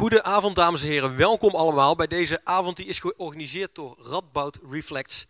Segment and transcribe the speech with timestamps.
[0.00, 1.16] Goedenavond, dames en heren.
[1.16, 5.26] Welkom allemaal bij deze avond die is georganiseerd door Radboud Reflex.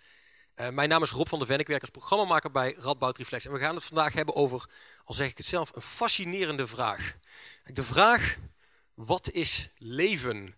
[0.57, 3.47] Uh, mijn naam is Rob van der Ven, ik werk als programmamaker bij Radboud Reflex.
[3.47, 4.69] En we gaan het vandaag hebben over,
[5.05, 7.17] al zeg ik het zelf, een fascinerende vraag.
[7.65, 8.37] De vraag,
[8.95, 10.57] wat is leven?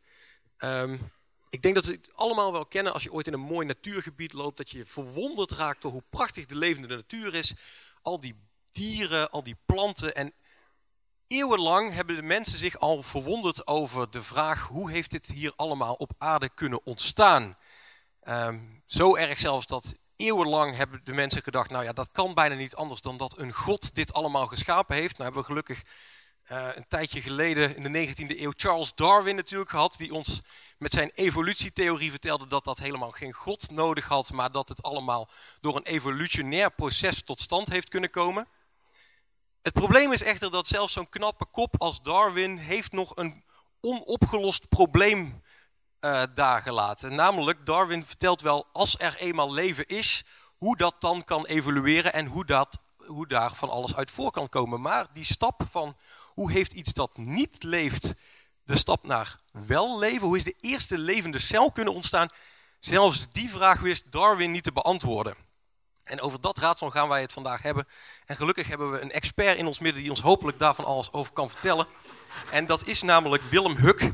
[0.58, 1.12] Um,
[1.50, 4.32] ik denk dat we het allemaal wel kennen als je ooit in een mooi natuurgebied
[4.32, 7.54] loopt, dat je verwonderd raakt door hoe prachtig de levende natuur is.
[8.02, 8.34] Al die
[8.72, 10.32] dieren, al die planten en
[11.32, 15.94] Eeuwenlang hebben de mensen zich al verwonderd over de vraag hoe heeft dit hier allemaal
[15.94, 17.54] op aarde kunnen ontstaan.
[18.28, 22.54] Um, zo erg zelfs dat eeuwenlang hebben de mensen gedacht, nou ja, dat kan bijna
[22.54, 25.12] niet anders dan dat een God dit allemaal geschapen heeft.
[25.12, 25.82] Nou hebben we gelukkig
[26.50, 30.40] uh, een tijdje geleden in de 19e eeuw Charles Darwin natuurlijk gehad, die ons
[30.78, 35.30] met zijn evolutietheorie vertelde dat dat helemaal geen God nodig had, maar dat het allemaal
[35.60, 38.48] door een evolutionair proces tot stand heeft kunnen komen.
[39.62, 43.44] Het probleem is echter dat zelfs zo'n knappe kop als Darwin heeft nog een
[43.80, 45.42] onopgelost probleem
[46.00, 47.14] uh, daar gelaten.
[47.14, 50.24] Namelijk, Darwin vertelt wel, als er eenmaal leven is,
[50.56, 54.48] hoe dat dan kan evolueren en hoe, dat, hoe daar van alles uit voor kan
[54.48, 54.80] komen.
[54.80, 58.12] Maar die stap van hoe heeft iets dat niet leeft,
[58.64, 62.28] de stap naar wel leven, hoe is de eerste levende cel kunnen ontstaan,
[62.80, 65.36] zelfs die vraag wist Darwin niet te beantwoorden.
[66.04, 67.86] En over dat raadsel gaan wij het vandaag hebben.
[68.26, 71.32] En gelukkig hebben we een expert in ons midden die ons hopelijk daarvan alles over
[71.32, 71.86] kan vertellen.
[72.50, 74.12] En dat is namelijk Willem Huk.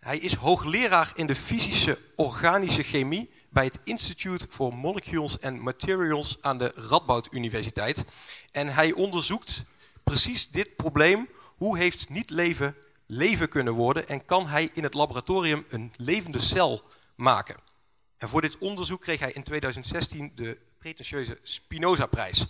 [0.00, 6.38] Hij is hoogleraar in de fysische organische chemie bij het Institute for Molecules and Materials
[6.40, 8.04] aan de Radboud Universiteit.
[8.52, 9.64] En hij onderzoekt
[10.02, 11.28] precies dit probleem.
[11.56, 16.82] Hoe heeft niet-leven leven kunnen worden en kan hij in het laboratorium een levende cel
[17.14, 17.56] maken?
[18.18, 22.46] En voor dit onderzoek kreeg hij in 2016 de pretentieuze Spinoza-prijs.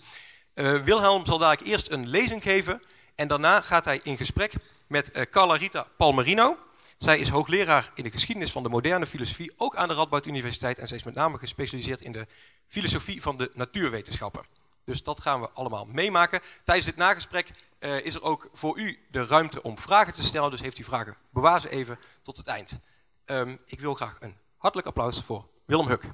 [0.55, 2.83] Uh, Wilhelm zal dadelijk eerst een lezing geven
[3.15, 4.53] en daarna gaat hij in gesprek
[4.87, 6.59] met uh, Carla Rita Palmerino.
[6.97, 10.79] Zij is hoogleraar in de geschiedenis van de moderne filosofie, ook aan de Radboud Universiteit.
[10.79, 12.27] En zij is met name gespecialiseerd in de
[12.69, 14.47] filosofie van de natuurwetenschappen.
[14.85, 16.41] Dus dat gaan we allemaal meemaken.
[16.65, 17.51] Tijdens dit nagesprek
[17.81, 20.51] uh, is er ook voor u de ruimte om vragen te stellen.
[20.51, 22.79] Dus heeft u vragen, bewaar ze even tot het eind.
[23.27, 26.05] Um, ik wil graag een hartelijk applaus voor Willem Huk.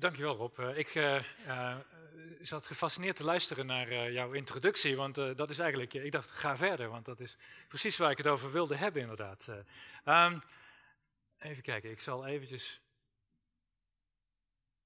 [0.00, 0.58] Dankjewel Rob.
[0.58, 1.76] Eh, ik uh, uh,
[2.40, 6.88] zat gefascineerd te luisteren naar jouw introductie, want dat is eigenlijk, ik dacht ga verder,
[6.88, 7.36] want dat is
[7.68, 9.48] precies waar ik het over wilde hebben inderdaad.
[10.04, 10.42] Um,
[11.38, 12.80] even kijken, ik zal eventjes...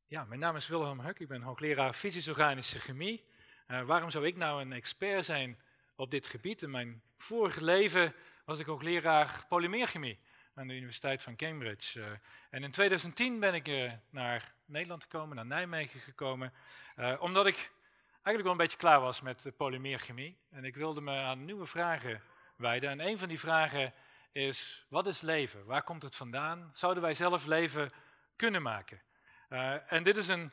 [0.06, 3.25] Ja, mijn naam is Wilhelm Huk, ik ben hoogleraar fysisch-organische chemie.
[3.66, 5.60] waarom zou ik nou een expert zijn
[5.96, 6.62] op dit gebied?
[6.62, 8.14] In mijn vorige leven
[8.44, 10.19] was ik hoogleraar polymeerchemie
[10.54, 12.19] aan de Universiteit van Cambridge.
[12.50, 16.52] en in 2010 ben ik naar Nederland gekomen, naar Nijmegen gekomen,
[16.97, 17.72] uh, omdat ik
[18.12, 20.38] eigenlijk wel een beetje klaar was met polymeerchemie.
[20.50, 22.22] En ik wilde me aan nieuwe vragen
[22.56, 22.91] wijden.
[22.91, 23.94] En een van die vragen
[24.32, 25.64] is, wat is leven?
[25.64, 26.70] Waar komt het vandaan?
[26.72, 27.92] Zouden wij zelf leven
[28.36, 29.02] kunnen maken?
[29.48, 30.50] Uh, en dit is een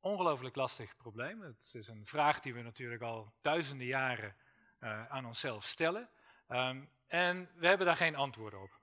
[0.00, 1.40] ongelooflijk lastig probleem.
[1.40, 4.36] Het is een vraag die we natuurlijk al duizenden jaren
[4.80, 6.08] uh, aan onszelf stellen.
[6.48, 8.78] Um, en we hebben daar geen antwoorden op.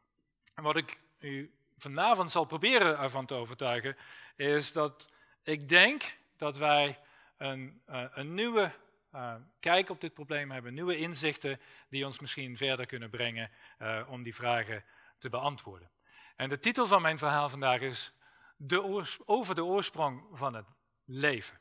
[0.55, 3.97] En wat ik u vanavond zal proberen ervan te overtuigen,
[4.35, 5.09] is dat
[5.43, 6.99] ik denk dat wij
[7.37, 8.71] een, uh, een nieuwe
[9.15, 11.59] uh, kijk op dit probleem hebben, nieuwe inzichten
[11.89, 14.83] die ons misschien verder kunnen brengen uh, om die vragen
[15.19, 15.89] te beantwoorden.
[16.35, 18.13] En de titel van mijn verhaal vandaag is
[18.57, 20.65] de over de oorsprong van het
[21.05, 21.59] leven.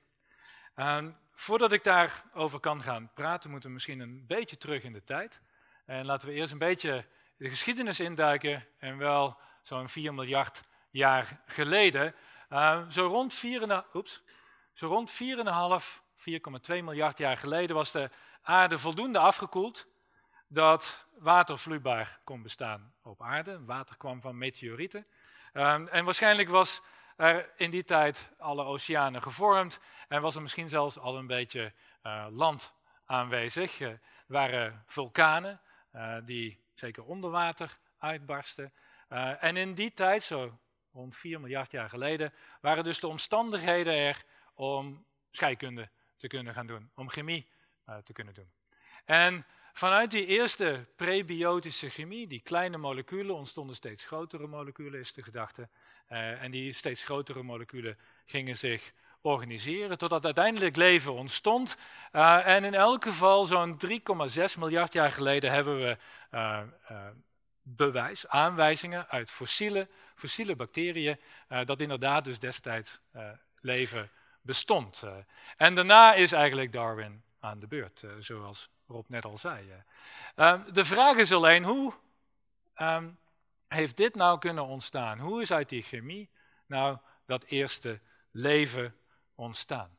[0.74, 5.04] En voordat ik daarover kan gaan praten, moeten we misschien een beetje terug in de
[5.04, 5.40] tijd.
[5.86, 7.04] En laten we eerst een beetje
[7.36, 12.14] de geschiedenis induiken en wel zo'n 4 miljard jaar geleden.
[12.50, 14.22] Uh, zo rond 4,5, oeps,
[14.72, 15.16] zo rond 4,5,
[16.16, 16.34] 4,2
[16.66, 18.10] miljard jaar geleden was de
[18.42, 19.86] aarde voldoende afgekoeld
[20.48, 23.64] dat water vloeibaar kon bestaan op aarde.
[23.64, 25.06] Water kwam van meteorieten.
[25.52, 26.82] Um, en waarschijnlijk was
[27.16, 31.72] er in die tijd alle oceanen gevormd en was er misschien zelfs al een beetje
[32.02, 32.74] uh, land
[33.04, 33.80] aanwezig.
[33.80, 35.60] Er waren vulkanen
[35.94, 38.72] uh, die zeker onder water uitbarsten.
[39.12, 40.58] Uh, en in die tijd, zo
[40.92, 44.24] rond 4 miljard jaar geleden, waren dus de omstandigheden er
[44.54, 47.48] om scheikunde te kunnen gaan doen, om chemie
[47.88, 48.50] uh, te kunnen doen.
[49.04, 55.22] En vanuit die eerste prebiotische chemie, die kleine moleculen, ontstonden steeds grotere moleculen, is de
[55.22, 55.68] gedachte.
[56.08, 61.76] Uh, en die steeds grotere moleculen gingen zich organiseren, totdat uiteindelijk leven ontstond.
[62.12, 65.96] En in elk geval, zo'n 3,6 miljard jaar geleden, hebben we
[67.76, 73.30] bewijs, aanwijzingen uit fossiele, fossiele bacteriën, uh, dat inderdaad dus destijds uh,
[73.60, 74.10] leven
[74.42, 75.04] bestond.
[75.56, 79.72] en daarna is eigenlijk Darwin aan de beurt, zoals Rob net al zei.
[80.34, 81.92] Ehm, de vraag is alleen, hoe
[82.74, 83.08] ehm,
[83.68, 85.18] heeft dit nou kunnen ontstaan?
[85.18, 86.30] Hoe is uit die chemie
[86.66, 88.00] nou dat eerste
[88.30, 88.94] leven
[89.34, 89.98] ontstaan?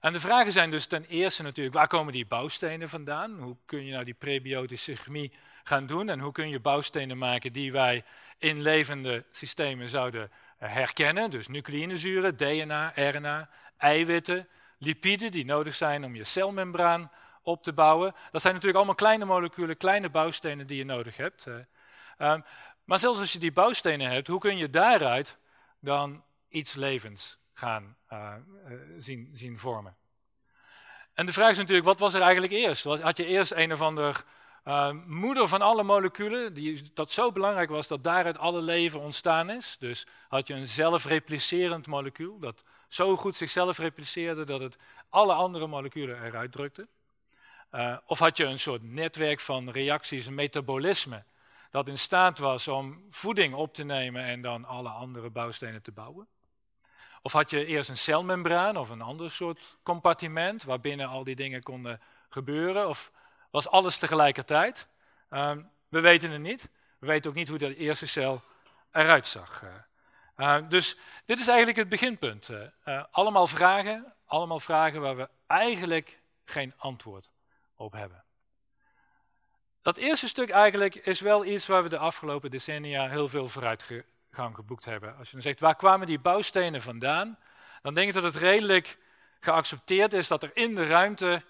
[0.00, 3.38] En de vragen zijn dus ten eerste natuurlijk, waar komen die bouwstenen vandaan?
[3.40, 5.32] Hoe kun je nou die prebiotische chemie
[5.68, 6.08] gaan doen?
[6.08, 8.04] En hoe kun je bouwstenen maken die wij
[8.38, 11.30] in levende systemen zouden eh, herkennen?
[11.30, 14.48] Dus nucleïnezuren, DNA, RNA, eiwitten,
[14.78, 17.10] lipiden die nodig zijn om je celmembraan
[17.42, 18.14] op te bouwen.
[18.30, 21.46] Dat zijn natuurlijk allemaal kleine moleculen, kleine bouwstenen die je nodig hebt.
[22.18, 22.44] Um,
[22.84, 25.38] maar zelfs als je die bouwstenen hebt, hoe kun je daaruit
[25.80, 28.34] dan iets levens gaan uh,
[28.98, 29.96] zien, zien vormen?
[31.14, 32.84] En de vraag is natuurlijk, wat was er eigenlijk eerst?
[32.84, 34.24] Had je eerst een of ander
[34.68, 39.50] uh, moeder van alle moleculen, die, dat zo belangrijk was dat daaruit alle leven ontstaan
[39.50, 39.76] is?
[39.78, 44.76] Dus had je een zelfreplicerend molecuul, dat zo goed zichzelf repliceerde dat het
[45.08, 46.88] alle andere moleculen eruit drukte?
[47.72, 51.24] Uh, of had je een soort netwerk van reacties, een metabolisme,
[51.70, 55.92] dat in staat was om voeding op te nemen en dan alle andere bouwstenen te
[55.92, 56.26] bouwen?
[57.22, 61.62] Of had je eerst een celmembraan of een ander soort compartiment waarbinnen al die dingen
[61.62, 62.88] konden gebeuren?
[62.88, 63.12] Of
[63.50, 64.86] was alles tegelijkertijd?
[65.30, 65.52] Uh,
[65.88, 66.68] we weten het niet.
[66.98, 68.42] We weten ook niet hoe de eerste cel
[68.92, 69.62] eruit zag.
[70.36, 72.50] Uh, dus dit is eigenlijk het beginpunt.
[72.84, 77.30] Uh, allemaal vragen, allemaal vragen waar we eigenlijk geen antwoord
[77.76, 78.24] op hebben.
[79.82, 84.54] Dat eerste stuk eigenlijk is wel iets waar we de afgelopen decennia heel veel vooruitgang
[84.54, 85.16] geboekt hebben.
[85.16, 87.38] Als je dan zegt, waar kwamen die bouwstenen vandaan?
[87.82, 88.98] Dan denk ik dat het redelijk
[89.40, 91.42] geaccepteerd is dat er in de ruimte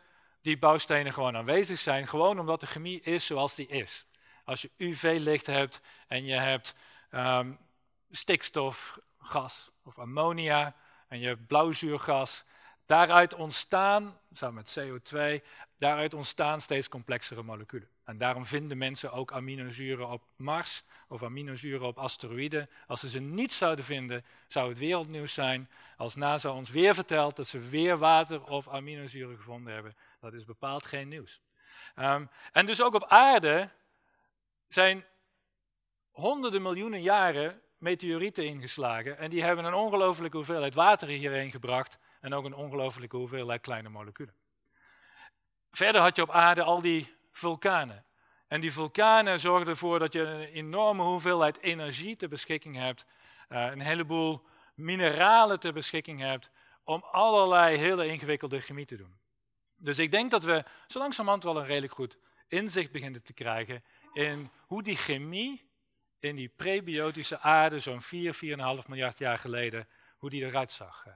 [0.46, 2.06] die bouwstenen gewoon aanwezig zijn.
[2.06, 4.06] Gewoon omdat de chemie is zoals die is.
[4.44, 6.74] Als je UV-licht hebt en je hebt
[7.10, 7.58] um,
[8.10, 10.74] stikstofgas of ammonia
[11.08, 12.44] en je hebt blauwzuurgas,
[12.86, 15.42] daaruit ontstaan, samen met CO2,
[15.78, 17.88] Daaruit ontstaan steeds complexere moleculen.
[18.04, 22.70] En daarom vinden mensen ook aminozuren op Mars of aminozuren op asteroïden.
[22.86, 25.70] Als ze ze niet zouden vinden, zou het wereldnieuws zijn.
[25.96, 29.96] Als NASA ons weer vertelt dat ze weer water of aminozuren gevonden hebben,
[30.30, 31.40] dat is bepaald geen nieuws.
[31.96, 33.70] Um, en dus ook op aarde
[34.68, 35.04] zijn
[36.10, 39.18] honderden miljoenen jaren meteorieten ingeslagen.
[39.18, 41.98] En die hebben een ongelofelijke hoeveelheid water hierheen gebracht.
[42.20, 44.34] En ook een ongelofelijke hoeveelheid kleine moleculen.
[45.70, 48.04] Verder had je op aarde al die vulkanen.
[48.48, 53.06] En die vulkanen zorgden ervoor dat je een enorme hoeveelheid energie ter beschikking hebt.
[53.48, 56.50] Uh, een heleboel mineralen ter beschikking hebt.
[56.84, 59.18] Om allerlei hele ingewikkelde chemie te doen.
[59.76, 62.18] Dus ik denk dat we zo langzamerhand wel een redelijk goed
[62.48, 63.84] inzicht beginnen te krijgen.
[64.12, 65.70] in hoe die chemie
[66.18, 68.34] in die prebiotische aarde, zo'n 4,
[68.82, 71.06] 4,5 miljard jaar geleden, hoe die eruit zag.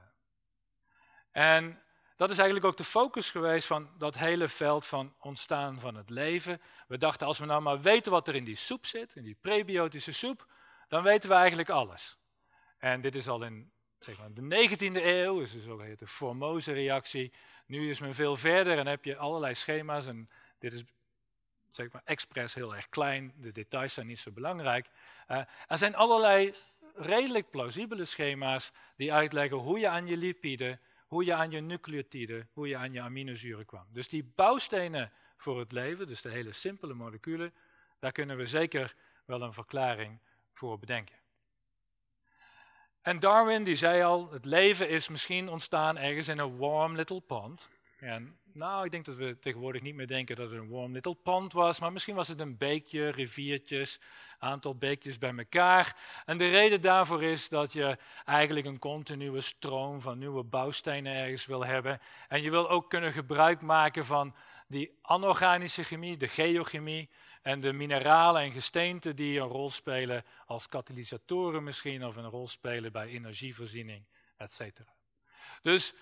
[1.31, 1.81] En
[2.15, 6.09] dat is eigenlijk ook de focus geweest van dat hele veld van ontstaan van het
[6.09, 6.61] leven.
[6.87, 9.37] We dachten, als we nou maar weten wat er in die soep zit, in die
[9.41, 10.47] prebiotische soep,
[10.87, 12.17] dan weten we eigenlijk alles.
[12.77, 17.33] En dit is al in zeg maar, de 19e eeuw, dus de zogeheten Formose-reactie.
[17.71, 20.07] Nu is men veel verder en heb je allerlei schema's.
[20.07, 20.29] En
[20.59, 20.83] dit is
[21.69, 24.87] zeg maar, expres heel erg klein, de details zijn niet zo belangrijk.
[25.29, 25.37] Uh,
[25.67, 26.55] er zijn allerlei
[26.95, 30.79] redelijk plausibele schema's die uitleggen hoe je aan je lipiden
[31.11, 33.85] hoe je aan je nucleotiden, hoe je aan je aminozuren kwam.
[33.89, 37.53] Dus die bouwstenen voor het leven, dus de hele simpele moleculen,
[37.99, 40.19] daar kunnen we zeker wel een verklaring
[40.53, 41.15] voor bedenken.
[43.01, 47.21] En Darwin die zei al, het leven is misschien ontstaan ergens in een warm little
[47.21, 47.69] pond.
[47.99, 51.15] En nou, ik denk dat we tegenwoordig niet meer denken dat het een warm little
[51.15, 53.99] pond was, maar misschien was het een beekje, riviertjes,
[54.39, 55.95] aantal beekjes bij elkaar.
[56.25, 61.45] En de reden daarvoor is dat je eigenlijk een continue stroom van nieuwe bouwstenen ergens
[61.45, 61.99] wil hebben.
[62.27, 64.35] En je wil ook kunnen gebruik maken van
[64.67, 67.09] die anorganische chemie, de geochemie
[67.41, 72.47] en de mineralen en gesteenten die een rol spelen als katalysatoren misschien, of een rol
[72.47, 74.05] spelen bij energievoorziening,
[74.37, 74.61] etc.
[75.61, 75.93] Dus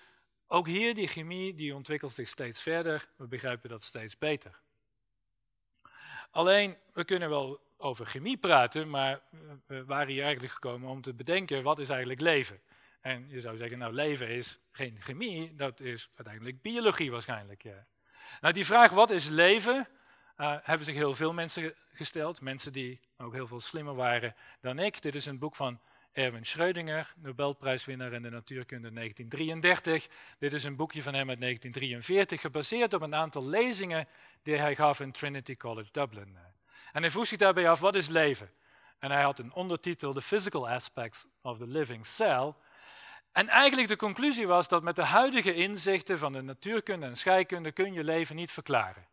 [0.46, 3.08] ook hier, die chemie, die ontwikkelt zich steeds verder.
[3.16, 4.60] We begrijpen dat steeds beter.
[6.30, 9.20] Alleen, we kunnen wel over chemie praten, maar
[9.66, 12.60] we waren hier eigenlijk gekomen om te bedenken, wat is eigenlijk leven?
[13.00, 17.62] En je zou zeggen, nou, leven is geen chemie, dat is uiteindelijk biologie waarschijnlijk.
[17.62, 17.86] Ja.
[18.40, 19.88] Nou, die vraag, wat is leven,
[20.40, 22.40] uh, hebben zich heel veel mensen gesteld.
[22.40, 25.02] Mensen die ook heel veel slimmer waren dan ik.
[25.02, 25.80] Dit is een boek van
[26.12, 30.08] Erwin Schrödinger, Nobelprijswinnaar in de natuurkunde 1933.
[30.38, 34.08] Dit is een boekje van hem uit 1943, gebaseerd op een aantal lezingen
[34.42, 36.36] die hij gaf in Trinity College Dublin.
[36.92, 38.50] En hij vroeg zich daarbij af, wat is leven?
[38.98, 42.54] En hij had een ondertitel, The Physical Aspects of the Living Cell.
[43.32, 47.72] En eigenlijk de conclusie was dat met de huidige inzichten van de natuurkunde en scheikunde
[47.72, 49.09] kun je leven niet verklaren.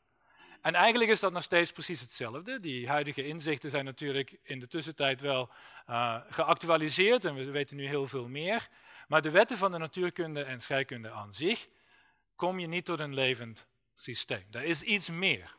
[0.61, 2.59] En eigenlijk is dat nog steeds precies hetzelfde.
[2.59, 5.49] Die huidige inzichten zijn natuurlijk in de tussentijd wel
[5.89, 8.67] uh, geactualiseerd en we weten nu heel veel meer.
[9.07, 11.67] Maar de wetten van de natuurkunde en scheikunde aan zich
[12.35, 14.45] kom je niet tot een levend systeem.
[14.51, 15.55] Er is iets meer.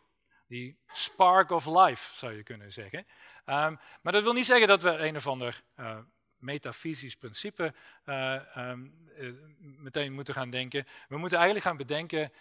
[0.46, 2.98] Die spark of life zou je kunnen zeggen.
[2.98, 5.98] Um, maar dat wil niet zeggen dat we een of ander uh,
[6.36, 7.74] metafysisch principe
[8.04, 10.86] um, uh, meteen moeten gaan denken.
[11.08, 12.32] We moeten eigenlijk gaan bedenken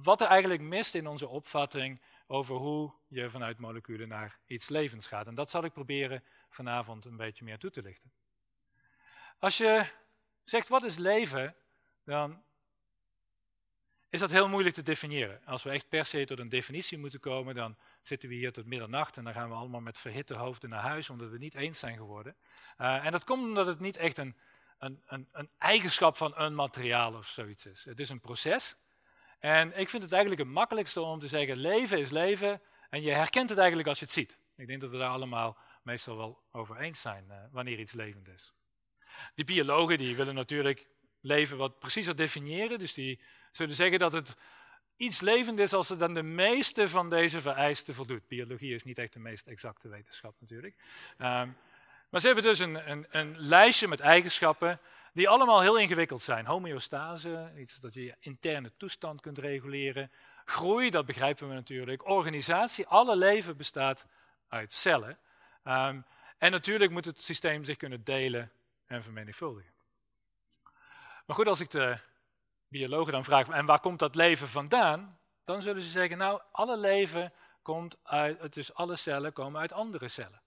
[0.00, 5.06] wat er eigenlijk mist in onze opvatting over hoe je vanuit moleculen naar iets levends
[5.06, 5.26] gaat.
[5.26, 8.12] En dat zal ik proberen vanavond een beetje meer toe te lichten.
[9.38, 9.86] Als je
[10.44, 11.54] zegt wat is leven,
[12.04, 12.42] dan
[14.08, 15.44] is dat heel moeilijk te definiëren.
[15.44, 18.66] Als we echt per se tot een definitie moeten komen, dan zitten we hier tot
[18.66, 21.54] middernacht en dan gaan we allemaal met verhitte hoofden naar huis omdat we het niet
[21.54, 22.36] eens zijn geworden.
[22.78, 24.36] Uh, en dat komt omdat het niet echt een,
[24.78, 27.84] een, een, een eigenschap van een materiaal of zoiets is.
[27.84, 28.76] Het is een proces.
[29.42, 33.10] En ik vind het eigenlijk het makkelijkste om te zeggen, leven is leven en je
[33.10, 34.38] herkent het eigenlijk als je het ziet.
[34.56, 38.28] Ik denk dat we daar allemaal meestal wel over eens zijn uh, wanneer iets levend
[38.28, 38.52] is.
[39.34, 40.86] Die biologen die willen natuurlijk
[41.20, 43.20] leven wat preciezer definiëren, dus die
[43.52, 44.36] zullen zeggen dat het
[44.96, 48.28] iets levend is als het dan de meeste van deze vereisten voldoet.
[48.28, 50.74] Biologie is niet echt de meest exacte wetenschap natuurlijk.
[51.18, 51.56] Um,
[52.08, 54.80] maar ze hebben dus een, een, een, lijstje met eigenschappen
[55.12, 56.46] die allemaal heel ingewikkeld zijn.
[56.46, 60.10] Homeostase, iets dat je interne toestand kunt reguleren.
[60.44, 62.08] Groei, dat begrijpen we natuurlijk.
[62.08, 64.06] Organisatie, alle leven bestaat
[64.48, 65.18] uit cellen.
[65.64, 66.04] Um,
[66.38, 68.52] en natuurlijk moet het systeem zich kunnen delen
[68.86, 69.72] en vermenigvuldigen.
[71.26, 71.98] Maar goed, als ik de
[72.68, 75.18] biologen dan vraag, en waar komt dat leven vandaan?
[75.44, 80.08] Dan zullen ze zeggen, nou, alle leven komt uit, dus alle cellen komen uit andere
[80.08, 80.42] cellen.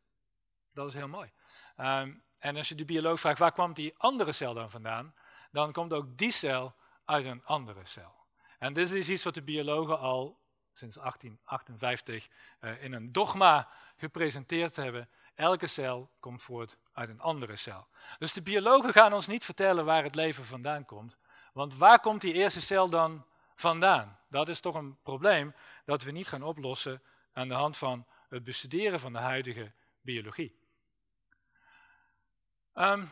[0.74, 1.32] Dat is heel mooi.
[1.78, 5.14] Um, en als je de bioloog vraagt, waar kwam die andere cel dan vandaan?
[5.52, 6.76] Dan komt ook die cel
[7.06, 8.14] uit een andere cel.
[8.60, 10.40] En dit is iets wat de biologen al
[10.74, 12.28] sinds 1858
[12.62, 15.10] uh, in een dogma gepresenteerd hebben.
[15.36, 17.88] Elke cel komt voort uit een andere cel.
[18.18, 21.18] Dus de biologen gaan ons niet vertellen waar het leven vandaan komt.
[21.54, 23.26] Want waar komt die eerste cel dan
[23.56, 24.20] vandaan?
[24.30, 25.54] Dat is toch een probleem
[25.86, 27.02] dat we niet gaan oplossen
[27.34, 29.72] aan de hand van het bestuderen van de huidige
[30.02, 30.64] biologie.
[32.76, 33.12] Um,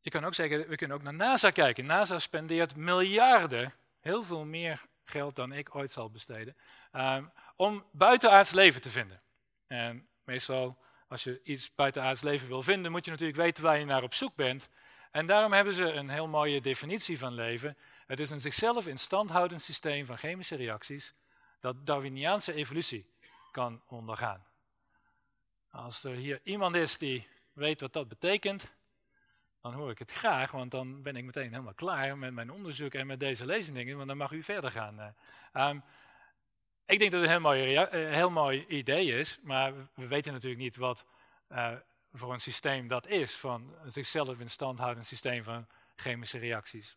[0.00, 1.86] je kan ook zeggen, we kunnen ook naar NASA kijken.
[1.86, 6.56] NASA spendeert miljarden, heel veel meer geld dan ik ooit zal besteden,
[6.92, 9.20] um, om buitenaards leven te vinden.
[9.66, 13.84] En meestal, als je iets buitenaards leven wil vinden, moet je natuurlijk weten waar je
[13.84, 14.68] naar op zoek bent.
[15.10, 17.76] En daarom hebben ze een heel mooie definitie van leven.
[18.06, 21.14] Het is een zichzelf in stand houdend systeem van chemische reacties
[21.60, 23.10] dat Darwiniaanse evolutie
[23.50, 24.46] kan ondergaan.
[25.70, 28.72] Als er hier iemand is die weet wat dat betekent,
[29.62, 32.94] dan hoor ik het graag, want dan ben ik meteen helemaal klaar met mijn onderzoek
[32.94, 35.14] en met deze lezingen, want dan mag u verder gaan.
[35.54, 35.82] Um,
[36.86, 40.32] ik denk dat het een heel mooi, uh, heel mooi idee is, maar we weten
[40.32, 41.06] natuurlijk niet wat
[41.52, 41.72] uh,
[42.12, 45.66] voor een systeem dat is, van zichzelf in stand houdend systeem van
[45.96, 46.96] chemische reacties.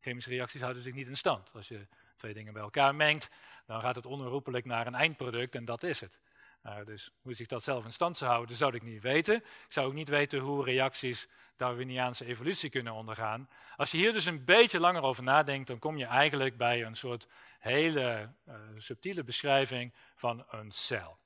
[0.00, 1.50] Chemische reacties houden zich niet in stand.
[1.54, 1.86] Als je
[2.16, 3.30] twee dingen bij elkaar mengt,
[3.66, 6.20] dan gaat het onherroepelijk naar een eindproduct en dat is het.
[6.66, 9.36] Uh, dus hoe zich dat zelf in stand zou houden, zou ik niet weten.
[9.36, 13.48] Ik zou ook niet weten hoe reacties Darwiniaanse evolutie kunnen ondergaan.
[13.76, 16.96] Als je hier dus een beetje langer over nadenkt, dan kom je eigenlijk bij een
[16.96, 17.26] soort
[17.58, 21.18] hele uh, subtiele beschrijving van een cel.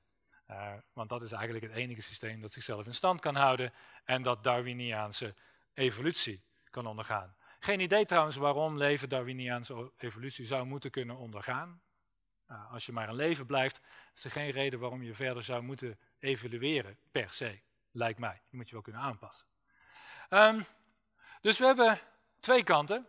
[0.50, 3.72] Uh, want dat is eigenlijk het enige systeem dat zichzelf in stand kan houden
[4.04, 5.34] en dat Darwiniaanse
[5.74, 7.36] evolutie kan ondergaan.
[7.58, 11.80] Geen idee trouwens waarom leven Darwiniaanse evolutie zou moeten kunnen ondergaan.
[12.50, 13.80] Uh, als je maar een leven blijft,
[14.14, 17.60] is er geen reden waarom je verder zou moeten evolueren, per se,
[17.90, 18.40] lijkt mij.
[18.44, 19.46] Die moet je wel kunnen aanpassen.
[20.30, 20.66] Um,
[21.40, 22.00] dus we hebben
[22.40, 23.06] twee kanten.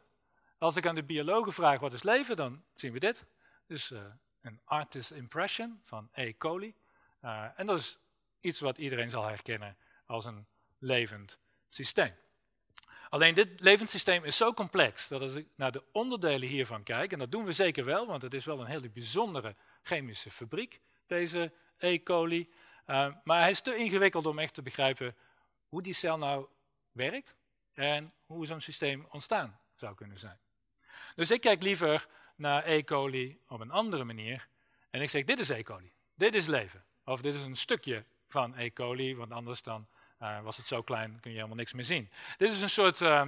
[0.57, 3.25] Als ik aan de biologen vraag wat is leven, dan zien we dit.
[3.65, 4.05] Dus uh,
[4.41, 6.33] een artist impression van E.
[6.37, 6.75] coli.
[7.21, 7.97] Uh, en dat is
[8.39, 12.15] iets wat iedereen zal herkennen als een levend systeem.
[13.09, 17.11] Alleen dit levend systeem is zo complex dat als ik naar de onderdelen hiervan kijk,
[17.11, 20.81] en dat doen we zeker wel, want het is wel een hele bijzondere chemische fabriek,
[21.07, 22.03] deze E.
[22.03, 22.49] coli.
[22.87, 25.15] Uh, maar hij is te ingewikkeld om echt te begrijpen
[25.67, 26.47] hoe die cel nou
[26.91, 27.35] werkt
[27.73, 30.39] en hoe zo'n systeem ontstaan zou kunnen zijn.
[31.15, 32.83] Dus ik kijk liever naar E.
[32.83, 34.47] coli op een andere manier
[34.89, 35.63] en ik zeg dit is E.
[35.63, 36.85] coli, dit is leven.
[37.05, 38.71] Of dit is een stukje van E.
[38.71, 39.87] coli, want anders dan
[40.21, 42.11] uh, was het zo klein, kun je helemaal niks meer zien.
[42.37, 43.27] Dit is een soort, uh,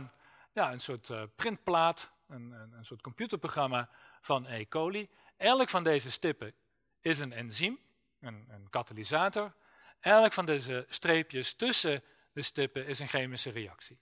[0.54, 3.90] ja, een soort uh, printplaat, een, een, een, soort computerprogramma
[4.22, 4.66] van E.
[4.66, 5.10] coli.
[5.38, 6.54] Elk van deze stippen
[7.02, 7.80] is een enzym,
[8.20, 9.54] een, een katalysator.
[10.00, 12.04] Elk van deze streepjes tussen
[12.34, 14.00] de stippen is een chemische reactie.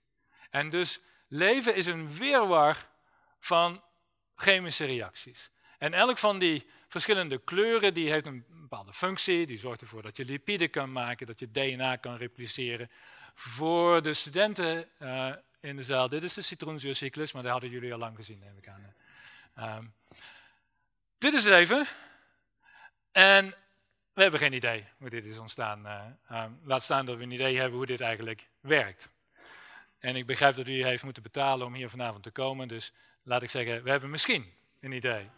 [0.50, 2.90] En dus leven is een weerwar
[3.40, 3.84] van
[4.36, 5.52] chemische reacties.
[5.78, 9.46] En elk van die verschillende kleuren die heeft een bepaalde functie.
[9.46, 12.90] Die zorgt ervoor dat je lipiden kan maken, dat je DNA kan repliceren.
[13.36, 17.94] Voor de studenten uh, in de zaal, dit is de citroenzuurcyclus, maar dat hadden jullie
[17.94, 18.94] al lang gezien, neem ik aan.
[19.78, 19.94] Um,
[21.18, 21.86] dit is het even.
[23.12, 23.56] En
[24.14, 25.86] we hebben geen idee hoe dit is ontstaan.
[25.86, 29.10] Uh, um, laat staan dat we een idee hebben hoe dit eigenlijk werkt.
[30.00, 32.68] En ik begrijp dat u heeft moeten betalen om hier vanavond te komen.
[32.68, 35.30] Dus laat ik zeggen, we hebben misschien een idee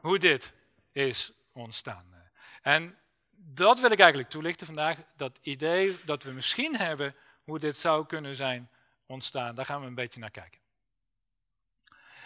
[0.00, 0.52] hoe dit
[0.92, 2.30] is ontstaan.
[2.62, 2.98] En
[3.30, 4.98] dat wil ik eigenlijk toelichten vandaag.
[5.16, 8.70] Dat idee dat we misschien hebben hoe dit zou kunnen zijn
[9.06, 9.54] ontstaan.
[9.54, 10.60] Daar gaan we een beetje naar kijken.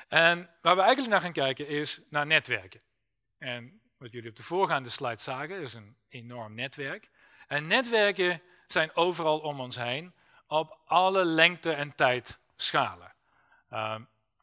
[0.09, 2.81] En waar we eigenlijk naar gaan kijken is naar netwerken.
[3.39, 7.11] En wat jullie op de voorgaande slide zagen, is een enorm netwerk.
[7.47, 10.15] En netwerken zijn overal om ons heen
[10.47, 13.15] op alle lengte- en tijdschalen.
[13.73, 13.97] Uh,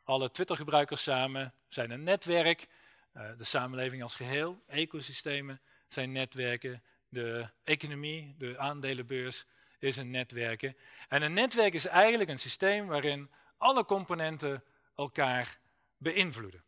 [0.04, 2.68] alle Twitter-gebruikers samen zijn een netwerk.
[3.18, 6.84] Uh, de samenleving als geheel, ecosystemen zijn netwerken.
[7.10, 9.46] De economie, de aandelenbeurs
[9.80, 10.74] is een netwerk.
[11.08, 14.64] En een netwerk is eigenlijk een systeem waarin alle componenten
[14.96, 15.60] elkaar
[15.98, 16.64] beïnvloeden.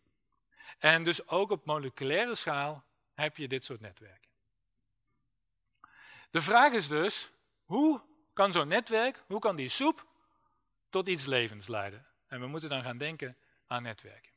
[0.78, 2.84] En dus ook op moleculaire schaal
[3.14, 4.30] heb je dit soort netwerken.
[6.32, 7.32] De vraag is dus,
[7.64, 8.02] hoe
[8.34, 10.06] kan zo'n netwerk, hoe kan die soep
[10.90, 12.06] tot iets levens leiden?
[12.28, 13.38] En we moeten dan gaan denken
[13.68, 14.35] aan netwerken.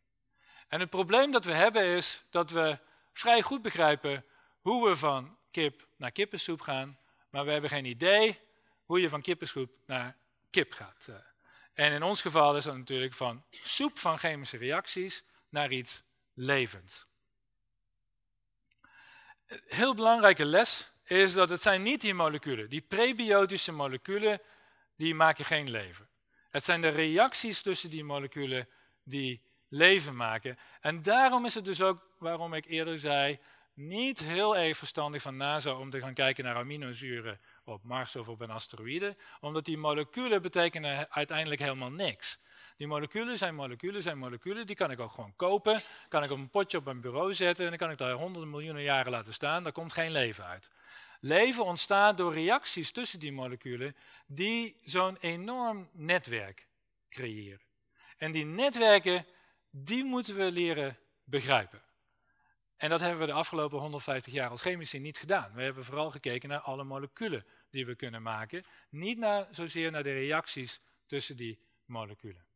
[0.68, 2.78] En het probleem dat we hebben is dat we
[3.12, 4.24] vrij goed begrijpen
[4.60, 6.98] hoe we van kip naar kippensoep gaan,
[7.30, 8.40] maar we hebben geen idee
[8.84, 10.16] hoe je van kippensoep naar
[10.50, 11.06] kip gaat.
[11.08, 11.14] Eh.
[11.74, 16.02] En in ons geval is dat natuurlijk van soep van chemische reacties naar iets
[16.34, 17.06] levends.
[19.46, 24.40] Een heel belangrijke les is dat het zijn niet die moleculen, die prebiotische moleculen,
[24.96, 26.08] die maken geen leven.
[26.50, 28.68] Het zijn de reacties tussen die moleculen
[29.02, 30.58] die leven maken.
[30.80, 33.38] En daarom is het dus ook waarom ik eerder zei,
[33.74, 38.28] niet heel erg verstandig van NASA om te gaan kijken naar aminozuren op Mars of
[38.28, 42.40] op een asteroïde, omdat die moleculen betekenen uiteindelijk helemaal niks.
[42.76, 46.38] Die moleculen zijn moleculen zijn moleculen, die kan ik ook gewoon kopen, kan ik op
[46.38, 49.34] een potje op mijn bureau zetten en dan kan ik daar honderden miljoenen jaren laten
[49.34, 50.70] staan, daar komt geen leven uit.
[51.20, 56.66] Leven ontstaat door reacties tussen die moleculen die zo'n enorm netwerk
[57.08, 57.60] creëren.
[58.16, 59.26] En die netwerken,
[59.70, 61.82] die moeten we leren begrijpen.
[62.76, 65.52] En dat hebben we de afgelopen 150 jaar als chemici niet gedaan.
[65.54, 70.02] We hebben vooral gekeken naar alle moleculen die we kunnen maken, niet naar, zozeer naar
[70.02, 72.46] de reacties tussen die moleculen.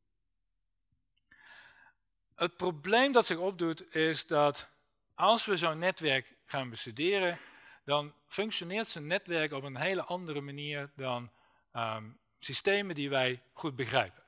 [2.35, 4.68] Het probleem dat zich opdoet is dat
[5.14, 7.38] als we zo'n netwerk gaan bestuderen,
[7.85, 11.31] dan functioneert zo'n netwerk op een hele andere manier dan
[11.72, 14.22] um, systemen die wij goed begrijpen.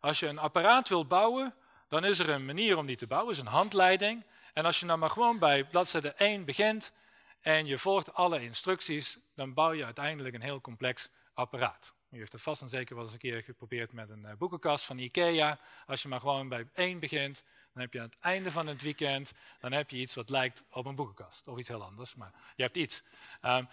[0.00, 1.54] Als je een apparaat wilt bouwen,
[1.88, 4.24] dan is er een manier om die te bouwen, is een handleiding.
[4.52, 6.92] En als je dan maar gewoon bij bladzijde 1 begint
[7.40, 11.94] en je volgt alle instructies, dan bouw je uiteindelijk een heel complex apparaat.
[12.10, 14.84] U heeft het vast en zeker wel eens een keer geprobeerd met een eh, boekenkast
[14.84, 15.58] van Ikea.
[15.86, 18.82] Als je maar gewoon bij 1 begint, dan heb je aan het einde van het
[18.82, 21.48] weekend, dan heb je iets wat lijkt op een boekenkast.
[21.48, 23.02] Of iets heel anders, maar je hebt iets.
[23.42, 23.68] Um,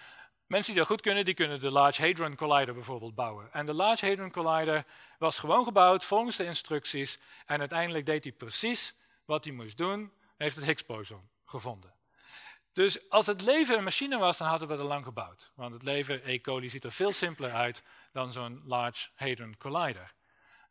[0.48, 3.54] mensen die dat goed kunnen, die kunnen de Large Hadron Collider bijvoorbeeld bouwen.
[3.54, 4.86] En de Large Hadron Collider
[5.18, 7.20] was gewoon gebouwd volgens de instructies.
[7.46, 11.94] En uiteindelijk deed hij precies wat hij moest doen, heeft het Higgs-boson gevonden.
[12.74, 15.52] Dus als het leven een machine was, dan hadden we al lang gebouwd.
[15.56, 16.40] Want het leven, E.
[16.40, 20.14] coli, ziet er veel simpeler uit dan zo'n Large Hadron Collider.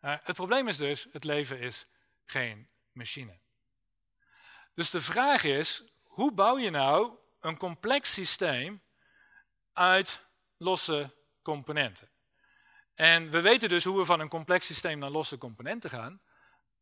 [0.00, 1.86] Uh, het probleem is dus, het leven is
[2.24, 3.38] geen machine.
[4.74, 8.82] Dus de vraag is, hoe bouw je nou een complex systeem
[9.72, 12.10] uit losse componenten?
[12.94, 16.20] En we weten dus hoe we van een complex systeem naar losse componenten gaan.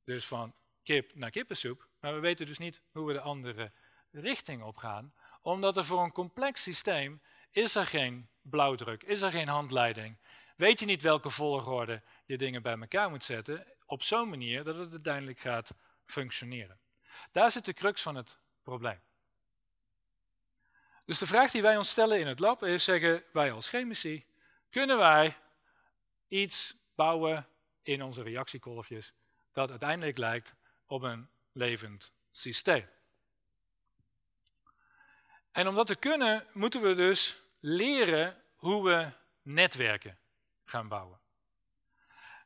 [0.04, 1.88] Dus van kip naar kippensoep.
[2.00, 3.72] Maar we weten dus niet hoe we de andere
[4.10, 5.14] richting op gaan.
[5.42, 10.18] Omdat er voor een complex systeem is er geen blauwdruk, is er geen handleiding.
[10.56, 14.76] Weet je niet welke volgorde je dingen bij elkaar moet zetten op zo'n manier dat
[14.76, 15.74] het uiteindelijk gaat
[16.04, 16.80] functioneren.
[17.32, 19.00] Daar zit de crux van het probleem.
[21.10, 24.26] Dus de vraag die wij ons stellen in het lab is, zeggen wij als chemici,
[24.70, 25.36] kunnen wij
[26.28, 27.46] iets bouwen
[27.82, 29.12] in onze reactiekolfjes
[29.52, 30.54] dat uiteindelijk lijkt
[30.86, 32.88] op een levend systeem.
[35.52, 39.10] En om dat te kunnen, moeten we dus leren hoe we
[39.42, 40.18] netwerken
[40.64, 41.20] gaan bouwen.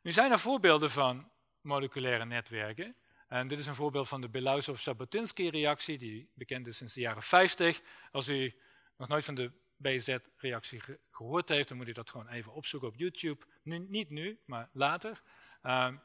[0.02, 2.96] Nu zijn er voorbeelden van moleculaire netwerken.
[3.34, 7.80] En dit is een voorbeeld van de Belousov-Sabotinsky-reactie, die bekend is sinds de jaren 50.
[8.12, 8.54] Als u
[8.96, 12.94] nog nooit van de BZ-reactie gehoord heeft, dan moet u dat gewoon even opzoeken op
[12.96, 13.44] YouTube.
[13.62, 15.22] Nu, niet nu, maar later.
[15.62, 16.00] Um,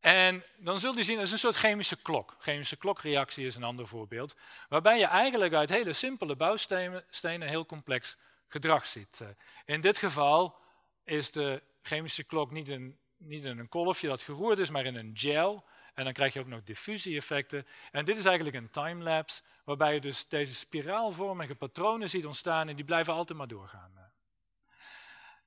[0.00, 2.36] En dan zult u zien, dat is een soort chemische klok.
[2.38, 4.36] Chemische klokreactie is een ander voorbeeld.
[4.68, 8.16] Waarbij je eigenlijk uit hele simpele bouwstenen heel complex
[8.48, 9.20] gedrag ziet.
[9.20, 9.28] Eh,
[9.64, 10.56] in dit geval
[11.04, 14.96] is de chemische klok niet, een, niet in een kolfje dat geroerd is, maar in
[14.96, 15.64] een gel.
[15.98, 17.66] En dan krijg je ook nog diffusie-effecten.
[17.90, 22.76] En dit is eigenlijk een timelapse, waarbij je dus deze spiraalvormige patronen ziet ontstaan en
[22.76, 24.12] die blijven altijd maar doorgaan.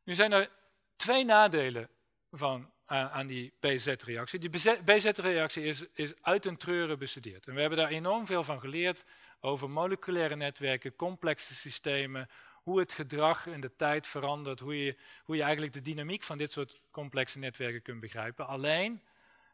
[0.03, 0.49] Nu zijn er
[0.95, 1.89] twee nadelen
[2.31, 4.39] van, aan die BZ-reactie.
[4.39, 4.49] Die
[4.83, 7.47] BZ-reactie is, is uit een treuren bestudeerd.
[7.47, 9.03] En we hebben daar enorm veel van geleerd
[9.39, 12.29] over moleculaire netwerken, complexe systemen,
[12.63, 16.37] hoe het gedrag in de tijd verandert, hoe je, hoe je eigenlijk de dynamiek van
[16.37, 18.47] dit soort complexe netwerken kunt begrijpen.
[18.47, 19.01] Alleen,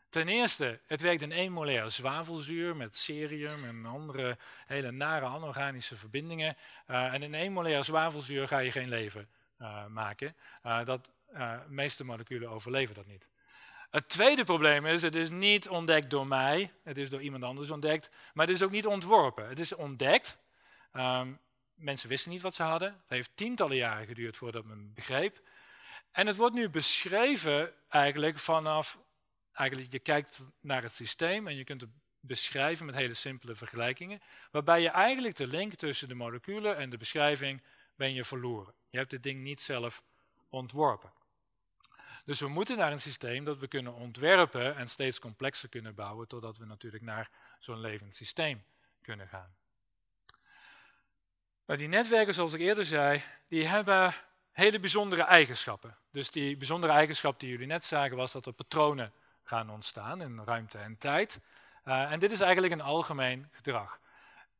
[0.09, 5.95] ten eerste, het werkt in één molair zwavelzuur met cerium en andere hele nare anorganische
[5.95, 6.57] verbindingen.
[6.87, 9.27] Uh, en in één molair zwavelzuur ga je geen leven
[9.61, 10.35] uh, maken.
[10.65, 13.29] Uh, dat, de meeste moleculen overleven dat niet.
[13.89, 17.69] Het tweede probleem is, het is niet ontdekt door mij, het is door iemand anders
[17.69, 19.47] ontdekt, maar het is ook niet ontworpen.
[19.47, 20.37] Het is ontdekt,
[20.93, 21.39] um,
[21.75, 25.41] mensen wisten niet wat ze hadden, het heeft tientallen jaren geduurd voordat men begreep.
[26.11, 28.99] En het wordt nu beschreven eigenlijk vanaf,
[29.57, 31.89] eigenlijk je kijkt naar het systeem en je kunt het
[32.19, 36.97] beschrijven met hele simpele vergelijkingen, waarbij je eigenlijk de link tussen de moleculen en de
[36.97, 37.61] beschrijving
[37.95, 38.73] ben je verloren.
[38.89, 40.03] Je hebt het ding niet zelf
[40.49, 41.11] ontworpen.
[42.25, 46.27] Dus we moeten naar een systeem dat we kunnen ontwerpen en steeds complexer kunnen bouwen,
[46.27, 48.63] totdat we natuurlijk naar zo'n levend systeem
[49.01, 49.55] kunnen gaan.
[51.65, 54.13] Maar die netwerken, zoals ik eerder zei, die hebben
[54.51, 55.97] hele bijzondere eigenschappen.
[56.11, 59.13] Dus die bijzondere eigenschap die jullie net zagen was dat er patronen
[59.47, 61.41] gaan ontstaan in ruimte en tijd.
[61.85, 63.99] Uh, en dit is eigenlijk een algemeen gedrag.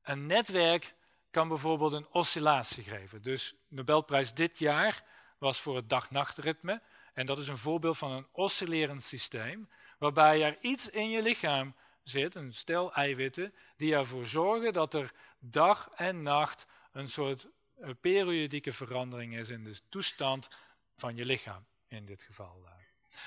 [0.04, 0.95] Een netwerk
[1.32, 3.21] kan bijvoorbeeld een oscillatie geven.
[3.21, 5.04] Dus Nobelprijs dit jaar
[5.38, 6.82] was voor het dag-nachtritme.
[7.13, 11.76] En dat is een voorbeeld van een oscillerend systeem, waarbij er iets in je lichaam
[12.04, 17.89] zit, een stel eiwitten, die ervoor zorgen dat er dag en nacht een soort eh,
[18.02, 20.47] periodieke verandering is in de toestand
[20.95, 22.77] van je lichaam, in dit geval.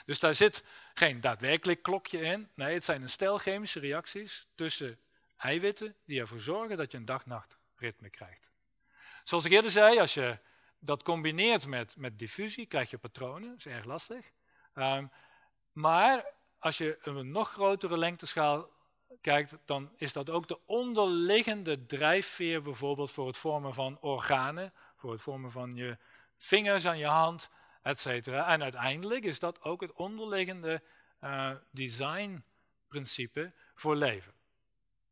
[0.06, 2.48] Dus daar zit geen daadwerkelijk klokje in.
[2.54, 4.98] Nee, het zijn een stel chemische reacties tussen
[5.36, 8.48] eiwitten die ervoor zorgen dat je een dag-nacht-ritme krijgt.
[9.24, 10.38] Zoals ik eerder zei, als je
[10.78, 13.48] dat combineert met, met diffusie, krijg je patronen.
[13.48, 14.30] Dat is erg lastig.
[14.74, 15.10] Um,
[15.72, 16.24] maar
[16.58, 18.70] als je een nog grotere lengteschaal
[19.20, 25.12] kijkt, dan is dat ook de onderliggende drijfveer bijvoorbeeld voor het vormen van organen, voor
[25.12, 25.98] het vormen van je
[26.36, 27.50] vingers aan je hand,
[27.82, 28.26] etc.
[28.26, 30.82] En uiteindelijk is dat ook het onderliggende
[31.24, 34.32] uh, designprincipe voor leven.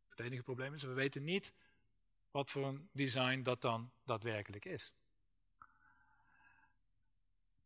[0.09, 1.52] Het enige probleem is, we weten niet
[2.31, 4.92] wat voor een design dat dan daadwerkelijk is.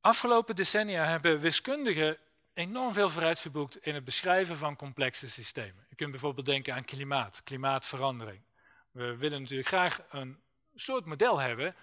[0.00, 2.18] Afgelopen decennia hebben wiskundigen
[2.54, 5.86] enorm veel vooruitgeboekt in het beschrijven van complexe systemen.
[5.88, 8.42] Je kunt bijvoorbeeld denken aan klimaat, klimaatverandering.
[8.90, 10.40] We willen natuurlijk graag een
[10.74, 11.74] soort model hebben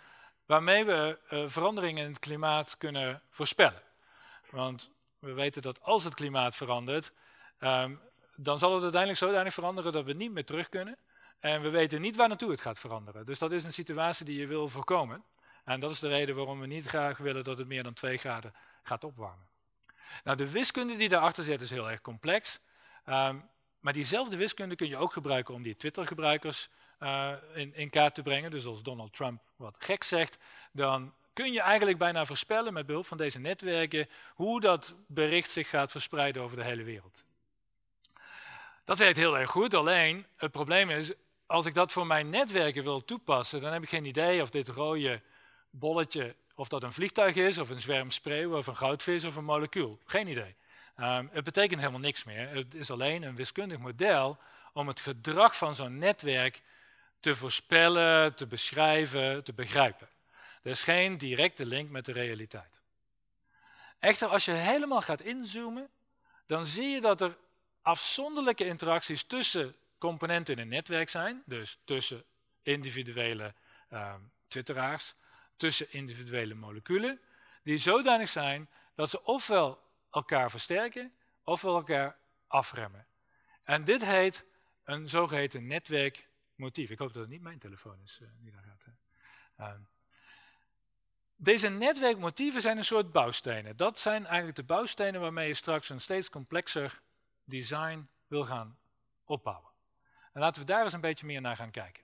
[0.50, 3.82] waarmee we uh, veranderingen in het klimaat kunnen voorspellen.
[4.50, 7.12] Want we weten dat als het klimaat verandert,
[7.60, 8.02] um,
[8.36, 10.98] dan zal het uiteindelijk zodanig veranderen dat we niet meer terug kunnen.
[11.40, 13.26] En we weten niet waar naartoe het gaat veranderen.
[13.26, 15.24] Dus dat is een situatie die je wil voorkomen.
[15.64, 18.18] En dat is de reden waarom we niet graag willen dat het meer dan 2
[18.18, 19.48] graden gaat opwarmen.
[20.24, 22.60] Nou, de wiskunde die daarachter zit is heel erg complex.
[23.06, 28.16] Um, maar diezelfde wiskunde kun je ook gebruiken om die Twitter-gebruikers uh, in, in, kaart
[28.16, 28.52] te brengen.
[28.52, 30.38] Dus als Donald Trump wat gek zegt,
[30.72, 35.70] dan kun je eigenlijk bijna voorspellen met behulp van deze netwerken hoe dat bericht zich
[35.70, 37.26] gaat verspreiden over de hele wereld.
[38.84, 41.12] Dat werkt heel erg goed, alleen het probleem is,
[41.46, 44.68] als ik dat voor mijn netwerken wil toepassen, dan heb ik geen idee of dit
[44.68, 45.22] rode
[45.70, 49.44] bolletje, of dat een vliegtuig is, of een zwerm spreeuwen, of een goudvis, of een
[49.44, 50.00] molecuul.
[50.06, 50.56] Geen idee.
[50.98, 52.50] Um, het betekent helemaal niks meer.
[52.50, 54.38] Het is alleen een wiskundig model
[54.74, 56.62] om het gedrag van zo'n netwerk
[57.20, 60.10] te voorspellen, te beschrijven, te begrijpen.
[60.64, 62.82] Er is geen directe link met de realiteit.
[64.00, 65.90] Echter, als je helemaal gaat inzoomen,
[66.46, 67.38] dan zie je dat er
[67.82, 72.24] afzonderlijke interacties tussen componenten in een netwerk zijn, dus tussen
[72.62, 73.54] individuele
[73.94, 74.14] uh,
[74.48, 75.16] twitteraars,
[75.58, 77.20] tussen individuele moleculen,
[77.64, 83.08] die zodanig zijn dat ze ofwel elkaar versterken ofwel elkaar afremmen.
[83.64, 84.46] En dit heet
[84.84, 85.68] een zogeheten
[86.60, 86.90] netwerkmotief.
[86.90, 88.86] Ik hoop dat het niet mijn telefoon is uh, die daar gaat.
[89.60, 89.82] Uh,
[91.36, 93.78] deze netwerkmotieven zijn een soort bouwstenen.
[93.78, 97.02] Dat zijn eigenlijk de bouwstenen waarmee je straks een steeds complexer
[97.44, 98.78] design wil gaan
[99.26, 99.72] opbouwen.
[100.34, 102.04] En laten we daar eens een beetje meer naar gaan kijken.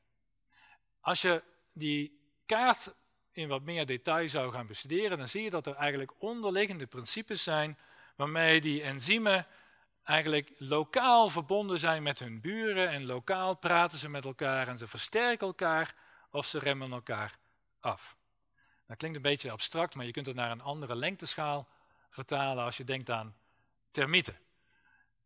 [0.99, 2.93] Als je die kaart
[3.31, 7.43] in wat meer detail zou gaan bestuderen, dan zie je dat er eigenlijk onderliggende principes
[7.43, 7.77] zijn
[8.15, 9.47] waarmee die enzymen
[10.05, 14.87] eigenlijk lokaal verbonden zijn met hun buren en lokaal praten ze met elkaar en ze
[14.87, 15.95] versterken elkaar
[16.29, 17.37] of ze remmen elkaar
[17.79, 18.17] af.
[18.87, 21.67] Dat klinkt een beetje abstract, maar je kunt het naar een andere lengteschaal
[22.09, 23.35] vertalen als je denkt aan
[23.91, 24.37] termieten.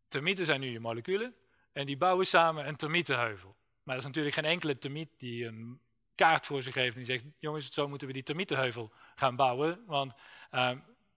[0.08, 1.34] Termieten zijn nu je moleculen
[1.72, 3.56] en die bouwen samen een termietenheuvel.
[3.82, 5.80] Maar er is natuurlijk geen enkele termiet die een
[6.14, 9.82] kaart voor zich heeft en die zegt, jongens, zo moeten we die termietenheuvel gaan bouwen,
[9.86, 10.12] want
[10.52, 10.70] uh,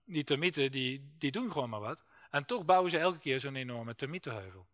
[0.04, 2.04] die termieten die, die doen gewoon maar wat.
[2.34, 4.66] En toch bouwen ze elke keer zo'n enorme termietenheuvel.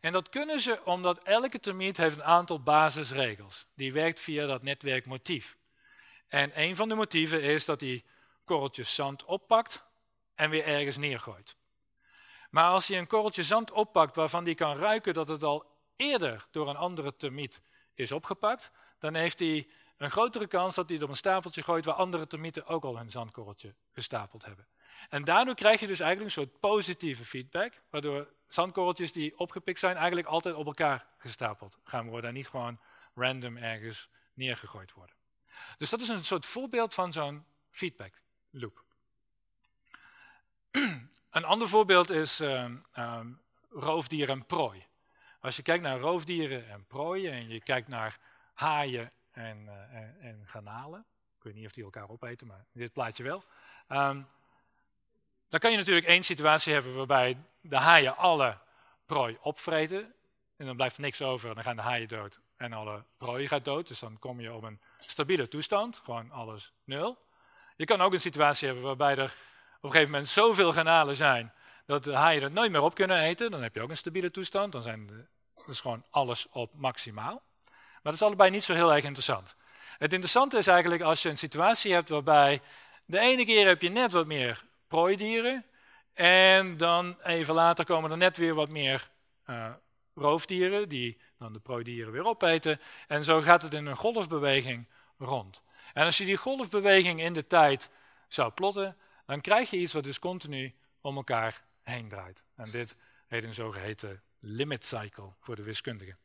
[0.00, 3.66] En dat kunnen ze omdat elke termiet heeft een aantal basisregels.
[3.74, 5.56] Die werkt via dat netwerkmotief.
[6.28, 8.04] En een van de motieven is dat hij
[8.44, 9.84] korreltjes zand oppakt
[10.34, 11.56] en weer ergens neergooit.
[12.50, 15.64] Maar als hij een korreltje zand oppakt waarvan hij kan ruiken dat het al
[15.96, 17.62] eerder door een andere termiet
[17.94, 21.84] is opgepakt, dan heeft hij een grotere kans dat hij het op een stapeltje gooit
[21.84, 24.66] waar andere termieten ook al hun zandkorreltje gestapeld hebben.
[25.08, 29.96] En daardoor krijg je dus eigenlijk een soort positieve feedback, waardoor zandkorreltjes die opgepikt zijn
[29.96, 32.80] eigenlijk altijd op elkaar gestapeld gaan worden en niet gewoon
[33.14, 35.16] random ergens neergegooid worden.
[35.78, 38.84] Dus dat is een soort voorbeeld van zo'n feedback loop.
[41.30, 44.86] Een ander voorbeeld is um, um, roofdier en prooi.
[45.40, 48.18] Als je kijkt naar roofdieren en prooien en je kijkt naar
[48.54, 51.04] haaien en, uh, en, en garnalen,
[51.36, 53.44] ik weet niet of die elkaar opeten, maar dit plaatje wel.
[53.88, 54.26] Um,
[55.48, 58.58] dan kan je natuurlijk één situatie hebben waarbij de haaien alle
[59.06, 60.14] prooi opvreten.
[60.56, 63.64] En dan blijft er niks over, dan gaan de haaien dood en alle prooi gaat
[63.64, 63.88] dood.
[63.88, 67.18] Dus dan kom je op een stabiele toestand, gewoon alles nul.
[67.76, 69.34] Je kan ook een situatie hebben waarbij er
[69.76, 71.52] op een gegeven moment zoveel garnalen zijn
[71.86, 73.50] dat de haaien het nooit meer op kunnen eten.
[73.50, 75.28] Dan heb je ook een stabiele toestand, dan zijn
[75.66, 77.42] dus gewoon alles op maximaal.
[77.72, 79.56] Maar dat is allebei niet zo heel erg interessant.
[79.98, 82.60] Het interessante is eigenlijk als je een situatie hebt waarbij
[83.04, 85.64] de ene keer heb je net wat meer prooidieren.
[86.14, 89.10] En dan even later komen er net weer wat meer
[89.46, 89.72] uh,
[90.14, 92.80] roofdieren, die dan de prooidieren weer opeten.
[93.06, 95.62] En zo gaat het in een golfbeweging rond.
[95.94, 97.90] En als je die golfbeweging in de tijd
[98.28, 98.96] zou plotten,
[99.26, 102.44] dan krijg je iets wat dus continu om elkaar heen draait.
[102.56, 102.96] En dit
[103.26, 106.18] heet een zogeheten limit cycle voor de wiskundigen.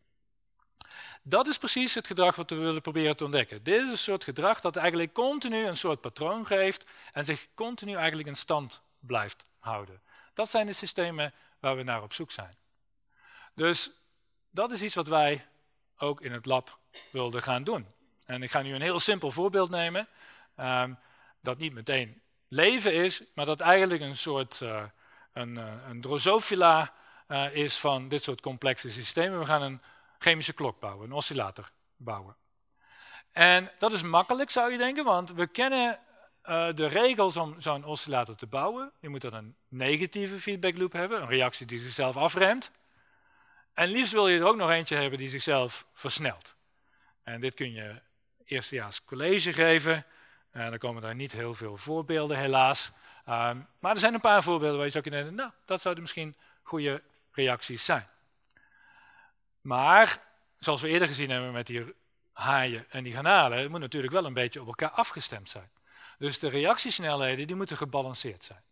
[1.22, 3.64] Dat is precies het gedrag wat we willen proberen te ontdekken.
[3.64, 7.96] Dit is een soort gedrag dat eigenlijk continu een soort patroon geeft en zich continu
[7.96, 10.02] eigenlijk in stand blijft houden.
[10.34, 12.56] Dat zijn de systemen waar we naar op zoek zijn.
[13.54, 13.92] Dus
[14.50, 15.46] dat is iets wat wij
[15.98, 16.78] ook in het lab
[17.12, 17.88] wilden gaan doen.
[18.26, 20.08] En ik ga nu een heel simpel voorbeeld nemen,
[20.58, 20.98] um,
[21.40, 24.84] dat niet meteen leven is, maar dat eigenlijk een soort uh,
[25.34, 26.94] een, uh, een drosophila
[27.28, 29.40] uh, is van dit soort complexe systemen.
[29.40, 29.82] We gaan een
[30.22, 32.36] chemische klok bouwen, een oscillator bouwen.
[33.32, 36.00] En dat is makkelijk zou je denken, want we kennen
[36.46, 38.92] uh, de regels om zo'n oscillator te bouwen.
[39.00, 42.72] Je moet dan een negatieve feedback loop hebben, een reactie die zichzelf afremt.
[43.74, 46.56] En liefst wil je er ook nog eentje hebben die zichzelf versnelt.
[47.24, 48.02] En dit kun je
[48.46, 50.06] eerstejaars college geven.
[50.52, 52.92] En dan komen daar niet heel veel voorbeelden helaas.
[53.30, 56.04] Um, maar er zijn een paar voorbeelden waar je zou kunnen denken, nou, dat zouden
[56.04, 58.08] misschien goede reacties zijn.
[59.62, 60.22] Maar,
[60.60, 61.94] zoals we eerder gezien hebben met die
[62.34, 65.70] haaien en die garnalen, moet natuurlijk wel een beetje op elkaar afgestemd zijn.
[66.18, 68.64] Dus de reactiesnelheden die moeten gebalanceerd zijn.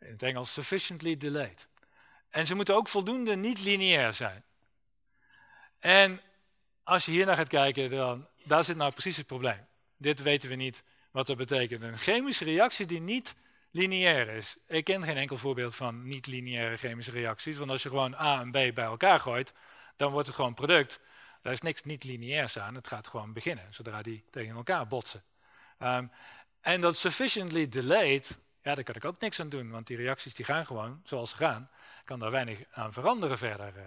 [0.00, 1.68] In het Engels sufficiently delayed.
[2.30, 4.44] En ze moeten ook voldoende niet lineair zijn.
[5.78, 6.20] En
[6.82, 9.66] als je hier naar gaat kijken, dan daar zit nou precies het probleem.
[9.96, 11.82] Dit weten we niet wat dat betekent.
[11.82, 13.34] Een chemische reactie die niet
[13.70, 14.56] lineair is.
[14.66, 17.56] Ik ken geen enkel voorbeeld van niet-lineaire chemische reacties.
[17.56, 19.52] Want als je gewoon A en B bij elkaar gooit,
[19.96, 21.00] dan wordt het gewoon product.
[21.42, 22.74] Daar is niks niet lineairs aan.
[22.74, 25.22] Het gaat gewoon beginnen, zodra die tegen elkaar botsen.
[25.78, 26.10] Um,
[26.60, 29.70] en dat sufficiently delayed, ja, daar kan ik ook niks aan doen.
[29.70, 31.70] Want die reacties die gaan gewoon zoals ze gaan.
[32.04, 33.72] Kan daar weinig aan veranderen verder.
[33.76, 33.82] Uh.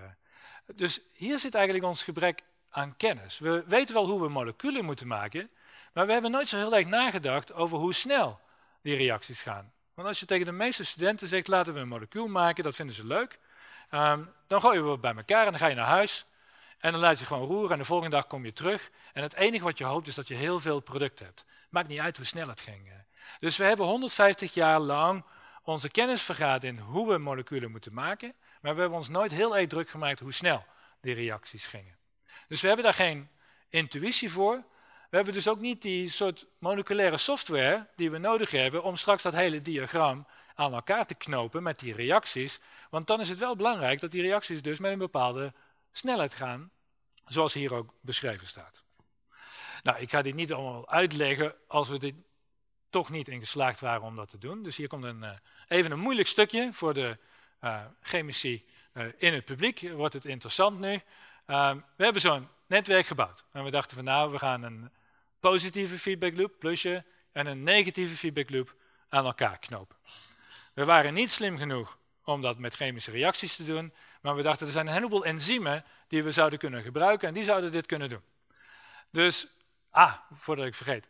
[0.75, 3.39] Dus hier zit eigenlijk ons gebrek aan kennis.
[3.39, 5.49] We weten wel hoe we moleculen moeten maken.
[5.93, 8.39] Maar we hebben nooit zo heel erg nagedacht over hoe snel
[8.81, 9.73] die reacties gaan.
[9.93, 12.95] Want als je tegen de meeste studenten zegt, laten we een molecuul maken, dat vinden
[12.95, 13.39] ze leuk.
[13.91, 16.25] Um, dan gooien we het bij elkaar en dan ga je naar huis.
[16.77, 18.89] En dan laat je gewoon roeren en de volgende dag kom je terug.
[19.13, 21.45] En het enige wat je hoopt is dat je heel veel product hebt.
[21.69, 22.91] Maakt niet uit hoe snel het ging.
[23.39, 25.23] Dus we hebben 150 jaar lang
[25.63, 28.33] onze kennis vergaat in hoe we moleculen moeten maken.
[28.61, 30.65] Maar we hebben ons nooit heel erg druk gemaakt hoe snel
[31.01, 31.97] die reacties gingen.
[32.47, 33.29] Dus we hebben daar geen
[33.69, 34.63] intuïtie voor.
[35.09, 39.23] We hebben dus ook niet die soort moleculaire software die we nodig hebben om straks
[39.23, 40.27] dat hele diagram
[40.59, 42.59] aan elkaar te knopen met die reacties.
[42.89, 45.53] Want dan is het wel belangrijk dat die reacties dus met een bepaalde
[45.91, 46.71] snelheid gaan,
[47.25, 48.83] zoals hier ook beschreven staat.
[49.83, 52.15] Nou, ik ga dit niet allemaal uitleggen als we dit
[52.89, 54.63] toch niet in geslaagd waren om dat te doen.
[54.63, 55.31] Dus hier komt een, uh,
[55.67, 57.17] even een moeilijk stukje voor de
[57.61, 59.89] uh, chemici uh, in het publiek.
[59.91, 60.93] Wordt het interessant nu?
[61.47, 63.45] Uh, we hebben zo'n netwerk gebouwd.
[63.51, 64.91] En we dachten van nou, we gaan een
[65.39, 68.75] positieve feedback loop, plusje, en een negatieve feedback loop
[69.09, 69.97] aan elkaar knopen.
[70.79, 74.65] We waren niet slim genoeg om dat met chemische reacties te doen, maar we dachten
[74.65, 78.09] er zijn een heleboel enzymen die we zouden kunnen gebruiken en die zouden dit kunnen
[78.09, 78.21] doen.
[79.11, 79.47] Dus,
[79.89, 81.09] ah, voordat ik vergeet,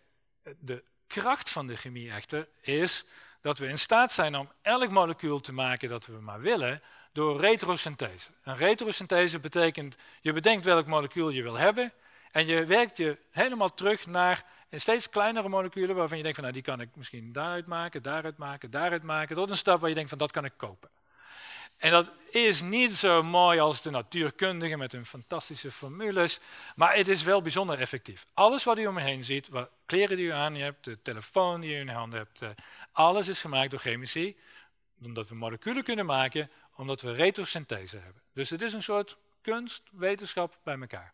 [0.60, 3.06] de kracht van de chemie echter is
[3.42, 6.82] dat we in staat zijn om elk molecuul te maken dat we maar willen
[7.14, 8.30] door retrosynthese.
[8.44, 11.94] Een retrosynthese betekent, je bedenkt welk molecuul je wil hebben
[12.32, 16.62] en je werkt je helemaal terug naar steeds kleinere moleculen waarvan je denkt van nou
[16.62, 19.96] die kan ik misschien daaruit maken, daaruit maken, daaruit maken, tot een stap waar je
[19.96, 20.90] denkt van dat kan ik kopen.
[21.78, 26.40] En dat is niet zo mooi als de natuurkundigen met hun fantastische formules,
[26.76, 28.26] maar het is wel bijzonder effectief.
[28.34, 31.62] Alles wat u om je heen ziet, wat kleren die u aan hebt, de telefoon
[31.62, 32.50] die u in uw hand hebt, eh,
[32.92, 34.38] alles is gemaakt door chemici,
[35.04, 38.22] omdat we moleculen kunnen maken, omdat we retrosynthese hebben.
[38.34, 41.14] Dus het is een soort kunst, wetenschap bij elkaar.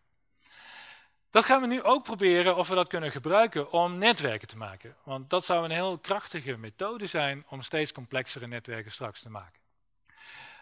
[1.36, 4.96] Dat gaan we nu ook proberen of we dat kunnen gebruiken om netwerken te maken.
[5.04, 9.60] Want dat zou een heel krachtige methode zijn om steeds complexere netwerken straks te maken.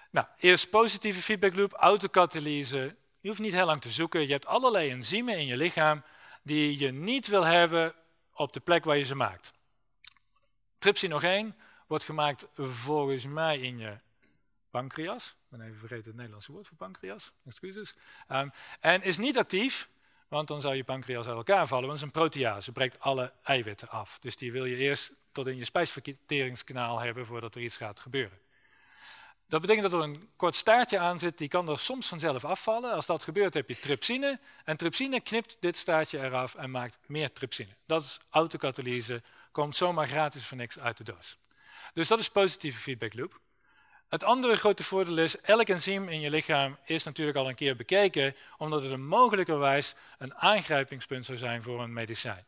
[0.10, 2.96] Nou, eerst positieve feedback loop, autocatalyse.
[3.20, 4.22] Je hoeft niet heel lang te zoeken.
[4.22, 6.04] Je hebt allerlei enzymen in je lichaam
[6.44, 7.94] die je niet wil hebben
[8.34, 9.54] op de plek waar je ze maakt.
[10.78, 11.56] Trypsinogeen
[11.88, 13.98] wordt gemaakt volgens mij in je
[14.70, 15.30] pancreas.
[15.30, 17.32] Ik ben even vergeten het Nederlandse woord voor pancreas.
[17.46, 17.96] Excuses.
[18.32, 19.92] Um, en is niet actief,
[20.34, 21.88] want dan zou je pancreas uit elkaar vallen.
[21.88, 24.18] Want het is een protease, breekt alle eiwitten af.
[24.22, 28.38] Dus die wil je eerst tot in je spijsverteringskanaal hebben voordat er iets gaat gebeuren.
[29.48, 32.94] Dat betekent dat er een kort staartje aan zit, die kan er soms vanzelf afvallen.
[32.94, 34.40] Als dat gebeurt heb je trypsine.
[34.66, 37.76] En trypsine knipt dit staartje eraf en maakt meer trypsine.
[37.86, 41.38] Dat is autocatalyse, komt zomaar gratis voor niks uit de doos.
[41.94, 43.40] Dus dat is positieve feedback loop.
[44.14, 47.76] Het andere grote voordeel is, elk enzym in je lichaam is natuurlijk al een keer
[47.76, 52.46] bekeken, omdat het een mogelijkerwijs een aangrijpingspunt zou zijn voor een medicijn.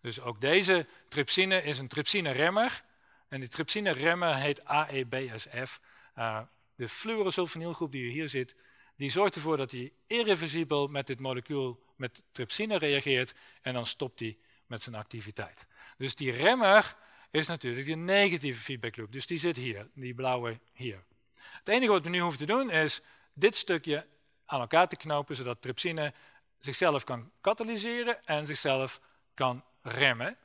[0.00, 2.82] Dus ook deze trypsine is een trypsine-remmer.
[3.28, 5.80] En die trypsine-remmer heet AEBSF.
[6.18, 6.40] Uh,
[6.74, 8.54] de fluorosulfonylgroep die u hier ziet,
[8.96, 14.20] die zorgt ervoor dat hij irreversibel met dit molecuul, met trypsine reageert en dan stopt
[14.20, 15.66] hij met zijn activiteit.
[15.96, 16.96] Dus die remmer
[17.30, 19.12] is natuurlijk de negatieve feedback loop.
[19.12, 21.04] Dus die zit hier, die blauwe hier.
[21.34, 24.06] Het enige wat we nu hoeven te doen is dit stukje
[24.46, 26.12] aan elkaar te knopen, zodat trypsine
[26.58, 29.00] zichzelf kan katalyseren en zichzelf
[29.34, 30.36] kan remmen.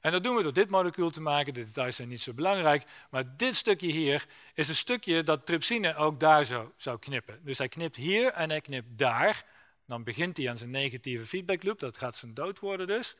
[0.00, 1.54] En dat doen we door dit molecuul te maken.
[1.54, 2.84] De details zijn niet zo belangrijk.
[3.10, 7.40] Maar dit stukje hier is een stukje dat trypsine ook daar zo zou knippen.
[7.42, 9.44] Dus hij knipt hier en hij knipt daar.
[9.86, 11.78] Dan begint hij aan zijn negatieve feedback loop.
[11.78, 13.16] Dat gaat zijn dood worden dus.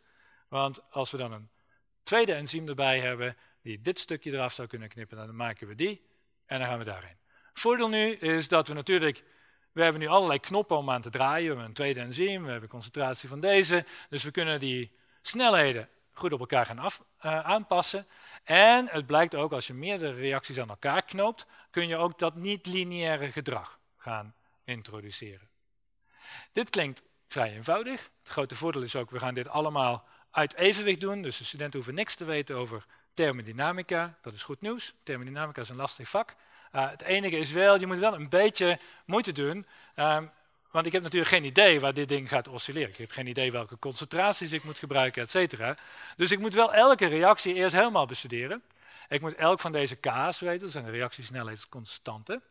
[0.48, 1.48] Want als we dan een
[2.06, 6.06] tweede enzym erbij hebben die dit stukje eraf zou kunnen knippen, dan maken we die
[6.46, 7.16] en dan gaan we daarheen.
[7.52, 9.24] Voordeel nu is dat we natuurlijk,
[9.72, 11.42] we hebben nu allerlei knoppen om aan te draaien.
[11.42, 13.84] We hebben een tweede enzym, we hebben concentratie van deze.
[14.08, 18.06] Dus we kunnen die snelheden goed op elkaar gaan af, uh, aanpassen.
[18.44, 22.34] En het blijkt ook, als je meerdere reacties aan elkaar knoopt, kun je ook dat
[22.34, 25.48] niet-lineaire gedrag gaan introduceren.
[26.52, 28.10] Dit klinkt vrij eenvoudig.
[28.22, 31.22] Het grote voordeel is ook, we gaan dit allemaal uit evenwicht doen.
[31.22, 34.18] Dus de studenten hoeven niks te weten over thermodynamica.
[34.22, 34.94] Dat is goed nieuws.
[35.02, 36.34] Thermodynamica is een lastig vak.
[36.72, 39.66] Uh, het enige is wel, je moet wel een beetje moeite doen.
[39.96, 40.30] Um,
[40.70, 42.88] want ik heb natuurlijk geen idee waar dit ding gaat oscilleren.
[42.88, 45.76] Ik heb geen idee welke concentraties ik moet gebruiken, et cetera.
[46.16, 48.62] Dus ik moet wel elke reactie eerst helemaal bestuderen.
[49.08, 52.42] Ik moet elk van deze K's weten, dat zijn de reactiesnelheidsconstanten.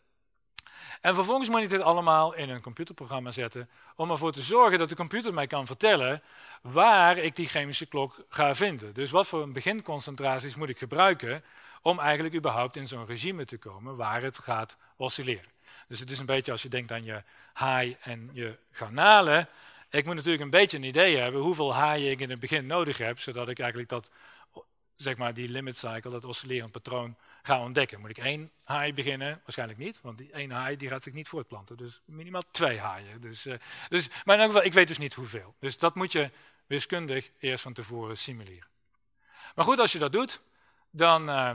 [1.02, 4.89] En vervolgens moet ik dit allemaal in een computerprogramma zetten om ervoor te zorgen dat
[4.89, 6.21] de computer mij kan vertellen
[6.62, 8.93] waar ik die chemische klok ga vinden.
[8.93, 11.43] Dus wat voor beginconcentraties moet ik gebruiken
[11.82, 15.50] om eigenlijk überhaupt in zo'n regime te komen waar het gaat oscilleren.
[15.88, 19.50] Dus het is een beetje als je denkt aan je haai en je garnalen.
[19.89, 22.98] Ik moet natuurlijk een beetje een idee hebben hoeveel haaien ik in het begin nodig
[22.98, 24.12] heb, zodat ik eigenlijk dat,
[24.95, 27.16] zeg maar, die limit cycle, dat oscillerend patroon,
[27.46, 28.00] ga ontdekken.
[28.00, 29.41] Moet ik één haai beginnen?
[29.43, 31.78] Waarschijnlijk niet, want die één haai die gaat zich niet voortplanten.
[31.78, 33.22] Dus minimaal twee haaien.
[33.22, 33.54] Dus, uh,
[33.89, 35.56] dus, maar in elk geval, ik weet dus niet hoeveel.
[35.60, 36.32] Dus dat moet je
[36.68, 38.68] wiskundig eerst van tevoren simuleren.
[39.56, 40.41] Maar goed, als je dat doet,
[40.89, 41.52] dan uh,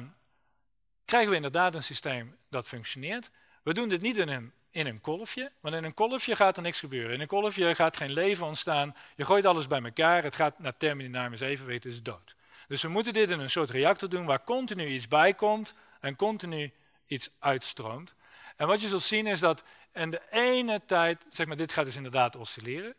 [1.05, 3.31] krijgen we inderdaad een systeem dat functioneert.
[3.63, 6.63] We doen dit niet in een, in een kolfje, want in een kolfje gaat er
[6.63, 7.13] niks gebeuren.
[7.13, 8.97] In een kolfje gaat geen leven ontstaan.
[9.17, 12.35] Je gooit alles bij elkaar, het gaat naar thermodynamisch evenwicht, het is dood.
[12.71, 16.17] Dus we moeten dit in een soort reactor doen waar continu iets bij komt en
[16.17, 16.73] continu
[17.07, 18.15] iets uitstroomt.
[18.57, 19.63] En wat je zult zien is dat
[19.93, 22.95] in de ene tijd, zeg maar, dit gaat dus inderdaad oscilleren.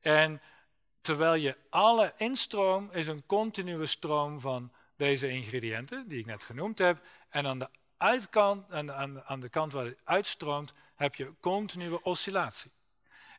[0.00, 0.42] En
[1.00, 6.78] terwijl je alle instroom is een continue stroom van deze ingrediënten, die ik net genoemd
[6.78, 7.02] heb.
[7.28, 12.02] En aan de uitkant, aan, aan, aan de kant waar het uitstroomt, heb je continue
[12.02, 12.70] oscillatie.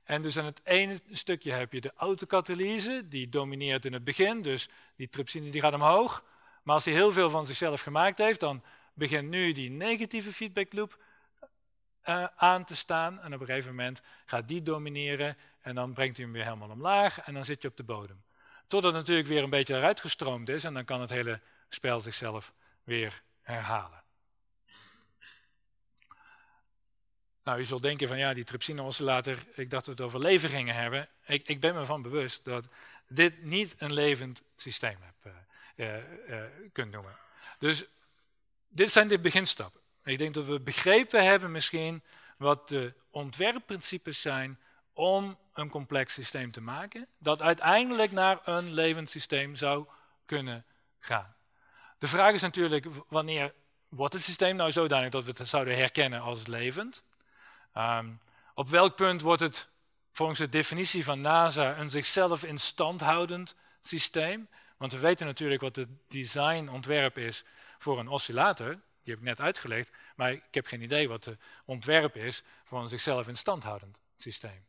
[0.06, 4.42] En dus aan het ene stukje heb je de autokatalyse, die domineert in het begin,
[4.42, 6.24] dus die trypsine die gaat omhoog.
[6.64, 10.74] Maar als hij heel veel van zichzelf gemaakt heeft, dan begint nu die negatieve feedback
[10.74, 11.00] loop
[12.06, 13.20] uh, aan te staan.
[13.20, 16.70] En op een gegeven moment gaat die domineren en dan brengt hij hem weer helemaal
[16.70, 18.24] omlaag en dan zit je op de bodem.
[18.68, 22.00] Totdat het natuurlijk weer een beetje eruit gestroomd is en dan kan het hele spel
[22.00, 22.54] zichzelf
[22.84, 24.05] weer herhalen.
[27.46, 30.50] Nou, je zult denken van ja, die trypsine-oscillator, ik dacht dat we het over leven
[30.50, 31.08] gingen hebben.
[31.26, 32.66] Ik, ik ben me van bewust dat
[33.08, 35.34] dit niet een levend systeem heb,
[35.76, 37.16] uh, kunt noemen.
[37.60, 37.86] Dus
[38.68, 39.82] dit zijn de beginstappen.
[40.04, 42.04] Ik denk dat we begrepen hebben misschien
[42.38, 44.60] wat de ontwerpprincipes zijn
[44.94, 49.86] om een complex systeem te maken, dat uiteindelijk naar een levend systeem zou
[50.26, 50.66] kunnen
[51.00, 51.36] gaan.
[51.98, 53.54] De vraag is natuurlijk, wanneer
[53.90, 57.04] wordt het systeem nou zodanig dat we het zouden herkennen als levend?
[57.78, 58.20] Um,
[58.54, 59.70] op welk punt wordt het
[60.12, 64.48] volgens de definitie van NASA een zichzelf in stand houdend systeem?
[64.78, 67.44] Want we weten natuurlijk wat het designontwerp is
[67.78, 68.70] voor een oscillator.
[69.04, 69.92] Die heb ik net uitgelegd.
[70.16, 74.02] Maar ik heb geen idee wat de ontwerp is voor een zichzelf in stand houdend
[74.18, 74.66] systeem.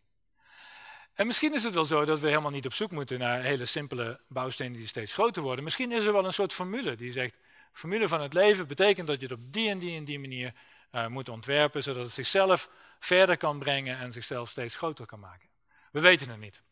[1.14, 3.66] En misschien is het wel zo dat we helemaal niet op zoek moeten naar hele
[3.66, 5.64] simpele bouwstenen die steeds groter worden.
[5.64, 7.34] Misschien is er wel een soort formule die zegt,
[7.72, 10.54] formule van het leven betekent dat je het op die en die en die manier
[10.92, 15.48] uh, moet ontwerpen, zodat het zichzelf verder kan brengen en zichzelf steeds groter kan maken.
[15.90, 16.62] We weten het niet.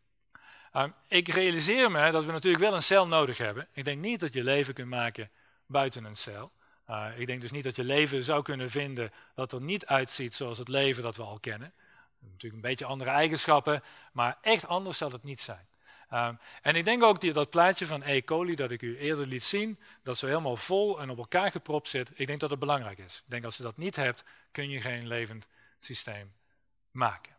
[0.76, 3.68] Uh, ik realiseer me dat we natuurlijk wel een cel nodig hebben.
[3.72, 5.30] Ik denk niet dat je leven kunt maken
[5.66, 6.52] buiten een cel.
[6.90, 10.34] Uh, ik denk dus niet dat je leven zou kunnen vinden dat er niet uitziet
[10.34, 11.72] zoals het leven dat we al kennen.
[12.18, 15.66] Natuurlijk een beetje andere eigenschappen, maar echt anders zal het niet zijn.
[16.12, 18.22] Um, en ik denk ook dat dat plaatje van E.
[18.22, 21.88] coli dat ik u eerder liet zien, dat zo helemaal vol en op elkaar gepropt
[21.88, 23.16] zit, ik denk dat het belangrijk is.
[23.16, 25.48] Ik denk als je dat niet hebt, kun je geen levend
[25.84, 26.32] systeem
[26.90, 27.36] maken.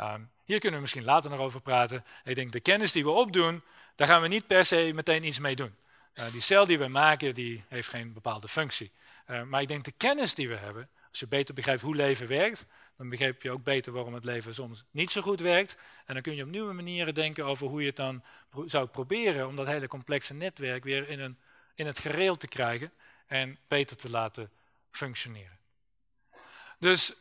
[0.00, 2.04] Um, hier kunnen we misschien later nog over praten.
[2.24, 3.62] Ik denk de kennis die we opdoen,
[3.96, 5.76] daar gaan we niet per se meteen iets mee doen.
[6.14, 8.92] Uh, die cel die we maken, die heeft geen bepaalde functie.
[9.26, 12.26] Uh, maar ik denk de kennis die we hebben, als je beter begrijpt hoe leven
[12.26, 12.66] werkt,
[12.96, 15.76] dan begrijp je ook beter waarom het leven soms niet zo goed werkt.
[16.06, 18.22] En dan kun je op nieuwe manieren denken over hoe je het dan
[18.66, 21.38] zou proberen om dat hele complexe netwerk weer in, een,
[21.74, 22.92] in het gereel te krijgen
[23.26, 24.50] en beter te laten
[24.90, 25.58] functioneren.
[26.78, 27.14] Dus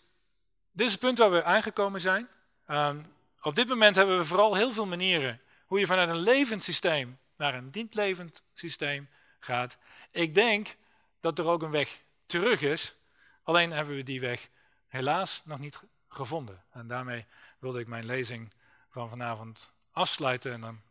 [0.78, 2.28] dit is het punt waar we aangekomen zijn.
[2.68, 3.06] Um,
[3.42, 7.18] op dit moment hebben we vooral heel veel manieren hoe je vanuit een levend systeem
[7.36, 9.10] naar een dientlevend systeem
[9.40, 9.78] gaat.
[10.12, 10.76] Ik denk
[11.20, 12.96] dat er ook een weg terug is,
[13.44, 14.50] alleen hebben we die weg
[14.88, 16.64] helaas nog niet gevonden.
[16.72, 17.26] En daarmee
[17.60, 18.54] wilde ik mijn lezing
[18.90, 20.82] van vanavond afsluiten en dan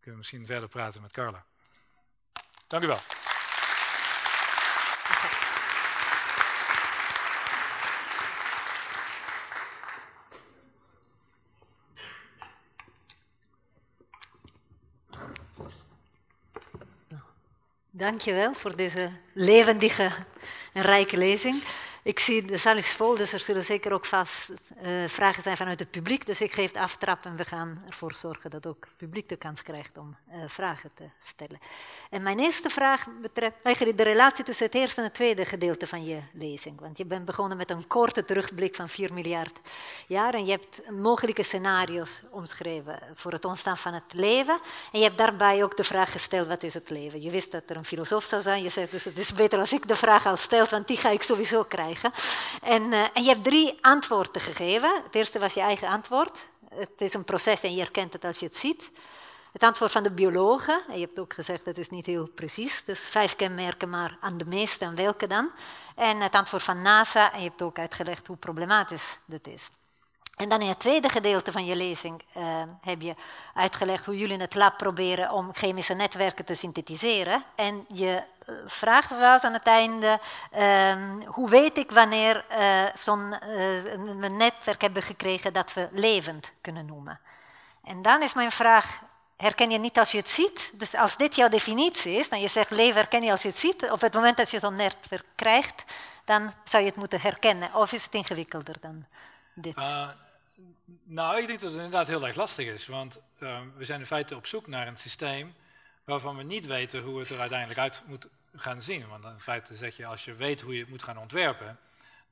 [0.00, 1.44] kunnen we misschien verder praten met Carla.
[2.66, 3.25] Dank u wel.
[17.98, 20.10] Dankjewel voor deze levendige
[20.72, 21.62] en rijke lezing.
[22.06, 25.56] Ik zie, de zaal is vol, dus er zullen zeker ook vast uh, vragen zijn
[25.56, 26.26] vanuit het publiek.
[26.26, 29.62] Dus ik geef aftrap en we gaan ervoor zorgen dat ook het publiek de kans
[29.62, 31.58] krijgt om uh, vragen te stellen.
[32.10, 35.86] En mijn eerste vraag betreft eigenlijk de relatie tussen het eerste en het tweede gedeelte
[35.86, 36.80] van je lezing.
[36.80, 39.58] Want je bent begonnen met een korte terugblik van 4 miljard
[40.06, 44.58] jaar en je hebt mogelijke scenario's omschreven voor het ontstaan van het leven.
[44.92, 47.22] En je hebt daarbij ook de vraag gesteld, wat is het leven?
[47.22, 49.72] Je wist dat er een filosoof zou zijn, je zei dus het is beter als
[49.72, 51.94] ik de vraag al stel, want die ga ik sowieso krijgen.
[52.62, 55.02] En, uh, en je hebt drie antwoorden gegeven.
[55.04, 56.46] Het eerste was je eigen antwoord.
[56.74, 58.90] Het is een proces en je herkent het als je het ziet.
[59.52, 62.84] Het antwoord van de biologen, en je hebt ook gezegd dat is niet heel precies,
[62.84, 65.50] dus vijf kenmerken maar aan de meeste en welke dan.
[65.94, 69.70] En het antwoord van NASA, en je hebt ook uitgelegd hoe problematisch dit is.
[70.36, 73.14] En dan in het tweede gedeelte van je lezing uh, heb je
[73.54, 77.42] uitgelegd hoe jullie in het lab proberen om chemische netwerken te synthetiseren.
[77.54, 80.20] En je uh, vraag was aan het einde,
[80.56, 83.28] uh, hoe weet ik wanneer uh, zo'n
[84.36, 87.20] netwerk hebben gekregen dat we levend kunnen noemen?
[87.84, 89.00] En dan is mijn vraag,
[89.36, 90.70] herken je niet als je het ziet?
[90.72, 93.58] Dus als dit jouw definitie is, dan je zegt leven herken je als je het
[93.58, 95.84] ziet, op het moment dat je zo'n netwerk krijgt,
[96.24, 97.74] dan zou je het moeten herkennen.
[97.74, 99.04] Of is het ingewikkelder dan
[99.54, 99.76] dit?
[101.04, 104.06] Nou, ik denk dat het inderdaad heel erg lastig is, want uh, we zijn in
[104.06, 105.54] feite op zoek naar een systeem
[106.04, 109.08] waarvan we niet weten hoe het er uiteindelijk uit moet gaan zien.
[109.08, 111.78] Want in feite zeg je, als je weet hoe je het moet gaan ontwerpen,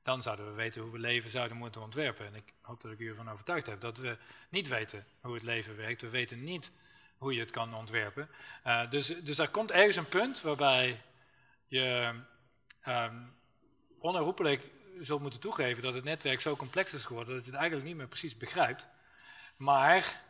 [0.03, 2.25] dan zouden we weten hoe we leven zouden moeten ontwerpen.
[2.25, 4.17] En ik hoop dat ik u ervan overtuigd heb dat we
[4.49, 6.01] niet weten hoe het leven werkt.
[6.01, 6.71] We weten niet
[7.17, 8.29] hoe je het kan ontwerpen.
[8.67, 11.01] Uh, dus, dus er komt ergens een punt waarbij
[11.67, 12.13] je
[12.87, 13.33] um,
[13.99, 14.63] onherroepelijk
[14.99, 17.97] zult moeten toegeven dat het netwerk zo complex is geworden dat je het eigenlijk niet
[17.97, 18.87] meer precies begrijpt.
[19.57, 20.23] Maar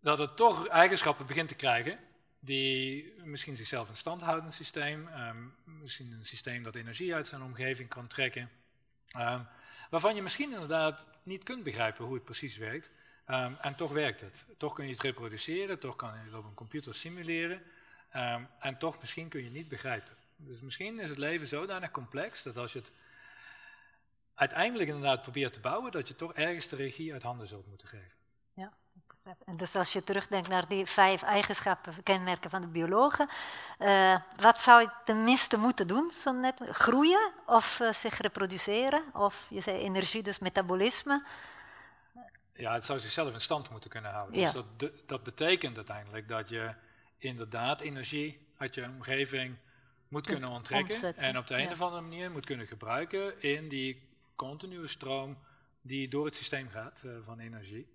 [0.00, 1.98] dat het toch eigenschappen begint te krijgen
[2.38, 7.28] die misschien zichzelf in stand houden, een systeem, ehm, misschien een systeem dat energie uit
[7.28, 8.50] zijn omgeving kan trekken,
[9.08, 9.42] ehm,
[9.90, 12.90] waarvan je misschien inderdaad niet kunt begrijpen hoe het precies werkt,
[13.24, 14.46] ehm, en toch werkt het.
[14.58, 17.62] Toch kun je het reproduceren, toch kan je het op een computer simuleren,
[18.58, 20.16] en toch misschien kun je het niet begrijpen.
[20.36, 22.92] Dus misschien is het leven zodanig complex dat als je het
[24.36, 27.88] uiteindelijk inderdaad probeert te bouwen, dat je toch ergens de regie uit handen zult moeten
[27.88, 28.14] geven.
[28.54, 28.72] Ja,
[29.44, 33.28] en dus als je terugdenkt naar die vijf eigenschappen, kenmerken van de biologen,
[33.78, 36.10] uh, wat zou je tenminste moeten doen?
[36.10, 39.02] Zo net, groeien of uh, zich reproduceren?
[39.14, 41.24] Of je zei energie, dus metabolisme?
[42.52, 44.40] Ja, het zou zichzelf in stand moeten kunnen houden.
[44.40, 44.52] Ja.
[44.52, 46.74] Dus dat, dat betekent uiteindelijk dat je
[47.18, 49.56] inderdaad energie uit je omgeving
[50.08, 54.08] moet kunnen onttrekken en op de een of andere manier moet kunnen gebruiken in die
[54.36, 55.38] continue stroom
[55.80, 57.86] die door het systeem gaat uh, van energie.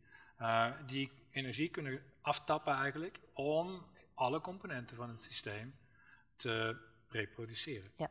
[0.41, 5.75] Uh, die energie kunnen aftappen eigenlijk om alle componenten van het systeem
[6.35, 6.77] te
[7.07, 7.91] reproduceren.
[7.95, 8.09] Ja.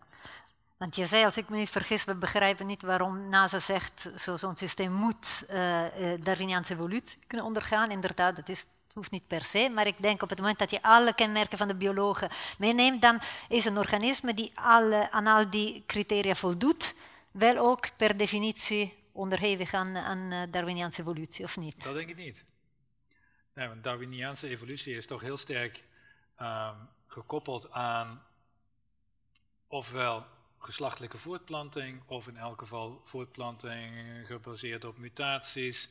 [0.77, 4.57] Want je zei, als ik me niet vergis, we begrijpen niet waarom NASA zegt, zo'n
[4.57, 5.85] systeem moet uh,
[6.21, 7.91] Darwiniaanse evolutie kunnen ondergaan.
[7.91, 10.71] Inderdaad, dat is het hoeft niet per se, maar ik denk op het moment dat
[10.71, 15.51] je alle kenmerken van de biologen meeneemt, dan is een organisme die alle, aan al
[15.51, 16.95] die criteria voldoet,
[17.31, 21.85] wel ook per definitie onderhevig aan, aan eh, Darwiniaanse evolutie, of niet?
[21.85, 22.45] Dat denk ik niet.
[23.55, 25.85] Nee, want Darwiniaanse evolutie is toch heel sterk
[26.41, 28.23] um, gekoppeld aan
[29.67, 30.27] ofwel
[30.59, 33.93] geslachtelijke voortplanting, of in elk geval voortplanting
[34.27, 35.91] gebaseerd op mutaties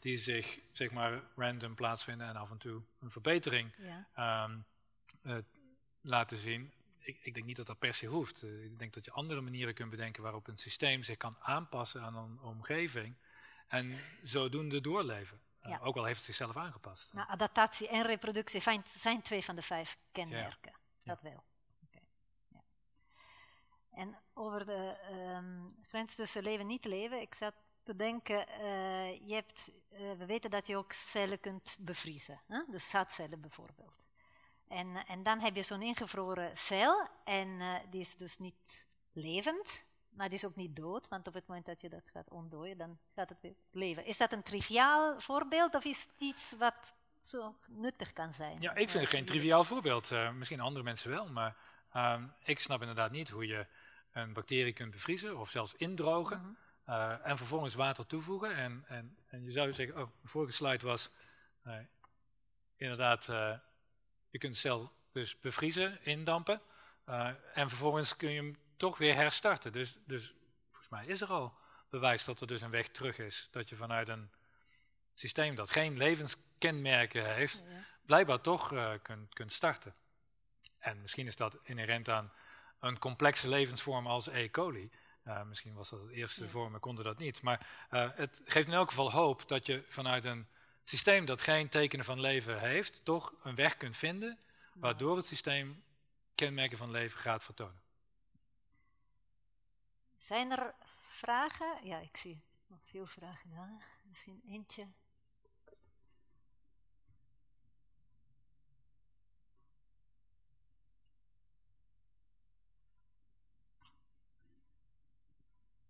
[0.00, 4.44] die zich zeg maar random plaatsvinden en af en toe een verbetering ja.
[4.44, 4.64] um,
[5.22, 5.36] uh,
[6.00, 6.72] laten zien
[7.08, 8.42] ik, ik, denk niet dat dat per se hoeft.
[8.42, 12.02] Uh, ik denk dat je andere manieren kunt bedenken waarop een systeem zich kan aanpassen
[12.02, 13.14] aan een omgeving
[13.68, 15.40] en zodoende doorleven.
[15.62, 15.78] Uh, ja.
[15.82, 17.12] ook al heeft het zichzelf aangepast.
[17.12, 20.72] Nou, adaptatie en reproductie zijn twee van de vijf kenmerken.
[21.02, 21.14] Ja.
[21.14, 21.44] Dat wel.
[21.86, 22.02] Okay.
[23.90, 29.28] En over de um, grens tussen leven en niet leven, ik zat te denken, uh,
[29.28, 29.70] je hebt,
[30.18, 32.62] we weten dat je ook cellen kunt bevriezen, hè?
[32.70, 34.07] dus zaadcellen bijvoorbeeld.
[34.68, 39.82] En, en dan heb je zo'n ingevroren cel en uh, die is dus niet levend,
[40.08, 42.78] maar die is ook niet dood, want op het moment dat je dat gaat ontdooien,
[42.78, 44.04] dan gaat het weer leven.
[44.04, 48.60] Is dat een triviaal voorbeeld of is het iets wat zo nuttig kan zijn?
[48.60, 50.10] Ja, ik vind het geen triviaal voorbeeld.
[50.10, 51.56] Uh, misschien andere mensen wel, maar
[51.96, 53.66] uh, ik snap inderdaad niet hoe je
[54.12, 56.38] een bacterie kunt bevriezen of zelfs indrogen.
[56.38, 56.94] Mm -hmm.
[56.94, 58.56] uh, en vervolgens water toevoegen.
[58.56, 61.10] En, en, en je zou zeggen, oh, de vorige slide was
[62.76, 63.28] inderdaad
[64.30, 66.60] je kunt de cel dus bevriezen, indampen.
[67.08, 69.72] Uh, en vervolgens kun je hem toch weer herstarten.
[69.72, 70.34] Dus, dus
[70.66, 71.58] volgens mij is er al
[71.88, 73.48] bewijs dat er dus een weg terug is.
[73.50, 74.30] Dat je vanuit een
[75.14, 77.62] systeem dat geen levenskenmerken heeft,
[78.06, 79.94] blijkbaar toch uh, kunt, kunt starten.
[80.78, 82.32] En misschien is dat inherent aan
[82.80, 84.50] een complexe levensvorm als E.
[84.50, 84.90] coli.
[85.26, 86.48] Uh, misschien was dat het eerste ja.
[86.48, 87.42] vorm en konden dat niet.
[87.42, 87.66] Maar
[88.14, 90.48] het geeft in elk geval hoop dat je vanuit een
[90.88, 94.38] systeem dat geen tekenen van leven heeft, toch een weg kunt vinden
[94.74, 95.82] waardoor het systeem
[96.34, 97.82] kenmerken van leven gaat vertonen.
[100.16, 101.86] Zijn er vragen?
[101.86, 103.82] Ja, ik zie nog veel vragen.
[104.02, 104.86] Misschien eentje.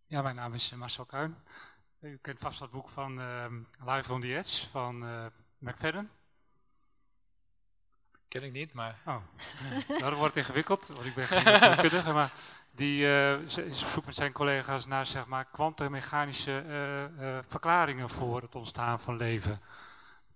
[0.07, 1.37] Ja, mijn naam is Marcel Kuin.
[2.01, 3.45] U kent vast dat boek van uh,
[3.85, 5.27] Live on the Edge van uh,
[5.59, 6.11] McFadden.
[8.29, 8.99] Ken ik niet, maar...
[9.07, 9.17] Oh,
[9.89, 12.33] nou, dat wordt ingewikkeld, want ik ben geen kundige, maar
[12.71, 13.39] die uh,
[13.71, 16.65] zoekt met zijn collega's naar zeg maar kwantummechanische
[17.21, 19.61] uh, verklaringen voor het ontstaan van leven.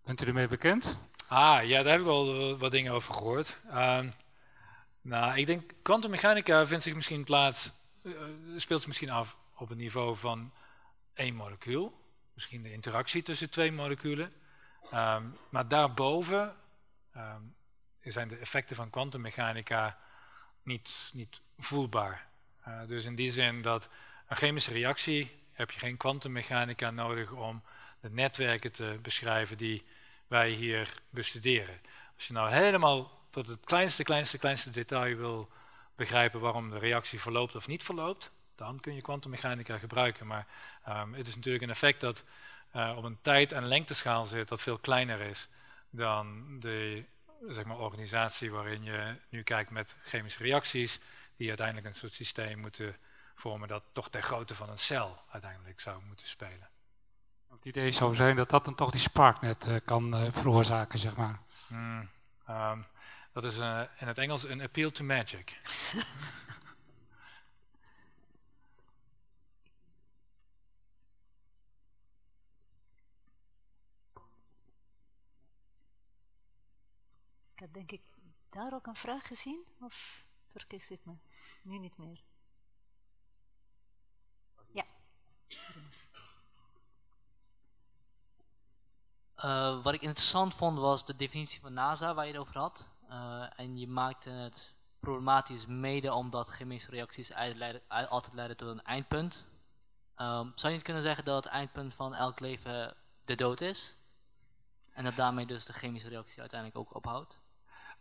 [0.05, 0.99] Bent u ermee bekend?
[1.27, 3.57] Ah, ja, daar heb ik al wat dingen over gehoord.
[3.67, 4.01] Uh,
[5.03, 7.73] nou, ik denk, kwantummechanica vindt zich misschien plaats,
[8.57, 10.53] speelt zich misschien af op het niveau van
[11.15, 12.01] één molecuul.
[12.35, 14.33] Misschien de interactie tussen twee moleculen.
[14.95, 16.57] Um, maar daarboven
[17.17, 17.55] um,
[18.01, 19.99] zijn de effecten van kwantummechanica
[20.63, 22.27] niet, niet voelbaar.
[22.69, 23.89] Uh, dus in die zin dat
[24.27, 27.63] een chemische reactie heb je geen kwantummechanica nodig om
[28.01, 29.85] de netwerken te beschrijven die
[30.27, 31.81] wij hier bestuderen.
[32.15, 35.51] Als je nou helemaal tot het kleinste, kleinste, kleinste detail wil
[35.95, 38.31] begrijpen waarom de reactie verloopt of niet verloopt,
[38.63, 40.27] dan kun je kwantummechanica gebruiken.
[40.27, 40.47] Maar
[40.89, 42.25] um, het is natuurlijk een effect dat
[42.77, 45.49] uh, op een tijd- en lengteschaal zit dat veel kleiner is
[45.91, 47.05] dan de
[47.49, 51.01] zeg maar, organisatie waarin je nu kijkt met chemische reacties,
[51.37, 52.97] die uiteindelijk een soort systeem moeten
[53.35, 56.71] vormen dat toch ter grootte van een cel uiteindelijk zou moeten spelen.
[57.51, 60.99] Het idee zou zijn dat dat dan toch die spark net uh, kan uh, veroorzaken,
[60.99, 61.39] zeg maar.
[61.69, 62.09] Mm,
[62.49, 62.87] um,
[63.33, 65.57] dat is uh, in het Engels een appeal to magic.
[77.63, 78.03] had denk ik
[78.51, 81.15] daar ook een vraag gezien, of vergis ik me?
[81.63, 82.23] Nu niet meer.
[84.71, 84.85] Ja.
[89.37, 92.91] Uh, wat ik interessant vond was de definitie van NASA waar je het over had.
[93.11, 97.33] Uh, en je maakte het problematisch mede omdat chemische reacties
[97.89, 99.45] altijd leiden tot een eindpunt.
[100.17, 103.97] Um, zou je niet kunnen zeggen dat het eindpunt van elk leven de dood is?
[104.93, 107.42] En dat daarmee dus de chemische reactie uiteindelijk ook ophoudt?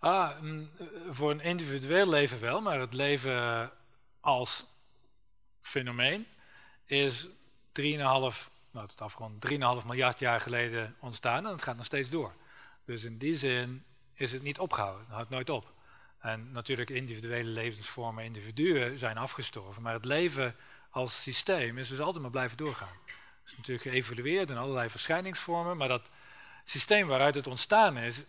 [0.02, 0.70] Ah, mm,
[1.10, 3.72] voor een individueel leven wel, maar het leven
[4.20, 4.66] als
[5.62, 6.28] fenomeen
[6.86, 7.28] is
[7.72, 12.34] 3,5, nou tot afgerond, 3,5 miljard jaar geleden ontstaan en het gaat nog steeds door.
[12.86, 13.84] Dus in die zin
[14.14, 15.74] is het niet opgehouden, het houdt nooit op.
[16.20, 20.56] En natuurlijk individuele levensvormen, individuen zijn afgestorven, maar het leven
[20.90, 22.98] als systeem is dus altijd maar blijven doorgaan.
[23.06, 26.10] Het is natuurlijk geëvolueerd in allerlei verschijningsvormen, maar dat
[26.64, 28.24] systeem waaruit het ontstaan is,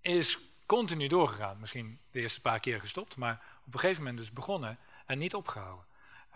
[0.00, 1.60] is continu doorgegaan.
[1.60, 5.34] Misschien de eerste paar keer gestopt, maar op een gegeven moment dus begonnen en niet
[5.34, 5.84] opgehouden.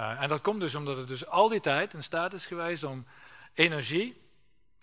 [0.01, 2.85] Uh, en dat komt dus omdat het dus al die tijd in staat is geweest
[2.85, 3.07] om
[3.55, 4.21] energie,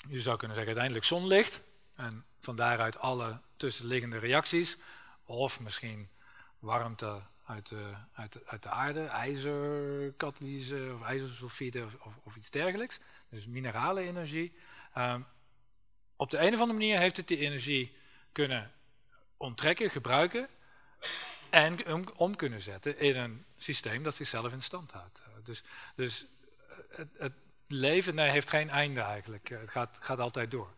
[0.07, 1.61] je zou kunnen zeggen uiteindelijk zonlicht,
[1.95, 4.77] en van daaruit alle tussenliggende reacties,
[5.25, 6.09] of misschien
[6.59, 12.99] warmte uit de, uit de, uit de aarde, ijzerkatalyse of ijzersulfieten of, of, iets dergelijks,
[13.29, 14.53] dus minerale energie.
[14.97, 15.15] Uh,
[16.15, 17.95] op de een of andere manier heeft het die energie
[18.31, 18.71] kunnen
[19.43, 20.49] onttrekken, gebruiken
[21.49, 25.21] en om, kunnen zetten in een systeem dat zichzelf in stand houdt.
[25.25, 25.63] Eh, dus,
[25.95, 26.25] dus
[26.69, 27.33] eh, het, het,
[27.67, 30.73] leven heeft geen einde eigenlijk, eh, het gaat, gaat altijd door.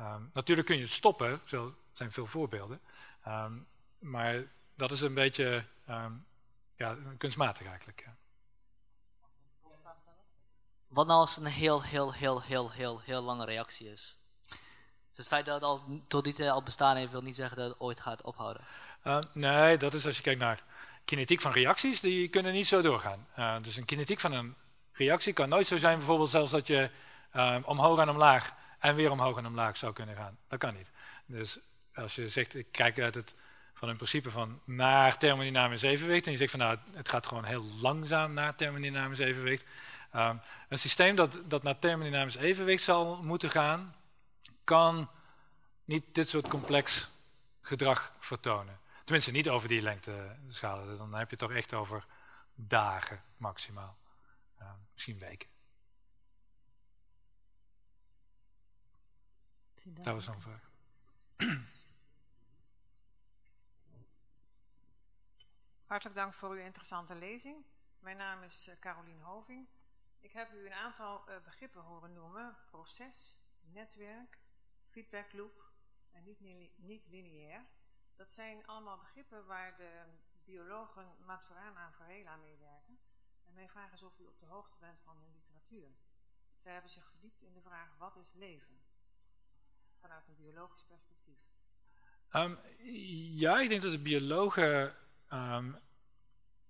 [0.00, 2.80] Um, natuurlijk kun je het stoppen, er zijn veel voorbeelden,
[3.28, 3.66] um,
[3.98, 4.44] maar
[4.74, 6.26] dat is een beetje um,
[6.76, 8.02] ja, kunstmatig eigenlijk.
[8.06, 8.16] Ja.
[10.86, 14.19] Wat nou als een heel, heel, heel, heel, heel, heel lange reactie is?
[15.20, 17.56] Dus het feit dat het al tot die tijd al bestaan heeft, wil niet zeggen
[17.56, 18.62] dat het ooit gaat ophouden.
[19.04, 20.62] Uh, nee, dat is als je kijkt naar
[21.04, 23.26] kinetiek van reacties, die kunnen niet zo doorgaan.
[23.38, 24.54] Uh, dus een kinetiek van een
[24.92, 26.90] reactie kan nooit zo zijn, bijvoorbeeld zelfs dat je
[27.36, 30.38] uh, omhoog en omlaag en weer omhoog en omlaag zou kunnen gaan.
[30.48, 30.90] Dat kan niet.
[31.26, 31.58] Dus
[31.94, 33.34] als je zegt, ik kijk uit het
[33.74, 37.44] van een principe van naar thermodynamisch evenwicht, en je zegt van nou, het gaat gewoon
[37.44, 39.64] heel langzaam naar thermodynamisch evenwicht.
[40.16, 43.94] Um, een systeem dat, dat naar thermodynamisch evenwicht zal moeten gaan,
[44.70, 45.10] kan
[45.84, 47.10] niet dit soort complex
[47.60, 48.80] gedrag vertonen.
[49.04, 50.98] Tenminste, niet over die lengte schalen.
[50.98, 52.06] Dan heb je het toch echt over
[52.54, 53.98] dagen maximaal.
[54.92, 55.48] Misschien weken.
[59.84, 60.70] Dat was zo'n vraag.
[65.84, 67.64] Hartelijk dank voor uw interessante lezing.
[67.98, 69.68] Mijn naam is uh, Carolien Hoving.
[70.20, 72.56] Ik heb u een aantal uh, begrippen horen noemen.
[72.70, 74.39] Proces, netwerk,
[74.90, 75.70] feedback loop
[76.10, 76.40] en niet,
[76.76, 77.66] niet lineair.
[78.16, 79.90] Dat zijn allemaal begrippen waar de
[80.44, 82.98] biologen Maturana en Varela meewerken.
[83.46, 85.88] En mijn vraag is of u op de hoogte bent van hun literatuur.
[86.62, 88.78] Zij hebben zich verdiept in de vraag wat is leven?
[90.00, 91.38] Vanuit een biologisch perspectief.
[92.32, 92.58] Um,
[93.38, 94.96] ja, ik denk dat de biologen
[95.32, 95.78] um,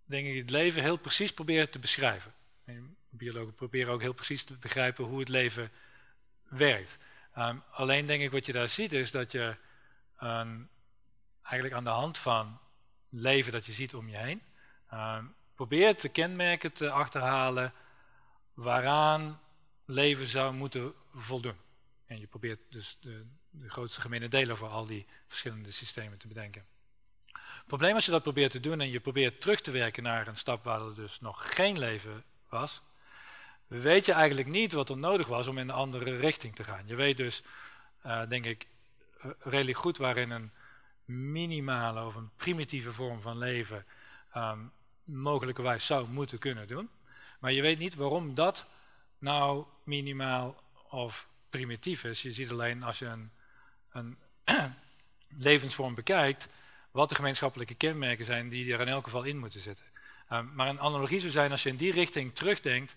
[0.04, 2.34] denk ik, het leven heel precies proberen te beschrijven.
[2.64, 5.70] En biologen proberen ook heel precies te begrijpen hoe het leven
[6.42, 6.98] werkt.
[7.38, 9.56] Um, alleen denk ik wat je daar ziet is dat je
[10.22, 10.70] um,
[11.42, 12.58] eigenlijk aan de hand van
[13.08, 14.42] leven dat je ziet om je heen,
[14.92, 17.72] um, probeert de kenmerken te achterhalen
[18.54, 19.40] waaraan
[19.84, 21.56] leven zou moeten voldoen.
[22.06, 26.28] En je probeert dus de, de grootste gemene deler voor al die verschillende systemen te
[26.28, 26.66] bedenken.
[27.32, 30.26] Het probleem als je dat probeert te doen en je probeert terug te werken naar
[30.26, 32.82] een stap waar er dus nog geen leven was,
[33.78, 36.86] weet je eigenlijk niet wat er nodig was om in een andere richting te gaan.
[36.86, 37.42] Je weet dus,
[38.06, 38.66] uh, denk ik,
[39.24, 40.50] uh, redelijk goed waarin een
[41.04, 43.84] minimale of een primitieve vorm van leven
[44.36, 44.72] um,
[45.04, 46.90] mogelijkerwijs zou moeten kunnen doen.
[47.38, 48.66] Maar je weet niet waarom dat
[49.18, 52.22] nou minimaal of primitief is.
[52.22, 53.30] Je ziet alleen als je een,
[53.92, 54.18] een
[55.48, 56.48] levensvorm bekijkt,
[56.90, 59.84] wat de gemeenschappelijke kenmerken zijn die er in elk geval in moeten zitten.
[60.32, 62.96] Um, maar een analogie zou zijn als je in die richting terugdenkt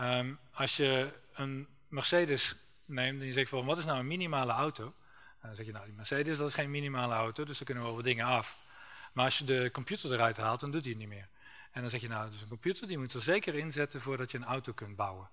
[0.00, 4.94] Um, als je een Mercedes neemt en je zegt wat is nou een minimale auto?
[5.42, 7.90] Dan zeg je nou die Mercedes dat is geen minimale auto, dus daar kunnen we
[7.90, 8.68] over dingen af.
[9.12, 11.28] Maar als je de computer eruit haalt, dan doet hij het niet meer.
[11.72, 14.38] En dan zeg je nou, dus een computer die moet er zeker inzetten voordat je
[14.38, 15.28] een auto kunt bouwen.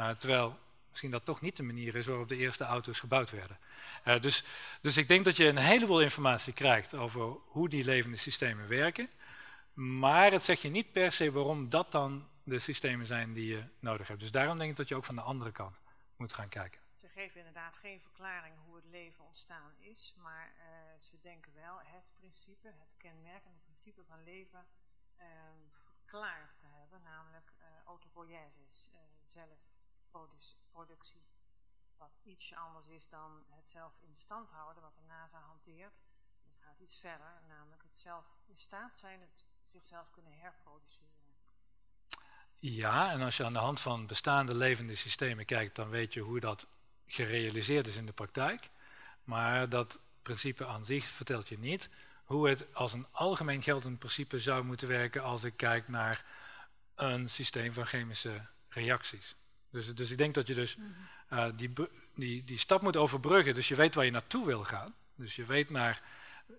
[0.00, 0.58] Uh, terwijl
[0.90, 3.58] misschien dat toch niet de manier is waarop de eerste auto's gebouwd werden.
[4.06, 4.44] Uh, dus,
[4.80, 9.08] dus ik denk dat je een heleboel informatie krijgt over hoe die levende systemen werken.
[9.72, 13.64] Maar het zegt je niet per se waarom dat dan de systemen zijn die je
[13.78, 14.20] nodig hebt.
[14.20, 15.80] Dus daarom denk ik dat je ook van de andere kant
[16.16, 16.80] moet gaan kijken.
[16.96, 20.64] Ze geven inderdaad geen verklaring hoe het leven ontstaan is, maar uh,
[20.98, 24.66] ze denken wel het principe, het kenmerkende principe van leven
[25.18, 25.26] uh,
[25.72, 28.90] verklaard te hebben, namelijk uh, autopoiesis,
[29.24, 31.24] zelfproductie.
[31.96, 36.00] Wat iets anders is dan het zelf in stand houden, wat de NASA hanteert.
[36.44, 41.11] Het gaat iets verder, namelijk het zelf in staat zijn het zichzelf kunnen herproduceren.
[42.64, 46.20] Ja, en als je aan de hand van bestaande levende systemen kijkt, dan weet je
[46.20, 46.66] hoe dat
[47.06, 48.68] gerealiseerd is in de praktijk.
[49.24, 51.88] Maar dat principe aan zich vertelt je niet
[52.24, 56.24] hoe het als een algemeen geldend principe zou moeten werken als ik kijk naar
[56.94, 59.34] een systeem van chemische reacties.
[59.70, 60.76] Dus, dus ik denk dat je dus
[61.32, 61.72] uh, die,
[62.14, 63.54] die, die stap moet overbruggen.
[63.54, 64.94] Dus je weet waar je naartoe wil gaan.
[65.14, 66.02] Dus je weet naar,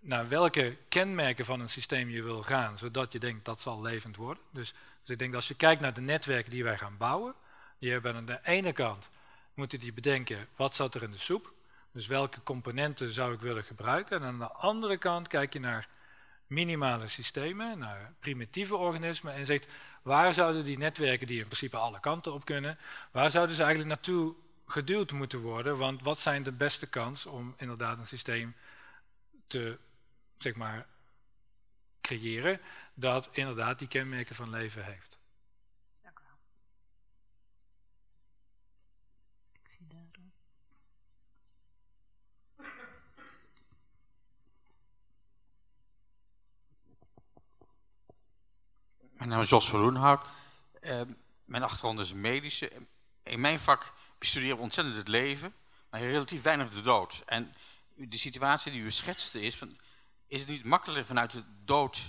[0.02, 4.16] naar welke kenmerken van een systeem je wil gaan, zodat je denkt dat zal levend
[4.16, 4.44] worden.
[4.52, 4.74] Dus,
[5.04, 7.36] dus ik denk dat als je kijkt naar de netwerken die wij gaan bouwen,
[7.80, 9.10] die hebben aan de ene kant
[9.54, 11.54] moeten die bedenken wat zat er in de soep.
[11.92, 14.22] Dus welke componenten zou ik willen gebruiken.
[14.22, 15.88] En aan de andere kant kijk je naar
[16.48, 19.68] minimale systemen, naar primitieve organismen en zegt
[20.02, 22.78] waar zouden die netwerken die in principe alle kanten op kunnen,
[23.12, 24.36] waar zouden ze eigenlijk naartoe
[24.68, 25.78] geduwd moeten worden?
[25.78, 28.56] Want wat zijn de beste kans om inderdaad een systeem
[29.48, 29.78] te
[30.38, 30.86] zeg maar,
[32.02, 32.60] creëren
[32.94, 35.20] dat inderdaad die kenmerken van leven heeft?
[36.02, 36.38] Dank u wel.
[39.52, 40.08] Ik zie daar
[49.14, 50.28] Mijn naam is Jos van Loenhout.
[50.82, 51.02] Uh,
[51.46, 52.72] mijn achtergrond is medische.
[53.24, 55.54] In mijn vak bestuderen we ontzettend het leven,
[55.90, 57.24] maar relatief weinig de dood.
[57.26, 57.54] En
[57.96, 59.78] de situatie die u schetste is, van,
[60.28, 62.02] is het niet makkelijker vanuit de dood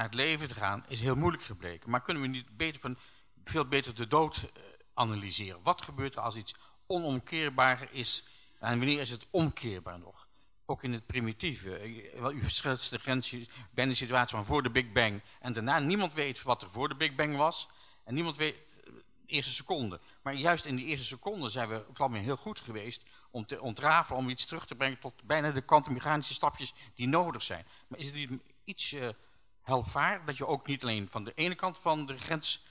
[0.00, 1.90] naar het leven te gaan, is heel moeilijk gebleken.
[1.90, 2.98] Maar kunnen we niet beter van,
[3.44, 4.62] veel beter de dood uh,
[4.94, 5.62] analyseren?
[5.62, 6.54] Wat gebeurt er als iets
[6.86, 8.24] onomkeerbaar is
[8.58, 10.28] en wanneer is het omkeerbaar nog?
[10.66, 11.88] Ook in het primitieve.
[12.32, 13.34] U schetst de grens
[13.70, 15.78] bij de situatie van voor de Big Bang en daarna.
[15.78, 17.68] Niemand weet wat er voor de Big Bang was.
[18.04, 20.00] En niemand weet de eerste seconde.
[20.22, 24.18] Maar juist in die eerste seconde zijn we vooral heel goed geweest om te ontrafelen,
[24.18, 27.66] om iets terug te brengen tot bijna de kwantummechanische stapjes die nodig zijn.
[27.88, 28.30] Maar is het niet
[28.64, 29.08] iets uh,
[29.62, 32.62] helpvaar dat je ook niet alleen van de ene kant van de grens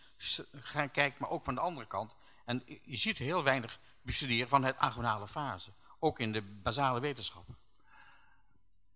[0.92, 2.16] kijkt, maar ook van de andere kant.
[2.46, 5.72] En je ziet heel weinig bestuderen van het agonale fase.
[6.00, 7.58] Ook in de basale wetenschappen.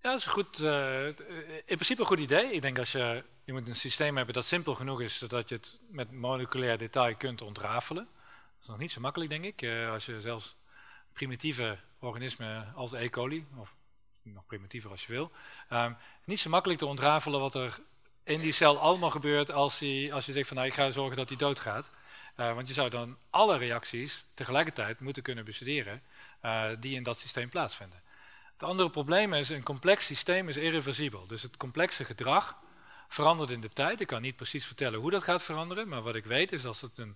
[0.01, 2.51] Ja, dat is goed, uh, in principe een goed idee.
[2.51, 5.55] Ik denk als je, je moet een systeem hebben dat simpel genoeg is, zodat je
[5.55, 8.03] het met moleculair detail kunt ontrafelen.
[8.03, 9.61] Dat is nog niet zo makkelijk, denk ik.
[9.61, 10.55] Uh, als je zelfs
[11.13, 13.09] primitieve organismen als E.
[13.09, 13.75] coli, of
[14.23, 15.31] nog primitiever als je wil,
[15.69, 17.79] um, niet zo makkelijk te ontrafelen wat er
[18.23, 19.73] in die cel allemaal gebeurt als,
[20.11, 21.89] als je zegt van nou ik ga zorgen dat die doodgaat.
[22.37, 26.01] Uh, want je zou dan alle reacties tegelijkertijd moeten kunnen bestuderen
[26.45, 28.01] uh, die in dat systeem plaatsvinden.
[28.53, 31.27] Het andere probleem is, een complex systeem is irreversibel.
[31.27, 32.57] Dus het complexe gedrag
[33.07, 34.01] verandert in de tijd.
[34.01, 36.79] Ik kan niet precies vertellen hoe dat gaat veranderen, maar wat ik weet is dat
[36.79, 37.15] het een,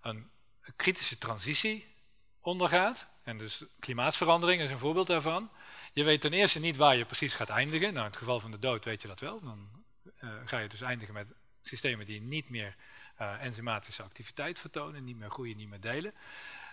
[0.00, 0.30] een
[0.76, 1.94] kritische transitie
[2.40, 3.06] ondergaat.
[3.22, 5.50] En dus klimaatverandering is een voorbeeld daarvan.
[5.92, 7.92] Je weet ten eerste niet waar je precies gaat eindigen.
[7.92, 9.40] Nou, in het geval van de dood weet je dat wel.
[9.40, 9.68] Dan
[10.20, 11.26] uh, ga je dus eindigen met
[11.62, 12.76] systemen die niet meer
[13.20, 16.14] uh, enzymatische activiteit vertonen, niet meer groeien, niet meer delen.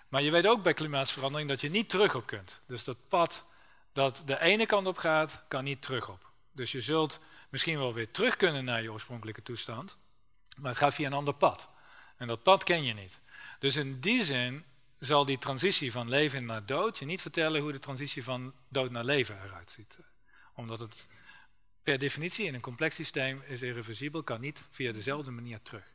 [0.07, 2.61] Maar je weet ook bij klimaatverandering dat je niet terug op kunt.
[2.67, 3.45] Dus dat pad
[3.93, 6.31] dat de ene kant op gaat, kan niet terug op.
[6.51, 9.97] Dus je zult misschien wel weer terug kunnen naar je oorspronkelijke toestand,
[10.57, 11.69] maar het gaat via een ander pad.
[12.17, 13.19] En dat pad ken je niet.
[13.59, 14.65] Dus in die zin
[14.99, 18.91] zal die transitie van leven naar dood je niet vertellen hoe de transitie van dood
[18.91, 19.99] naar leven eruit ziet.
[20.55, 21.07] Omdat het
[21.83, 25.93] per definitie in een complex systeem is irreversibel, kan niet via dezelfde manier terug.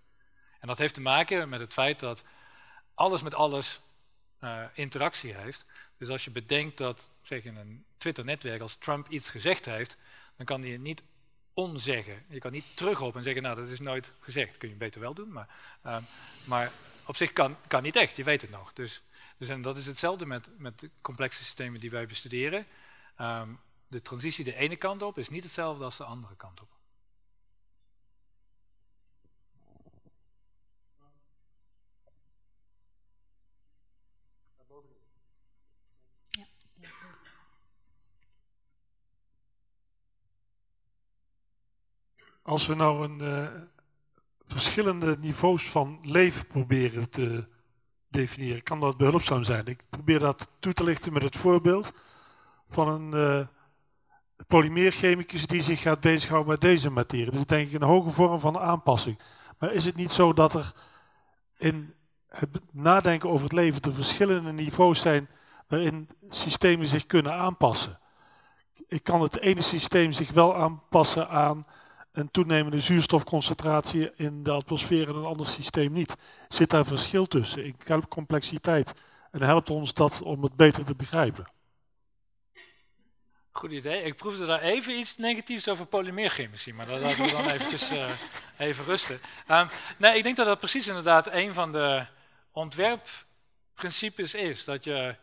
[0.61, 2.25] En dat heeft te maken met het feit dat
[2.95, 3.81] alles met alles
[4.41, 5.65] uh, interactie heeft.
[5.99, 9.97] Dus als je bedenkt dat zeg in een Twitter-netwerk, als Trump iets gezegd heeft,
[10.37, 11.03] dan kan hij niet
[11.55, 12.25] onzeggen.
[12.29, 14.57] Je kan niet terugop en zeggen, nou dat is nooit gezegd.
[14.57, 15.49] kun je beter wel doen, maar,
[15.87, 15.97] uh,
[16.47, 16.73] maar
[17.07, 18.73] op zich kan, kan niet echt, je weet het nog.
[18.73, 19.03] Dus,
[19.37, 22.67] dus en dat is hetzelfde met, met de complexe systemen die wij bestuderen.
[23.21, 26.69] Um, de transitie de ene kant op is niet hetzelfde als de andere kant op.
[42.43, 43.49] Als we nou een uh,
[44.47, 47.47] verschillende niveaus van leven proberen te
[48.09, 48.63] definiëren.
[48.63, 49.67] Kan dat behulpzaam zijn?
[49.67, 51.93] Ik probeer dat toe te lichten met het voorbeeld
[52.69, 53.47] van een uh,
[54.47, 57.31] polymeerchemicus die zich gaat bezighouden met deze materie.
[57.31, 59.19] Dus denk ik een hoge vorm van aanpassing.
[59.59, 60.73] Maar is het niet zo dat er
[61.59, 61.95] in
[62.29, 65.29] het nadenken over het leven de verschillende niveaus zijn
[65.69, 67.99] waarin systemen zich kunnen aanpassen?
[68.87, 71.67] Ik kan het ene systeem zich wel aanpassen aan
[72.13, 76.15] een toenemende zuurstofconcentratie in de atmosfeer en een ander systeem niet.
[76.49, 77.77] Zit daar verschil tussen in
[78.09, 78.93] complexiteit?
[79.31, 81.45] En helpt ons dat om het beter te begrijpen?
[83.51, 84.03] Goed idee.
[84.03, 88.11] Ik proefde daar even iets negatiefs over polymeerchemici, maar dat laten we dan eventjes uh,
[88.69, 89.21] even rusten.
[89.51, 92.07] Um, nee, ik denk dat dat precies inderdaad een van de
[92.53, 94.65] ontwerpprincipes is.
[94.65, 95.17] Dat je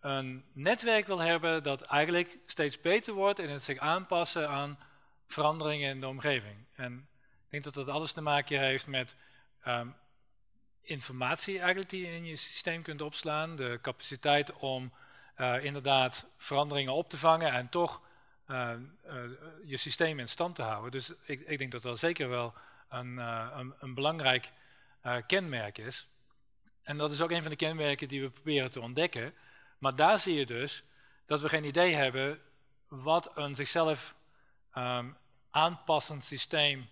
[0.00, 4.78] een netwerk wil hebben dat eigenlijk steeds beter wordt in het zich aanpassen aan
[5.26, 6.56] veranderingen in de omgeving.
[6.74, 7.08] En
[7.44, 9.16] ik denk dat dat alles te maken heeft met
[9.66, 9.94] um,
[10.82, 13.56] informatie eigenlijk die je in je systeem kunt opslaan.
[13.56, 14.92] De capaciteit om
[15.38, 18.00] uh, inderdaad veranderingen op te vangen en toch
[18.50, 18.72] uh,
[19.06, 19.14] uh,
[19.64, 20.90] je systeem in stand te houden.
[20.90, 22.54] Dus ik, ik denk dat dat zeker wel
[22.88, 24.52] een, een, een belangrijk
[25.26, 26.06] kenmerk is.
[26.82, 29.34] En dat is ook een van de kenmerken die we proberen te ontdekken.
[29.78, 30.82] Maar daar zie je dus
[31.26, 32.40] dat we geen idee hebben
[32.88, 34.15] wat een zichzelf
[34.78, 35.16] um,
[35.50, 36.88] aanpassend systeem,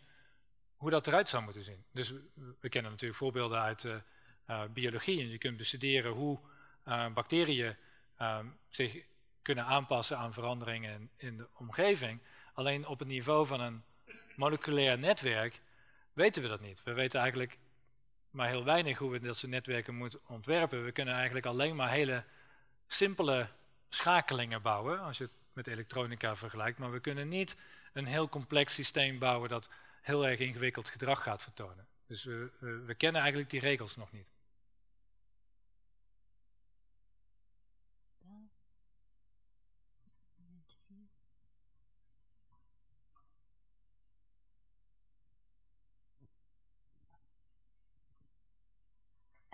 [0.77, 1.85] hoe dat eruit zou moeten zien.
[1.93, 2.13] Dus
[2.61, 3.95] we, kennen natuurlijk voorbeelden uit uh,
[4.51, 6.39] uh, biologie en je kunt bestuderen hoe
[6.89, 7.77] uh, bacteriën
[8.21, 8.97] um, zich
[9.43, 12.21] kunnen aanpassen aan veranderingen in, in, de omgeving.
[12.53, 13.83] Alleen op het niveau van een
[14.37, 15.61] moleculair netwerk
[16.13, 16.83] weten we dat niet.
[16.83, 17.59] We weten eigenlijk
[18.31, 20.85] maar heel weinig hoe we dat soort netwerken moeten ontwerpen.
[20.85, 22.25] We kunnen eigenlijk alleen maar hele
[22.87, 23.49] simpele
[23.89, 27.57] schakelingen bouwen, als je het met elektronica vergelijkt, maar we kunnen niet
[27.93, 29.69] een heel complex systeem bouwen dat
[30.03, 31.87] heel erg ingewikkeld gedrag gaat vertonen.
[32.07, 32.51] Dus we,
[32.87, 34.33] we, kennen eigenlijk die regels nog niet.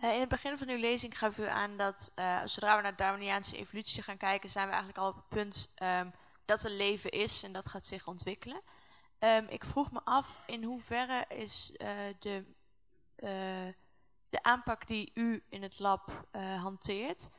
[0.01, 2.97] Uh, in het begin van uw lezing gaf u aan dat uh, zodra we naar
[2.97, 6.13] Darwiniaanse evolutie gaan kijken, zijn we eigenlijk al op het punt um,
[6.45, 8.61] dat er leven is en dat gaat zich ontwikkelen.
[9.19, 11.89] Um, ik vroeg me af in hoeverre is uh,
[12.19, 12.45] de,
[14.29, 17.31] de aanpak die u in het lab hanteert,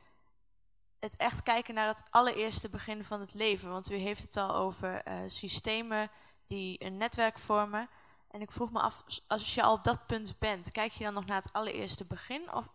[0.98, 3.70] het echt kijken naar het allereerste begin van het leven.
[3.70, 6.10] Want u heeft het al over systemen
[6.46, 7.88] die een netwerk vormen.
[8.32, 11.14] En ik vroeg me af, als je al op dat punt bent, kijk je dan
[11.14, 12.52] nog naar het allereerste begin?
[12.52, 12.68] Of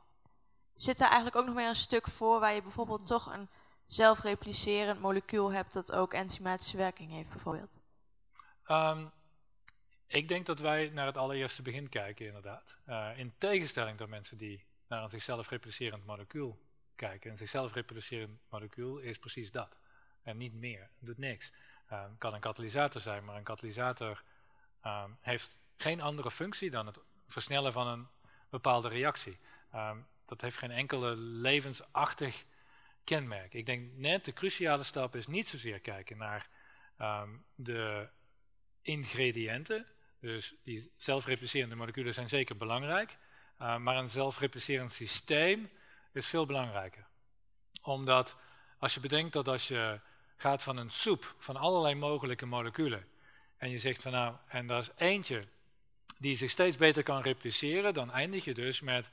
[0.73, 3.49] zit daar eigenlijk ook nog meer een stuk voor waar je bijvoorbeeld toch een
[3.85, 7.79] zelfreplicerend molecuul hebt dat ook enzymatische werking heeft bijvoorbeeld?
[8.67, 9.11] Um,
[10.07, 12.77] ik denk dat wij naar het allereerste begin kijken inderdaad.
[12.87, 16.59] Uh, in tegenstelling tot mensen die naar een zichzelf replicerend molecuul
[16.95, 17.31] kijken.
[17.31, 19.79] Een zichzelf replicerend molecuul is precies dat.
[20.23, 20.81] En niet meer.
[20.81, 21.51] Het doet niks.
[21.85, 24.23] Het uh, kan een katalysator zijn, maar een katalysator
[24.85, 28.07] um, heeft geen andere functie dan het versnellen van een
[28.49, 29.37] bepaalde reactie.
[29.75, 32.43] Um, dat heeft geen enkele levensachtig
[33.03, 33.53] kenmerk.
[33.53, 36.49] Ik denk net de cruciale stap is niet zozeer kijken naar
[37.01, 38.09] um, de
[38.81, 39.85] ingrediënten.
[40.19, 43.17] Dus die zelfreplicerende moleculen zijn zeker belangrijk.
[43.57, 45.69] Maar een zelfreplicerend systeem
[46.11, 47.07] is veel belangrijker.
[47.81, 48.37] Omdat
[48.77, 49.99] als je bedenkt dat als je
[50.35, 53.07] gaat van een soep van allerlei mogelijke moleculen
[53.57, 55.43] en je zegt van nou, en daar is eentje
[56.17, 59.09] die zich steeds beter kan repliceren, dan eindig je dus met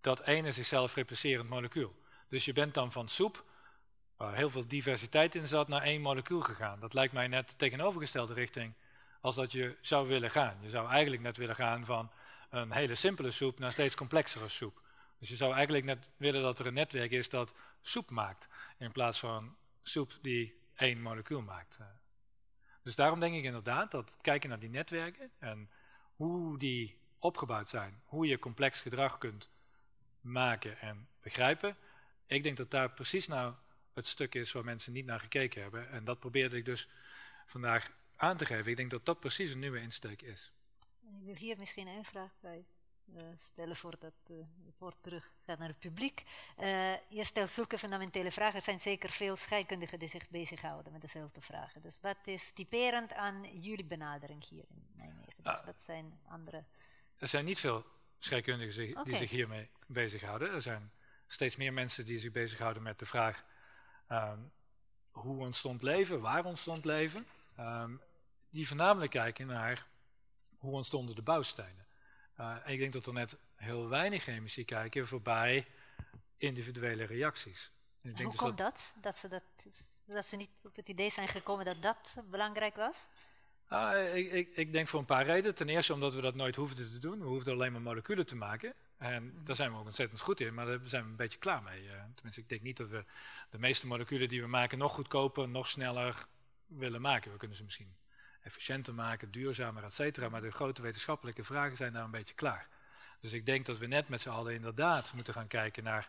[0.00, 1.94] dat ene zichzelf replicerend molecuul.
[2.28, 3.44] Dus je bent dan van soep,
[4.16, 6.80] waar heel veel diversiteit in zat, naar één molecuul gegaan.
[6.80, 8.74] Dat lijkt mij net de tegenovergestelde richting
[9.20, 10.58] als dat je zou willen gaan.
[10.60, 12.10] Je zou eigenlijk net willen gaan van
[12.50, 14.80] een hele simpele soep naar steeds complexere soep.
[15.18, 18.48] Dus je zou eigenlijk net willen dat er een netwerk is dat soep maakt,
[18.78, 21.78] in plaats van soep die één molecuul maakt.
[22.88, 25.70] Dus daarom denk ik inderdaad dat het kijken naar die netwerken en
[26.16, 29.50] hoe die opgebouwd zijn, hoe je complex gedrag kunt
[30.20, 31.76] maken en begrijpen,
[32.26, 33.54] ik denk dat daar precies nou
[33.92, 35.90] het stuk is waar mensen niet naar gekeken hebben.
[35.90, 36.88] En dat probeerde ik dus
[37.46, 38.70] vandaag aan te geven.
[38.70, 40.52] Ik denk dat dat precies een nieuwe insteek is.
[41.00, 42.64] Ik wil hier misschien een vraag bij
[43.36, 44.36] stellen voordat uh,
[44.66, 46.22] het woord terug gaat naar het publiek.
[46.58, 48.54] Uh, je stelt zulke fundamentele vragen.
[48.54, 51.82] Er zijn zeker veel scheikundigen die zich bezighouden met dezelfde vragen.
[51.82, 55.42] Dus wat is typerend aan jullie benadering hier in Nijmegen?
[55.42, 55.64] Dus ah.
[55.66, 56.64] wat zijn andere...
[57.16, 57.84] Er zijn niet veel
[58.18, 59.16] scheikundigen die okay.
[59.16, 60.52] zich hiermee bezighouden.
[60.52, 60.92] Er zijn
[61.26, 63.44] steeds meer mensen die zich bezighouden met de vraag...
[64.08, 64.52] Um,
[65.10, 67.26] hoe ontstond leven, waar ontstond leven...
[67.58, 68.00] Um,
[68.50, 69.86] die voornamelijk kijken naar
[70.58, 71.86] hoe ontstonden de bouwstenen.
[72.40, 75.66] Uh, ik denk dat er net heel weinig chemici kijken voorbij
[76.36, 77.70] individuele reacties.
[78.02, 78.94] Ik denk hoe dus komt dat?
[79.00, 79.42] Dat, ze dat,
[80.06, 83.06] dat ze niet op het idee zijn gekomen dat dat belangrijk was?
[83.72, 85.54] Uh, ik, ik, ik, denk voor een paar redenen.
[85.54, 87.18] Ten eerste omdat we dat nooit hoefden te doen.
[87.18, 88.74] We hoefden alleen maar moleculen te maken.
[88.98, 89.44] En mhm.
[89.44, 91.82] daar zijn we ook ontzettend goed in, maar daar zijn we een beetje klaar mee.
[91.82, 93.04] Uh, tenminste, ik denk niet dat we
[93.50, 96.26] de meeste moleculen die we maken nog goedkoper, nog sneller
[96.66, 97.32] willen maken.
[97.32, 97.96] We kunnen ze misschien
[98.42, 100.28] efficiënter maken, duurzamer, et cetera.
[100.28, 102.68] Maar de grote wetenschappelijke vragen zijn daar een beetje klaar.
[103.20, 106.08] Dus ik denk dat we net met z'n allen inderdaad moeten gaan kijken naar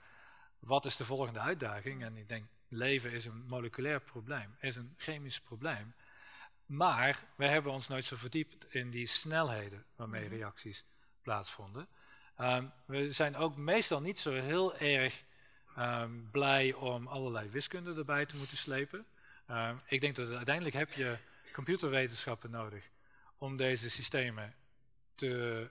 [0.59, 2.03] wat is de volgende uitdaging.
[2.03, 5.93] En ik denk, leven is een moleculair probleem, is een chemisch probleem.
[6.65, 10.35] Maar we hebben ons nooit zo verdiept in die snelheden waarmee mhm.
[10.35, 10.85] reacties
[11.21, 11.87] plaatsvonden.
[12.35, 15.23] Ehm, we zijn ook meestal niet zo heel erg
[15.75, 19.05] ehm, blij om allerlei wiskunde erbij te moeten slepen.
[19.47, 21.17] Ehm, ik denk dat uiteindelijk heb je
[21.51, 22.89] computerwetenschappen nodig
[23.37, 24.55] om deze systemen
[25.15, 25.69] te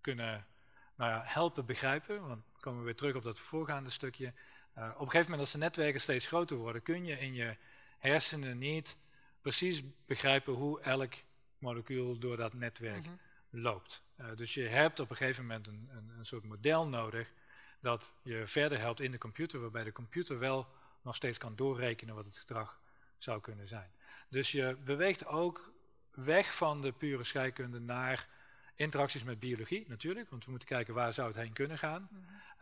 [0.00, 0.46] kunnen
[0.94, 2.20] nou ja, helpen begrijpen.
[2.20, 4.32] Want dan komen we weer terug op dat voorgaande stukje.
[4.78, 7.56] Uh, op een gegeven moment als de netwerken steeds groter worden, kun je in je
[7.98, 8.96] hersenen niet
[9.40, 11.14] precies begrijpen hoe elk
[11.58, 13.14] molecuul door dat netwerk mhm.
[13.50, 14.02] loopt.
[14.20, 17.32] Uh, dus je hebt op een gegeven moment een, een, een, soort model nodig
[17.80, 20.68] dat je verder helpt in de computer, waarbij de computer wel
[21.02, 22.80] nog steeds kan doorrekenen wat het gedrag
[23.18, 23.90] zou kunnen zijn.
[24.34, 25.72] Dus je beweegt ook
[26.10, 28.28] weg van de pure scheikunde naar
[28.74, 32.08] interacties met biologie natuurlijk, want we moeten kijken waar zou het heen kunnen gaan.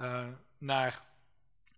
[0.00, 1.04] Uh, naar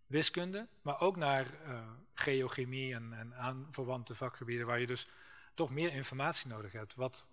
[0.06, 1.80] wiskunde, maar ook naar uh,
[2.14, 5.08] geochemie en, en aanverwante vakgebieden waar je dus
[5.54, 6.94] toch meer informatie nodig hebt.
[6.94, 7.26] Wat,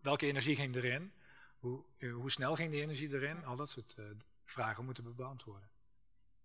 [0.00, 1.12] welke energie ging erin?
[1.58, 3.44] Hoe, eh, hoe snel ging die energie erin?
[3.44, 4.04] Al dat soort uh,
[4.44, 5.68] vragen moeten we beantwoorden.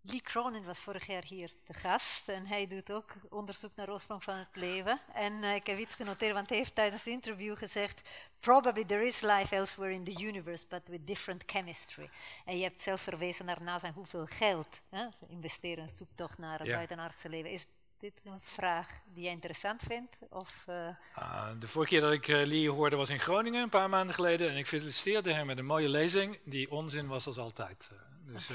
[0.02, 4.24] Lee Cronin was vorig jaar hier de gast en hij doet ook onderzoek naar oorsprong
[4.24, 5.00] van het leven.
[5.14, 9.06] En uh, ik heb iets genoteerd, want hij heeft tijdens het interview gezegd: Probably there
[9.06, 12.10] is life elsewhere in the universe, but with different chemistry.
[12.46, 16.38] En je hebt zelf verwezen naar NASA en hoeveel geld hè, ze investeren in zoektocht
[16.38, 16.76] naar het ja.
[16.76, 17.52] buitenaardse leven.
[17.52, 17.66] Is
[18.00, 20.18] dit een vraag die jij interessant vindt?
[20.30, 20.88] Of, uh...
[21.18, 24.16] uh, de vorige keer dat ik uh, Lee hoorde was in Groningen, een paar maanden
[24.16, 24.50] geleden.
[24.50, 27.92] En ik feliciteerde hem met een mooie lezing, die onzin was als altijd.
[28.26, 28.50] dus,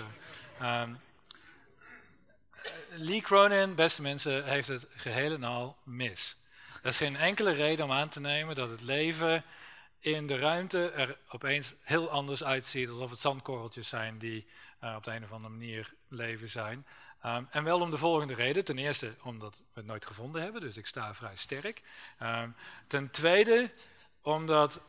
[0.63, 0.99] um,
[2.97, 6.37] Lee Cronin, beste mensen, heeft het geheel en al mis.
[6.83, 9.45] Er is geen enkele reden om aan te nemen dat het leven
[9.99, 14.47] in de ruimte er opeens heel anders uitziet, alsof het zandkorreltjes zijn die
[14.85, 16.87] uh, op de een of andere manier leven zijn.
[17.27, 18.65] Um, en wel om de volgende reden.
[18.65, 21.83] Ten eerste omdat we het nooit gevonden hebben, dus ik sta vrij sterk.
[22.23, 22.57] Um,
[22.87, 23.73] ten tweede
[24.23, 24.81] omdat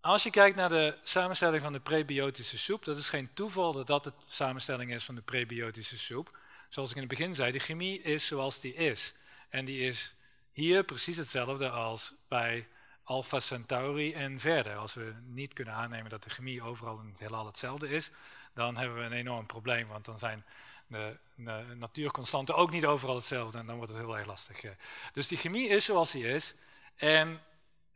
[0.00, 3.86] als je kijkt naar de samenstelling van de prebiotische soep, dat is geen toeval dat
[3.86, 6.38] dat de samenstelling is van de prebiotische soep.
[6.76, 9.14] Zoals ik in het begin zei, de chemie is zoals die is.
[9.48, 10.14] En die is
[10.52, 12.68] hier precies hetzelfde als bij
[13.04, 14.76] Alpha Centauri en verder.
[14.76, 18.10] Als we niet kunnen aannemen dat de chemie overal in het heelal hetzelfde is,
[18.54, 20.44] dan hebben we een enorm probleem, want dan zijn
[20.86, 24.60] de, de natuurconstanten ook niet overal hetzelfde en dan wordt het heel erg lastig.
[25.12, 26.54] Dus die chemie is zoals die is.
[26.96, 27.42] En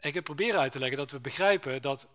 [0.01, 2.09] ik heb proberen uit te leggen dat we begrijpen dat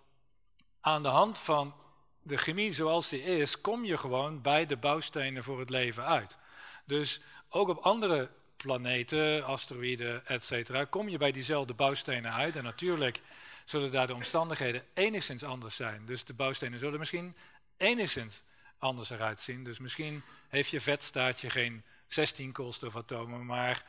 [0.81, 1.75] aan de hand van
[2.21, 6.37] de chemie zoals die is, kom je gewoon bij de bouwstenen voor het leven uit.
[6.85, 12.55] Dus ook op andere planeten, asteroïden, etc., kom je bij diezelfde bouwstenen uit.
[12.55, 13.21] En natuurlijk
[13.65, 16.05] zullen daar de omstandigheden enigszins anders zijn.
[16.05, 17.35] Dus de bouwstenen zullen misschien
[17.77, 18.43] enigszins
[18.77, 19.63] anders eruit zien.
[19.63, 23.85] Dus misschien heeft je vetstaartje geen 16 koolstofatomen, maar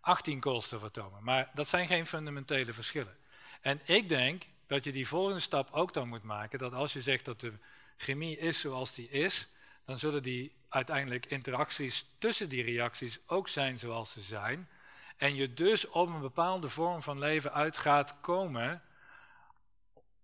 [0.00, 1.24] 18 koolstofatomen.
[1.24, 3.16] Maar dat zijn geen fundamentele verschillen.
[3.60, 7.02] En ik denk dat je die volgende stap ook dan moet maken, dat als je
[7.02, 7.52] zegt dat de
[7.96, 9.48] chemie is zoals die is,
[9.90, 14.68] dan zullen die uiteindelijk interacties tussen die reacties ook zijn zoals ze zijn.
[15.16, 18.82] En je dus op een bepaalde vorm van leven uit gaat komen,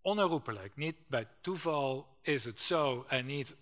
[0.00, 0.76] onherroepelijk.
[0.76, 3.56] Niet bij toeval is het zo en niet 100%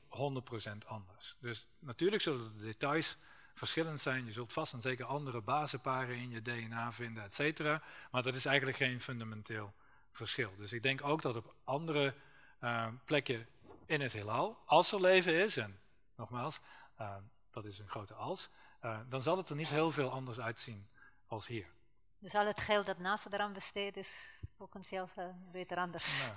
[0.86, 1.36] anders.
[1.38, 3.16] Dus natuurlijk zullen de details
[3.54, 4.26] verschillend zijn.
[4.26, 7.82] Je zult vast en zeker andere basenparen in je DNA vinden, et cetera.
[8.10, 9.72] Maar dat is eigenlijk geen fundamenteel
[10.12, 10.52] verschil.
[10.56, 12.14] Dus ik denk ook dat op andere
[12.60, 13.46] uh, plekken
[13.86, 15.78] in het heelal, als er leven is, en
[16.16, 16.60] nogmaals,
[17.00, 17.16] uh,
[17.50, 18.50] dat is een grote als,
[18.84, 20.88] uh, dan zal het er niet heel veel anders uitzien
[21.26, 21.72] als hier.
[22.18, 26.30] Dus al het geld dat NASA eraan besteedt is potentieel uh, beter anders.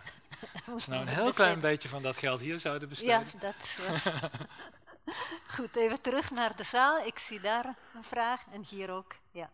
[0.65, 3.25] Nou, nou een heel klein beetje van dat geld hier zouden besteden.
[3.33, 3.55] Ja, dat
[3.87, 4.13] was...
[5.55, 7.05] Goed, even terug naar de zaal.
[7.05, 9.15] Ik zie daar een vraag en hier ook.
[9.31, 9.49] Ja.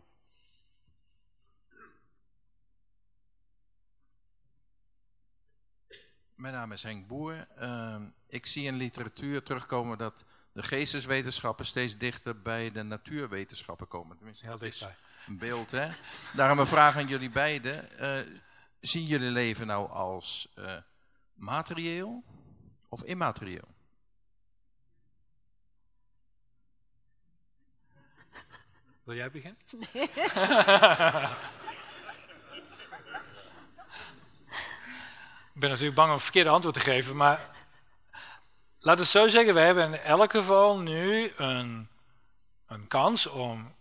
[6.36, 7.47] Mijn naam is Henk Boer.
[7.61, 7.95] Uh,
[8.27, 14.17] ik zie in literatuur terugkomen dat de geesteswetenschappen steeds dichter bij de natuurwetenschappen komen.
[14.17, 14.95] Tenminste, Heel dichtbij.
[15.27, 15.89] Een beeld, hè?
[16.34, 17.89] Daarom een vraag aan jullie beiden.
[18.01, 18.36] Uh,
[18.79, 20.75] zien jullie leven nou als uh,
[21.34, 22.23] materieel
[22.89, 23.71] of immaterieel?
[29.03, 29.61] Wil jij beginnen?
[29.93, 30.09] Nee.
[35.53, 37.49] Ik ben natuurlijk bang om een verkeerde antwoord te geven, maar
[38.79, 41.87] we het zo zeggen, we hebben in elk geval nu een,
[42.67, 43.73] een kans om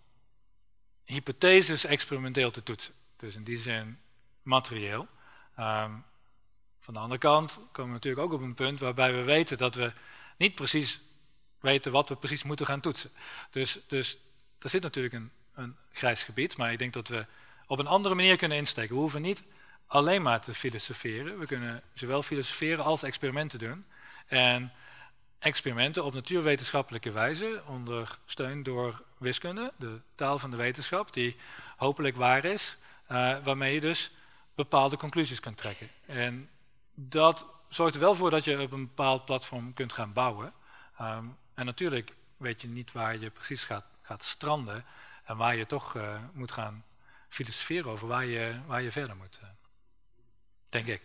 [1.04, 2.94] hypotheses experimenteel te toetsen.
[3.16, 3.98] Dus in die zin
[4.42, 5.06] materieel.
[5.56, 5.92] Ehm,
[6.78, 9.74] van de andere kant komen we natuurlijk ook op een punt waarbij we weten dat
[9.74, 9.92] we
[10.36, 11.00] niet precies
[11.60, 13.10] weten wat we precies moeten gaan toetsen.
[13.50, 14.18] Dus, dus
[14.58, 17.26] er zit natuurlijk een, een grijs gebied, maar ik denk dat we
[17.66, 18.94] op een andere manier kunnen insteken.
[18.94, 19.44] We hoeven niet
[19.92, 21.38] alleen maar te filosoferen.
[21.38, 23.84] We kunnen zowel filosoferen als experimenten doen.
[24.26, 24.72] En
[25.38, 31.36] experimenten op natuurwetenschappelijke wijze, ondersteund door wiskunde, de taal van de wetenschap, die
[31.76, 32.76] hopelijk waar is,
[33.10, 34.10] uh, waarmee je dus
[34.54, 35.88] bepaalde conclusies kunt trekken.
[36.06, 36.48] En
[36.94, 40.52] dat zorgt er wel voor dat je op een bepaald platform kunt gaan bouwen.
[41.00, 44.84] Um, en natuurlijk weet je niet waar je precies gaat, gaat stranden
[45.24, 46.84] en waar je toch uh, moet gaan
[47.28, 49.40] filosoferen over waar je, waar je verder moet.
[50.72, 51.02] Denk ik.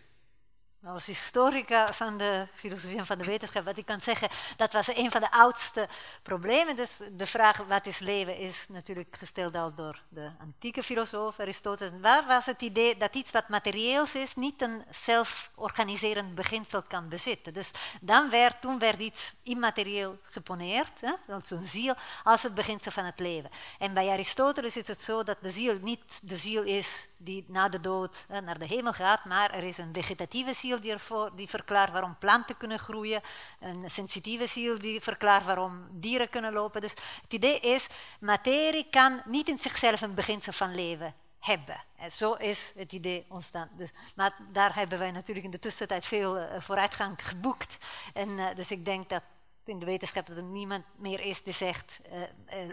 [0.84, 4.96] Als historica van de filosofie en van de wetenschap, wat ik kan zeggen, dat was
[4.96, 5.88] een van de oudste
[6.24, 6.76] problemen.
[6.76, 12.00] Dus de vraag wat is leven is natuurlijk gesteld al door de antieke filosoof Aristoteles.
[12.02, 17.54] Waar was het idee dat iets wat materieels is niet een zelforganiserend beginsel kan bezitten?
[17.54, 23.06] Dus dan werd, toen werd iets immaterieel geponeerd, hè, een ziel, als het beginsel van
[23.06, 23.50] het leven.
[23.80, 27.70] En bij Aristoteles is het zo dat de ziel niet de ziel is die na
[27.70, 31.50] de dood naar de hemel gaat, maar er is een vegetatieve ziel die, ervoor, die
[31.50, 33.22] verklaart waarom planten kunnen groeien,
[33.60, 36.82] een sensitieve ziel die verklaart waarom dieren kunnen lopen.
[36.82, 37.88] Dus het idee is,
[38.20, 41.84] materie kan niet in zichzelf een beginsel van leven hebben.
[41.96, 43.70] En zo is het idee ontstaan.
[43.78, 47.78] Dus, maar daar hebben wij natuurlijk in de tussentijd veel uh, vooruitgang geboekt.
[48.14, 49.22] En uh, dus ik denk dat
[49.66, 52.20] in de wetenschap dat er niemand meer is die zegt, uh,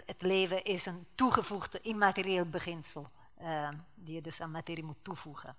[0.05, 3.09] het leven is een toegevoegde immaterieel beginsel.
[3.41, 5.55] Uh, die je dus aan materie moet toevoegen.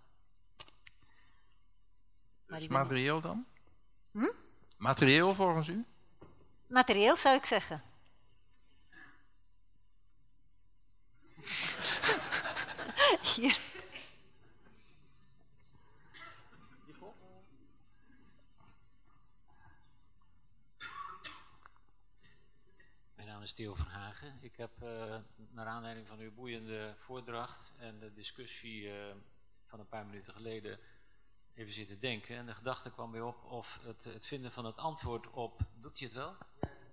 [2.47, 3.47] Dus materieel dan?
[4.12, 4.33] Hm?
[4.77, 5.85] Materieel volgens u?
[6.66, 7.83] Materieel zou ik zeggen.
[13.35, 13.61] Hier.
[23.47, 24.39] Is Theo Verhagen.
[24.41, 25.17] Ik heb uh,
[25.51, 29.15] naar aanleiding van uw boeiende voordracht en de discussie uh,
[29.67, 30.79] van een paar minuten geleden
[31.55, 32.37] even zitten denken.
[32.37, 35.61] En de gedachte kwam bij op of het, het vinden van het antwoord op...
[35.75, 36.37] Doet je het wel?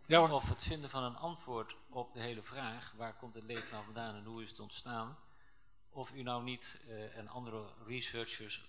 [0.05, 0.29] Ja hoor.
[0.29, 2.93] Of het vinden van een antwoord op de hele vraag...
[2.97, 5.17] waar komt het leven nou vandaan en hoe is het ontstaan...
[5.89, 8.65] of u nou niet uh, en andere researchers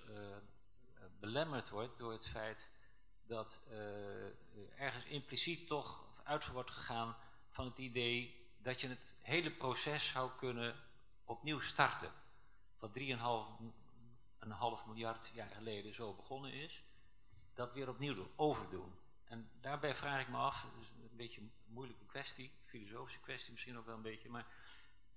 [1.21, 2.71] belemmerd wordt door het feit...
[3.27, 3.61] dat
[4.77, 7.17] ergens impliciet toch uit wordt gegaan
[7.55, 10.77] van het idee dat je het hele proces zou kunnen
[11.25, 12.13] opnieuw starten.
[12.79, 16.83] Wat 3,5 miljard jaar geleden zo begonnen is,
[17.55, 18.95] dat weer opnieuw doen, overdoen.
[19.25, 23.53] En daarbij vraag ik me af, dat is een beetje een moeilijke kwestie, filosofische kwestie
[23.53, 24.47] misschien ook wel een beetje, maar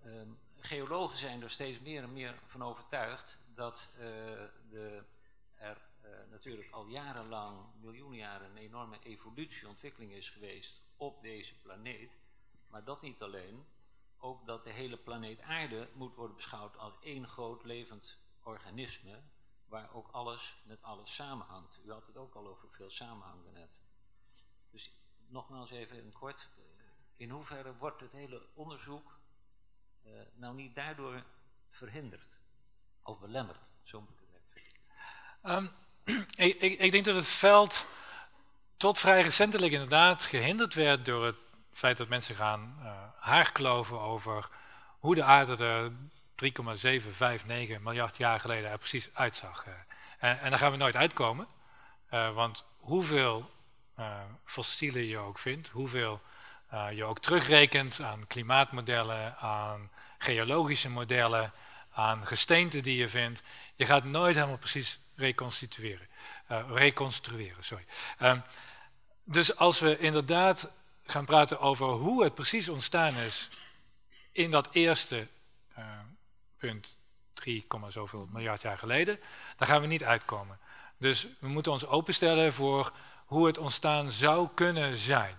[0.05, 0.21] uh,
[0.57, 3.99] geologen zijn er steeds meer en meer van overtuigd dat uh,
[4.69, 5.03] de,
[5.55, 11.59] er uh, natuurlijk al jarenlang, miljoenen jaren, een enorme evolutie, ontwikkeling is geweest op deze
[11.59, 12.17] planeet.
[12.67, 13.65] Maar dat niet alleen,
[14.17, 19.21] ook dat de hele planeet aarde moet worden beschouwd als één groot levend organisme,
[19.67, 21.79] waar ook alles met alles samenhangt.
[21.85, 23.81] U had het ook al over veel samenhangen net.
[24.71, 24.91] Dus
[25.27, 26.49] nogmaals even in kort,
[27.15, 29.19] in hoeverre wordt het hele onderzoek
[30.03, 31.23] uh, nou niet daardoor
[31.69, 32.39] verhinderd
[33.01, 34.63] of belemmerd, zo moet ik het
[35.41, 35.55] zeggen.
[35.55, 35.71] Um,
[36.45, 37.85] ik, ik, ik denk dat het veld
[38.77, 41.46] tot vrij recentelijk inderdaad gehinderd werd door het
[41.77, 44.49] feit dat mensen gaan uh, haarkloven over
[44.99, 45.91] hoe de aarde er
[46.35, 49.65] 3,759 miljard jaar geleden er precies uitzag.
[49.67, 49.73] Uh,
[50.19, 51.47] en, en, daar gaan we nooit uitkomen,
[52.11, 53.55] uh, want hoeveel
[54.45, 56.21] fossielen je ook vindt, hoeveel
[56.93, 61.51] je ook terugrekent aan klimaatmodellen, aan geologische modellen,
[61.91, 63.41] aan gesteenten die je vindt,
[63.75, 66.07] je gaat nooit helemaal precies reconstitueren.
[66.69, 67.85] reconstrueren sorry.
[68.17, 68.39] Ehm,
[69.23, 70.71] dus als we inderdaad
[71.07, 73.49] gaan praten over hoe het precies ontstaan is
[74.31, 75.27] in dat eerste
[75.77, 75.85] uh,
[76.57, 76.97] punt
[77.33, 79.19] 3, zoveel miljard jaar geleden,
[79.57, 80.59] daar gaan we niet uitkomen.
[80.97, 82.91] Dus we moeten ons openstellen voor
[83.25, 85.35] hoe het ontstaan zou kunnen zijn.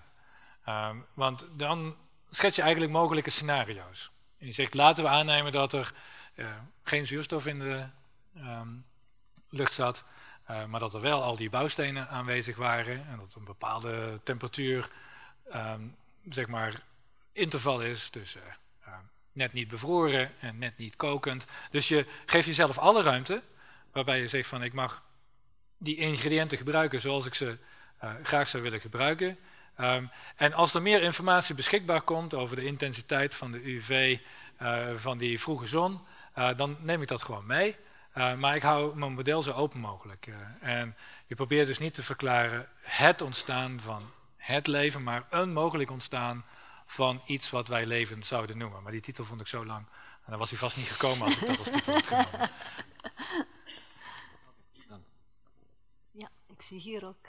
[0.68, 1.96] Um, want dan
[2.30, 4.10] schets je eigenlijk mogelijke scenario's.
[4.38, 5.92] En je zegt, laten we aannemen dat er
[6.34, 6.46] uh,
[6.82, 7.84] geen zuurstof in de
[8.36, 8.84] um,
[9.48, 10.04] lucht zat.
[10.50, 14.90] Uh, maar dat er wel al die bouwstenen aanwezig waren en dat een bepaalde temperatuur,
[15.54, 15.96] um,
[16.30, 16.80] zeg maar,
[17.32, 18.42] interval is tussen
[18.86, 18.94] uh,
[19.32, 21.44] net niet bevroren en net niet kokend.
[21.70, 23.42] Dus je geeft jezelf alle ruimte,
[23.92, 25.02] waarbij je zegt van ik mag
[25.78, 27.58] die ingrediënten gebruiken zoals ik ze
[28.04, 29.38] uh, graag zou willen gebruiken.
[29.80, 34.18] Um, en als er meer informatie beschikbaar komt over de intensiteit van de UV
[34.96, 36.00] van die vroege zon,
[36.56, 37.76] dan neem ik dat gewoon mee.
[38.14, 40.28] Maar ik hou mijn model zo open mogelijk.
[40.60, 40.96] En
[41.26, 44.02] je probeert dus niet te verklaren het ontstaan van
[44.48, 46.44] het leven, maar een mogelijk ontstaan
[46.86, 48.82] van iets wat wij levend zouden noemen.
[48.82, 49.86] Maar die titel vond ik zo lang.
[50.24, 52.50] En dan was hij vast niet gekomen als ik dat als titel had genomen.
[56.10, 57.26] Ja, ik zie hier ook.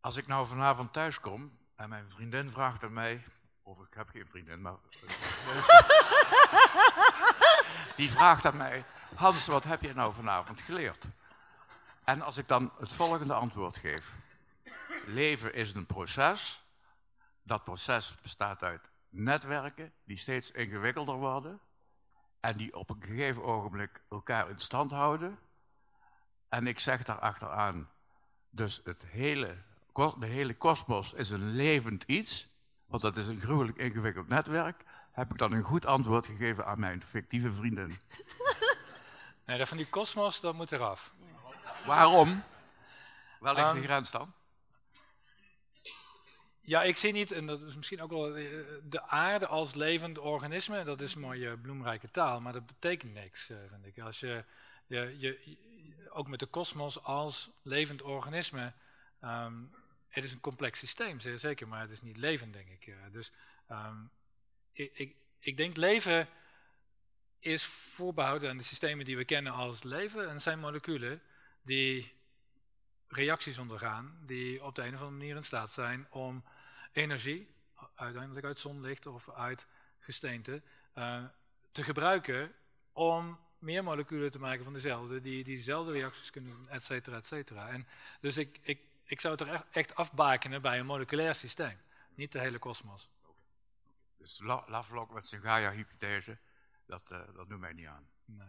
[0.00, 3.24] Als ik nou vanavond thuis kom en mijn vriendin vraagt aan mij,
[3.62, 4.76] of ik heb geen vriendin, maar.
[7.96, 8.84] Die vraagt aan mij:
[9.14, 11.08] Hans, wat heb je nou vanavond geleerd?
[12.04, 14.16] En als ik dan het volgende antwoord geef:
[15.06, 16.64] Leven is een proces.
[17.42, 21.60] Dat proces bestaat uit netwerken die steeds ingewikkelder worden.
[22.40, 25.38] En die op een gegeven ogenblik elkaar in stand houden.
[26.48, 27.90] En ik zeg daar achteraan:
[28.50, 29.56] Dus het hele,
[30.18, 32.50] de hele kosmos is een levend iets
[32.90, 36.80] want dat is een gruwelijk ingewikkeld netwerk, heb ik dan een goed antwoord gegeven aan
[36.80, 37.96] mijn fictieve vriendin.
[39.44, 41.12] Nee, dat van die kosmos, dat moet eraf.
[41.86, 42.42] Waarom?
[43.38, 44.32] Waar ligt de grens dan?
[46.60, 48.44] Ja, ik zie niet, en dat is misschien ook wel eh,
[48.82, 53.56] de aarde als levend organisme, dat is mooie bloemrijke taal, maar dat betekent niks, eh,
[53.68, 54.02] vind ik.
[54.02, 54.44] Als je,
[54.86, 55.38] je, je
[56.10, 58.72] ook met de kosmos als levend organisme,
[59.24, 59.74] um,
[60.08, 62.94] het is een complex systeem, zeer zeker, maar het is niet levend, denk ik.
[63.12, 63.32] dus
[63.70, 64.10] um,
[64.72, 66.28] ik, ik, ik, denk leven
[67.38, 70.28] is voorbehouden aan de systemen die we kennen als leven.
[70.28, 71.22] En zijn moleculen
[71.62, 72.12] die
[73.08, 76.44] reacties ondergaan, die op de een of andere manier in staat zijn om
[76.92, 77.54] energie,
[77.94, 79.66] uiteindelijk uit zonlicht of uit
[79.98, 80.62] gesteente,
[80.94, 81.24] uh,
[81.72, 82.54] te gebruiken
[82.92, 87.16] om meer moleculen te maken van dezelfde, die, die dezelfde reacties kunnen doen, et cetera,
[87.16, 87.68] et cetera.
[87.68, 87.86] En
[88.20, 91.78] dus ik, ik ik zou het er echt afbakenen bij een moleculair systeem,
[92.14, 93.10] niet de hele kosmos.
[94.16, 96.38] Dus Lovelock met zijn Gaia-hypothese,
[96.86, 98.08] dat, uh, dat doet mij niet aan.
[98.24, 98.48] Nee.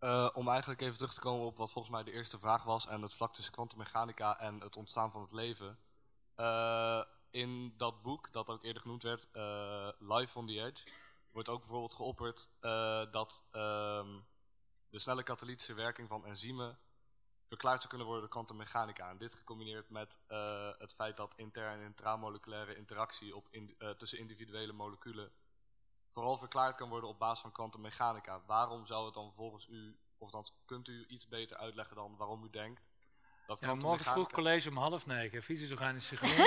[0.00, 2.86] Uh, om eigenlijk even terug te komen op wat volgens mij de eerste vraag was
[2.86, 5.78] en het vlak tussen kwantummechanica en het ontstaan van het leven.
[6.36, 10.90] Uh, in dat boek, dat ook eerder genoemd werd, uh, Life on the Edge,
[11.30, 12.50] wordt ook bijvoorbeeld geopperd
[13.12, 14.26] dat um,
[14.88, 16.78] de snelle katalytische werking van enzymen
[17.46, 19.10] verklaard zou kunnen worden door kwantummechanica.
[19.10, 20.18] En dit gecombineerd met
[20.78, 25.32] het feit dat inter- en intramoleculaire interactie op in, tussen individuele moleculen
[26.12, 28.40] vooral verklaard kan worden op basis van kwantummechanica.
[28.46, 32.44] Waarom zou het dan volgens u, of dan kunt u iets beter uitleggen dan waarom
[32.44, 32.82] u denkt
[33.50, 36.46] dat ja, morgen vroeg college om half negen, fysisch-organische chemie.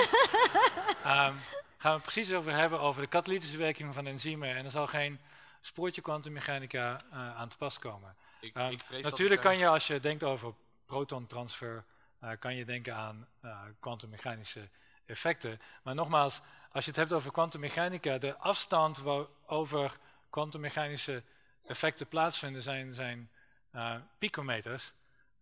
[1.14, 1.38] um,
[1.76, 4.56] gaan we het precies over hebben over de katalytische werking van enzymen.
[4.56, 5.20] En er zal geen
[5.60, 8.16] spoortje kwantummechanica uh, aan te pas komen.
[8.40, 10.54] Ik, um, ik natuurlijk kan je, als je denkt over
[10.86, 11.84] protontransfer,
[12.22, 14.68] uh, kan je denken aan uh, kwantummechanische
[15.06, 15.60] effecten.
[15.82, 16.40] Maar nogmaals,
[16.74, 19.98] als je het hebt over kwantummechanica, de afstand waarover
[20.30, 21.22] kwantummechanische
[21.64, 23.30] effecten plaatsvinden zijn, zijn
[23.74, 24.92] uh, picometers.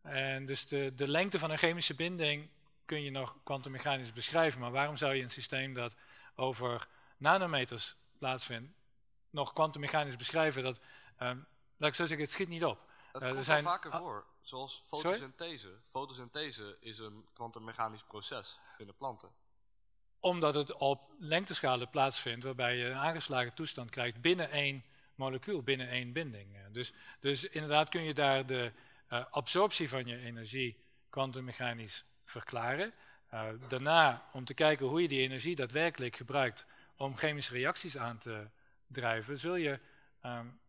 [0.02, 2.48] En dus de, de lengte van een chemische binding
[2.84, 4.60] kun je nog kwantummechanisch beschrijven.
[4.60, 5.94] Maar waarom zou je een systeem dat
[6.34, 8.72] over nanometers plaatsvindt,
[9.30, 10.62] nog kwantummechanisch beschrijven?
[10.62, 10.80] Dat,
[11.22, 11.46] um,
[11.76, 12.90] laat ik zo zeggen, het schiet niet op.
[13.12, 15.66] Dat uh, komt er zijn, vaker voor, zoals fotosynthese.
[15.66, 15.80] Sorry?
[15.90, 19.41] Fotosynthese is een kwantummechanisch proces binnen planten
[20.22, 24.84] omdat het op lengteschalen plaatsvindt, waarbij je een aangeslagen toestand krijgt binnen één
[25.14, 26.56] molecuul, binnen één binding.
[26.72, 28.72] Dus, dus inderdaad kun je daar de
[29.12, 30.76] uh, absorptie van je energie
[31.10, 32.92] kwantummechanisch verklaren.
[33.34, 36.66] Uh, daarna, om te kijken hoe je die energie daadwerkelijk gebruikt
[36.96, 38.46] om chemische reacties aan te
[38.86, 39.78] drijven, zul je
[40.22, 40.60] um,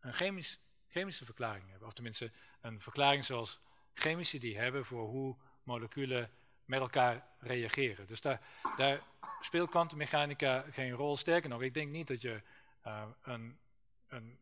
[0.00, 1.88] een chemisch, chemische verklaring hebben.
[1.88, 2.30] Of tenminste,
[2.60, 3.60] een verklaring zoals
[3.94, 6.30] chemici die hebben voor hoe moleculen
[6.70, 8.06] met elkaar reageren.
[8.06, 8.40] Dus daar,
[8.76, 9.02] daar
[9.40, 11.16] speelt kwantummechanica geen rol.
[11.16, 12.42] Sterker nog, ik denk niet dat je
[12.86, 13.58] uh, een,
[14.08, 14.38] een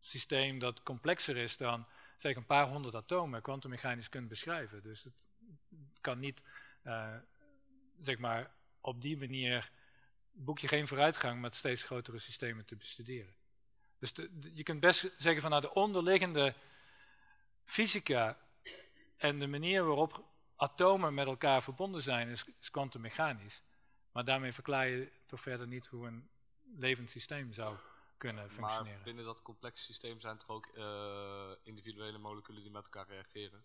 [0.00, 4.82] systeem dat complexer is dan zeg een paar honderd atomen kwantummechanisch kunt beschrijven.
[4.82, 5.12] Dus het
[6.00, 6.42] kan niet,
[6.84, 7.16] uh,
[8.00, 8.50] zeg maar,
[8.80, 9.70] op die manier
[10.32, 13.34] boek je geen vooruitgang met steeds grotere systemen te bestuderen.
[13.98, 14.12] Dus
[14.54, 16.54] je kunt best zeggen van nou, de onderliggende
[17.64, 18.38] fysica
[19.16, 20.24] en de manier waarop
[20.56, 23.62] atomen met elkaar verbonden zijn is, is kwantummechanisch.
[24.12, 26.30] Maar daarmee verklaar je toch verder niet hoe een
[26.74, 27.76] levend systeem zou
[28.16, 28.94] kunnen functioneren.
[28.94, 33.64] Maar binnen dat complexe systeem zijn er ook eh, individuele moleculen die met elkaar reageren.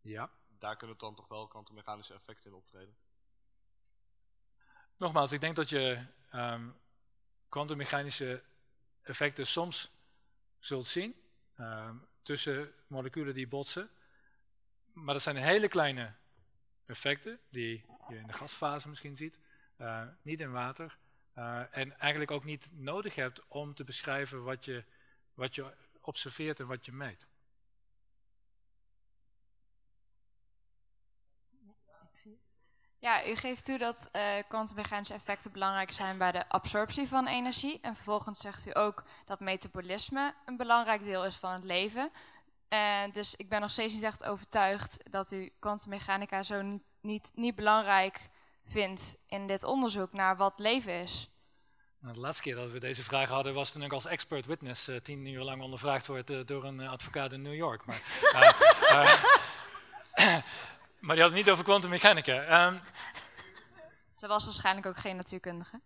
[0.00, 0.30] Ja.
[0.58, 2.96] Daar kunnen dan toch wel kwantummechanische effecten in optreden.
[4.96, 6.70] Nogmaals, ik denk dat je ehm,
[7.48, 8.42] kwantummechanische
[9.02, 9.90] effecten soms
[10.58, 11.14] zult zien
[11.54, 13.90] ehm, tussen moleculen die botsen.
[14.94, 16.14] Maar dat zijn hele kleine
[16.86, 19.38] effecten die je in de gasfase misschien ziet,
[19.76, 20.98] eh, niet in water.
[21.34, 24.84] eh, en eigenlijk ook niet nodig hebt om te beschrijven wat je,
[25.34, 27.26] wat je observeert en wat je meet.
[33.04, 37.80] Ja, u geeft toe dat eh, kwantummechanische effecten belangrijk zijn bij de absorptie van energie.
[37.80, 42.10] En vervolgens zegt u ook dat metabolisme een belangrijk deel is van het leven.
[42.74, 47.30] En dus ik ben nog steeds niet echt overtuigd dat u kwantummechanica zo niet, niet,
[47.34, 48.28] niet belangrijk
[48.64, 51.30] vindt in dit onderzoek naar wat leven is.
[51.98, 54.88] Nou, de laatste keer dat we deze vraag hadden was toen ik als expert witness
[54.88, 57.84] eh, tien uur lang ondervraagd werd eh, door een eh, advocaat in New York.
[57.86, 58.02] Maar,
[60.14, 60.38] eh,
[61.04, 62.42] maar die had het niet over kwantummechanica.
[62.42, 62.78] Ehm,
[64.16, 65.80] Ze was waarschijnlijk ook geen natuurkundige.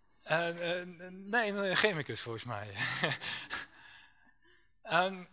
[1.09, 2.73] Nee, een chemicus volgens mij.
[4.81, 5.23] Ehm,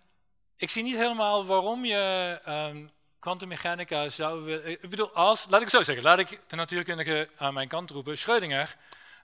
[0.56, 2.86] ik zie niet helemaal waarom je ehm,
[3.18, 4.70] kwantummechanica zou willen...
[4.70, 7.90] Ik bedoel, als, laat ik het zo zeggen, laat ik de natuurkundige aan mijn kant
[7.90, 8.18] roepen.
[8.18, 8.76] Schrödinger,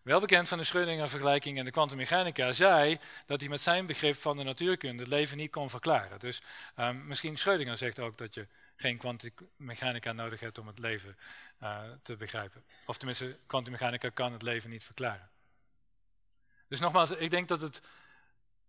[0.02, 4.36] wel bekend van de Schrödinger-vergelijking en de kwantummechanica, zei dat hij met zijn begrip van
[4.36, 6.18] de natuurkunde het leven niet kon verklaren.
[6.18, 6.42] Dus
[6.76, 8.46] ehm, misschien Schrödinger zegt ook dat je
[8.76, 11.16] geen kwantummechanica nodig hebt om het leven
[11.58, 12.64] eh, te begrijpen.
[12.86, 15.30] Of tenminste, kwantummechanica kan het leven niet verklaren.
[16.68, 17.82] Dus nogmaals, ik denk dat het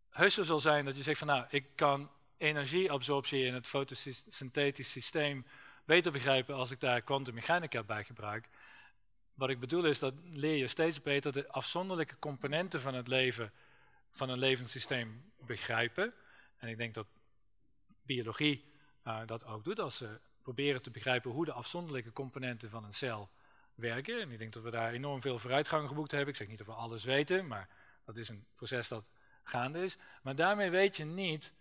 [0.09, 4.91] heus zo zal zijn dat je zegt van nou, ik kan energieabsorptie in het fotosynthetisch
[4.91, 5.45] systeem
[5.85, 8.49] beter begrijpen als ik daar kwantummechanica bij gebruik.
[9.33, 13.51] Wat ik bedoel is, dat leer je steeds beter de afzonderlijke componenten van het leven,
[14.11, 16.13] van een levend systeem begrijpen.
[16.57, 17.07] En ik denk dat
[18.01, 18.65] biologie
[19.07, 22.93] uh, dat ook doet, als ze proberen te begrijpen hoe de afzonderlijke componenten van een
[22.93, 23.29] cel
[23.75, 24.21] werken.
[24.21, 26.29] En ik denk dat we daar enorm veel vooruitgang geboekt hebben.
[26.29, 27.69] Ik zeg niet dat we alles weten, maar
[28.05, 29.11] dat is een proces dat
[29.43, 29.97] gaande is.
[30.21, 31.53] Maar daarmee weet je niet,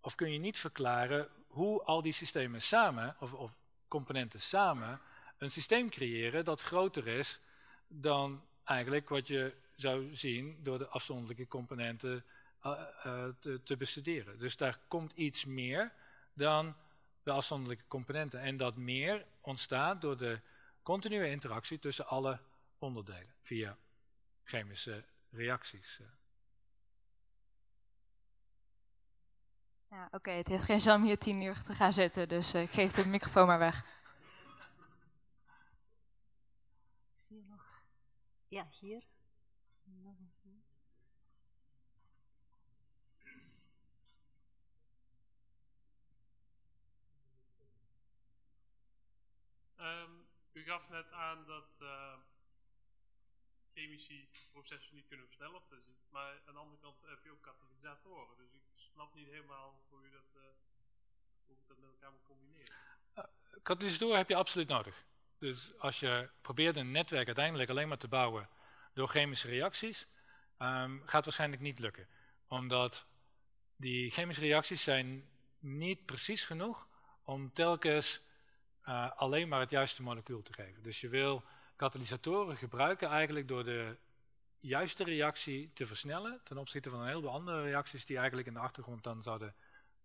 [0.00, 3.52] of kun je niet verklaren, hoe al die systemen samen, of, of
[3.88, 5.00] componenten samen,
[5.38, 7.40] een systeem creëren dat groter is
[7.88, 12.24] dan eigenlijk wat je zou zien door de afzonderlijke componenten
[12.66, 14.38] uh, uh, te, te, bestuderen.
[14.38, 15.92] Dus daar komt iets meer
[16.32, 16.76] dan
[17.22, 18.40] de afzonderlijke componenten.
[18.40, 20.40] En dat meer ontstaat door de
[20.82, 22.38] continue interactie tussen alle
[22.78, 23.76] onderdelen via
[24.44, 26.00] chemische reacties.
[29.90, 32.54] Ja, oké, okay, het heeft geen zin om hier tien uur te gaan zitten, dus
[32.54, 33.84] uh, ik geef de microfoon maar weg.
[37.28, 37.82] Zie je nog?
[38.48, 39.02] Ja, hier.
[49.76, 52.14] Um, u gaf net aan dat uh,
[53.72, 57.42] chemici processen niet kunnen versnellen, of dus, maar aan de andere kant heb je ook
[57.42, 58.36] katalysatoren.
[58.36, 58.62] Dus ik
[58.92, 60.42] snap niet helemaal hoe je dat, uh,
[61.68, 62.72] met elkaar moet combineren.
[63.18, 63.24] Uh,
[63.62, 65.04] katalysatoren heb je absoluut nodig.
[65.38, 68.48] Dus als je probeert een netwerk uiteindelijk alleen maar te bouwen
[68.94, 70.06] door chemische reacties,
[70.58, 72.08] um, gaat waarschijnlijk niet lukken.
[72.46, 73.06] Omdat
[73.76, 76.88] die chemische reacties zijn niet precies genoeg
[77.24, 78.20] om telkens
[78.84, 80.82] uh, alleen maar het juiste molecuul te geven.
[80.82, 81.44] Dus je wil
[81.76, 83.96] katalysatoren gebruiken eigenlijk door de
[84.60, 88.60] juiste reactie te versnellen ten opzichte van een heleboel andere reacties die eigenlijk in de
[88.60, 89.54] achtergrond dan zouden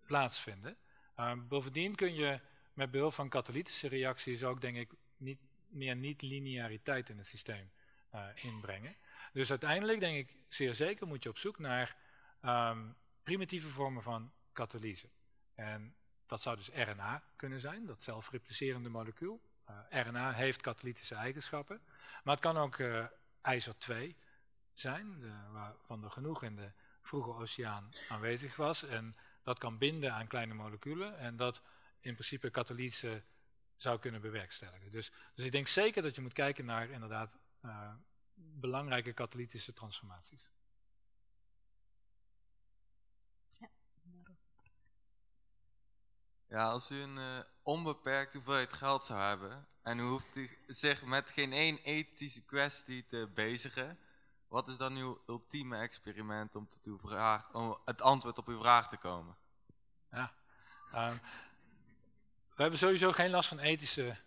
[0.05, 0.77] plaatsvinden.
[1.19, 2.39] Uh, bovendien kun je
[2.73, 7.71] met behulp van katalytische reacties ook denk ik niet, meer niet-lineariteit in het systeem
[8.15, 8.95] uh, inbrengen.
[9.33, 11.95] Dus uiteindelijk denk ik zeer zeker moet je op zoek naar
[12.41, 15.09] um, primitieve vormen van katalyse.
[15.55, 15.95] En
[16.25, 19.41] dat zou dus RNA kunnen zijn, dat zelfreplicerende molecuul.
[19.69, 21.81] Uh, RNA heeft katalytische eigenschappen,
[22.23, 23.05] maar het kan ook uh,
[23.41, 24.15] ijzer 2
[24.79, 26.71] zijn, de, waarvan er genoeg in de
[27.01, 28.83] vroege oceaan aanwezig was.
[28.83, 31.61] En dat kan binden aan kleine moleculen en dat
[31.99, 33.23] in principe katalyse
[33.75, 34.91] zou kunnen bewerkstelligen.
[34.91, 37.93] Dus, dus ik denk zeker dat je moet kijken naar inderdaad uh,
[38.35, 40.49] belangrijke katalytische transformaties.
[46.47, 51.05] Ja, als u een uh, onbeperkte hoeveelheid geld zou hebben en u hoeft u zich
[51.05, 53.99] met geen één ethische kwestie te bezigen,
[54.47, 57.51] Wat is dan uw ultieme experiment om, tot uw vraag,
[57.85, 59.35] het antwoord op uw vraag te komen?
[60.11, 60.33] Ja.
[60.91, 61.17] Ehm,
[62.55, 64.17] we hebben sowieso geen last van ethische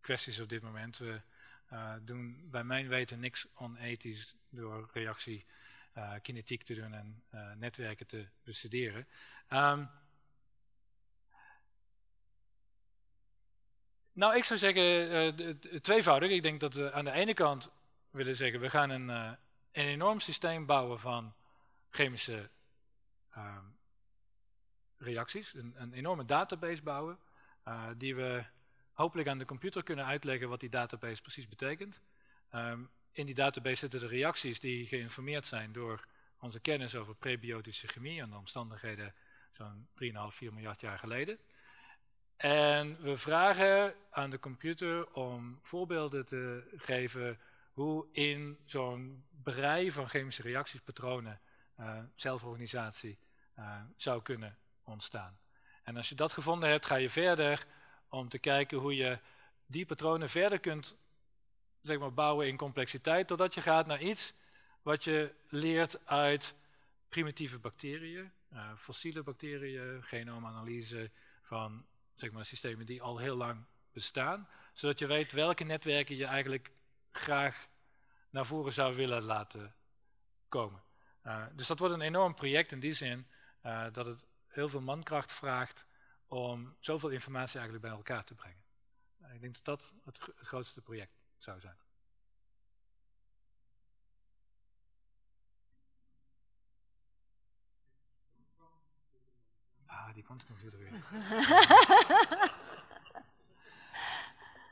[0.00, 0.98] kwesties op dit moment.
[0.98, 1.20] We
[1.72, 5.46] uh, doen bij mijn weten niks onethisch door reactie
[5.96, 9.06] uh, kinetiek te doen en uh, netwerken te bestuderen.
[9.50, 9.90] Um,
[14.12, 16.30] nou, ik zou zeggen tweevoudig.
[16.30, 17.68] Ik denk dat we aan de ene kant
[18.10, 19.38] willen zeggen, we gaan een,
[19.78, 21.34] een enorm systeem bouwen van
[21.90, 22.50] chemische
[23.36, 23.76] um,
[24.96, 25.54] reacties.
[25.54, 27.18] Een, een, enorme database bouwen,
[27.96, 28.44] die we
[28.92, 32.00] hopelijk aan de computer kunnen uitleggen wat die database precies betekent.
[32.54, 36.06] Um, in die database zitten de reacties die geïnformeerd zijn door
[36.40, 39.14] onze kennis over prebiotische chemie en de omstandigheden
[39.52, 41.38] zo'n 3,5, 4 miljard jaar geleden.
[42.36, 47.38] En we vragen aan de computer om voorbeelden te geven
[47.78, 51.40] hoe in zo'n brei van chemische reactiespatronen
[52.14, 53.18] zelforganisatie
[53.58, 55.38] uh, zou kunnen ontstaan.
[55.82, 57.66] En als je dat gevonden hebt, ga je verder
[58.08, 59.18] om te kijken hoe je
[59.66, 60.96] die patronen verder kunt
[61.82, 64.34] zeg maar, bouwen in complexiteit, totdat je gaat naar iets
[64.82, 66.54] wat je leert uit
[67.08, 71.10] primitieve bacteriën, uh, fossiele bacteriën, genoomanalyse
[71.42, 76.24] van zeg maar, systemen die al heel lang bestaan, zodat je weet welke netwerken je
[76.24, 76.70] eigenlijk
[77.12, 77.67] graag
[78.38, 79.74] naar voren zou willen laten
[80.48, 80.82] komen.
[81.22, 83.26] Uh, dus dat wordt een enorm project in die zin
[83.62, 85.86] uh, dat het heel veel mankracht vraagt
[86.26, 88.62] om zoveel informatie eigenlijk bij elkaar te brengen.
[89.32, 91.76] Ik denk dat dat het, het grootste project zou zijn.
[99.86, 100.90] Ah, die kwantumcomputer weer.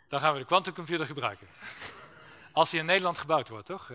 [0.09, 1.49] Dan gaan we de kwantumcomputer gebruiken.
[2.57, 3.93] Als die in Nederland gebouwd wordt, toch?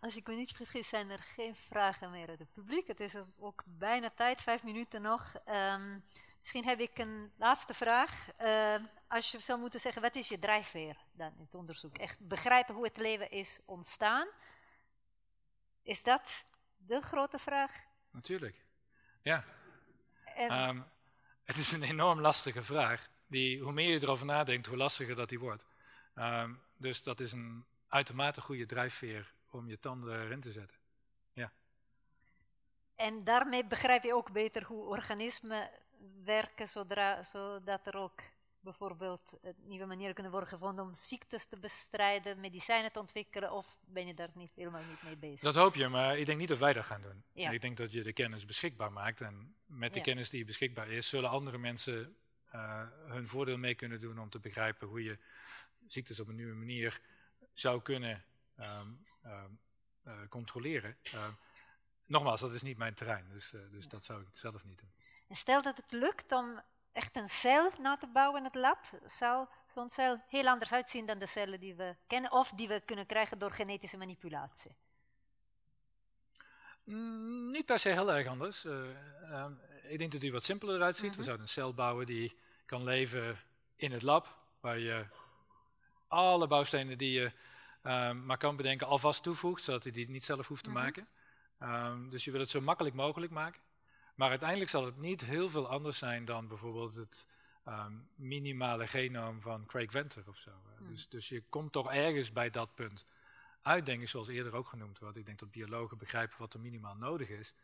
[0.00, 2.86] Als ik me niet vergis, zijn er geen vragen meer uit het publiek.
[2.86, 5.34] Het is ook bijna tijd, vijf minuten nog.
[5.46, 6.04] Um,
[6.40, 8.28] misschien heb ik een laatste vraag.
[8.40, 8.74] Uh,
[9.08, 11.98] als je zou moeten zeggen, wat is je drijfveer dan in het onderzoek?
[11.98, 14.28] Echt begrijpen hoe het leven is ontstaan.
[15.82, 16.44] Is dat
[16.76, 17.84] de grote vraag?
[18.10, 18.64] Natuurlijk,
[19.22, 19.44] ja.
[20.24, 20.68] En...
[20.68, 20.86] Um,
[21.44, 23.08] het is een enorm lastige vraag.
[23.26, 25.66] Die, hoe meer je erover nadenkt, hoe lastiger dat die wordt.
[26.18, 30.78] Um, dus dat is een uitermate goede drijfveer om je tanden erin te zetten.
[31.32, 31.52] Ja.
[32.96, 35.70] En daarmee begrijp je ook beter hoe organismen
[36.24, 38.22] werken, zodra, zodat er ook
[38.60, 44.06] bijvoorbeeld nieuwe manieren kunnen worden gevonden om ziektes te bestrijden, medicijnen te ontwikkelen, of ben
[44.06, 45.40] je daar niet, helemaal niet mee bezig?
[45.40, 47.22] Dat hoop je, maar ik denk niet dat wij dat gaan doen.
[47.32, 47.50] Ja.
[47.50, 50.04] Ik denk dat je de kennis beschikbaar maakt en met de ja.
[50.04, 52.16] kennis die beschikbaar is, zullen andere mensen
[52.54, 55.18] uh, hun voordeel mee kunnen doen om te begrijpen hoe je
[55.92, 57.00] ziektes op een nieuwe manier
[57.52, 58.24] zou kunnen
[58.60, 59.44] um, uh,
[60.06, 60.96] uh, controleren.
[61.14, 61.28] Uh,
[62.04, 63.90] nogmaals, dat is niet mijn terrein, dus, dus ja.
[63.90, 64.92] dat zou ik zelf niet doen.
[65.28, 66.60] En stel dat het lukt om
[66.92, 71.06] echt een cel na te bouwen in het lab, zou zo'n cel heel anders uitzien
[71.06, 74.76] dan de cellen die we kennen of die we kunnen krijgen door genetische manipulatie.
[76.84, 78.64] Mm, niet per se heel erg anders.
[78.64, 81.04] Um, ik denk dat die wat simpeler eruit ziet.
[81.04, 81.18] Mm -hmm.
[81.18, 83.38] We zouden een cel bouwen die kan leven
[83.76, 85.06] in het lab, waar je
[86.08, 87.32] alle bouwstenen die je
[87.82, 90.84] um, maar kan bedenken alvast toevoegt, zodat hij die niet zelf hoeft te mm -hmm.
[90.84, 91.08] maken.
[91.62, 93.60] Um, dus je wil het zo makkelijk mogelijk maken.
[94.14, 97.26] Maar uiteindelijk zal het niet heel veel anders zijn dan bijvoorbeeld het
[97.68, 100.50] um, minimale genoom van Craig Venter of zo.
[100.78, 100.88] Mm.
[100.88, 103.06] Dus, dus je komt toch ergens bij dat punt
[103.62, 105.16] uit, denk ik, zoals eerder ook genoemd wordt.
[105.16, 107.54] Ik denk dat biologen begrijpen wat er minimaal nodig is.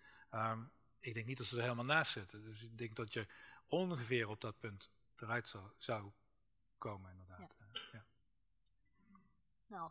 [1.00, 2.44] ik denk niet dat ze er helemaal naast zitten.
[2.44, 3.26] Dus ik denk dat je
[3.66, 6.10] ongeveer op dat punt eruit zou, zou
[6.78, 7.54] komen, inderdaad.
[7.58, 7.64] Ja.
[9.66, 9.91] Nou,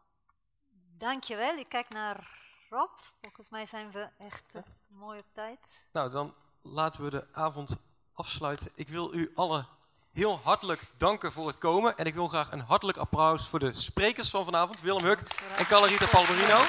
[0.98, 1.58] dankjewel.
[1.58, 2.30] Ik kijk naar
[2.70, 2.90] Rob.
[3.22, 5.60] Volgens mij zijn we echt uh, mooi op tijd.
[5.92, 7.78] Nou, dan laten we de avond
[8.14, 8.72] afsluiten.
[8.76, 9.68] Ik wil u allen
[10.12, 11.98] heel hartelijk danken voor het komen.
[11.98, 14.82] En ik wil graag een hartelijk applaus voor de sprekers van vanavond.
[14.82, 15.20] Willem Huk
[15.58, 16.62] en Calarita Palmerino.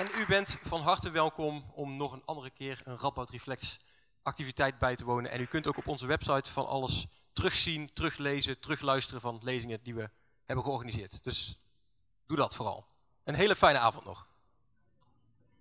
[0.00, 3.80] En u bent van harte welkom om nog een andere keer een Radboud Reflex
[4.22, 5.30] activiteit bij te wonen.
[5.30, 9.94] En u kunt ook op onze website van alles terugzien, teruglezen, terugluisteren van lezingen die
[9.94, 10.10] we
[10.44, 11.24] hebben georganiseerd.
[11.24, 11.58] Dus
[12.26, 12.86] doe dat vooral.
[13.24, 14.29] Een hele fijne avond nog.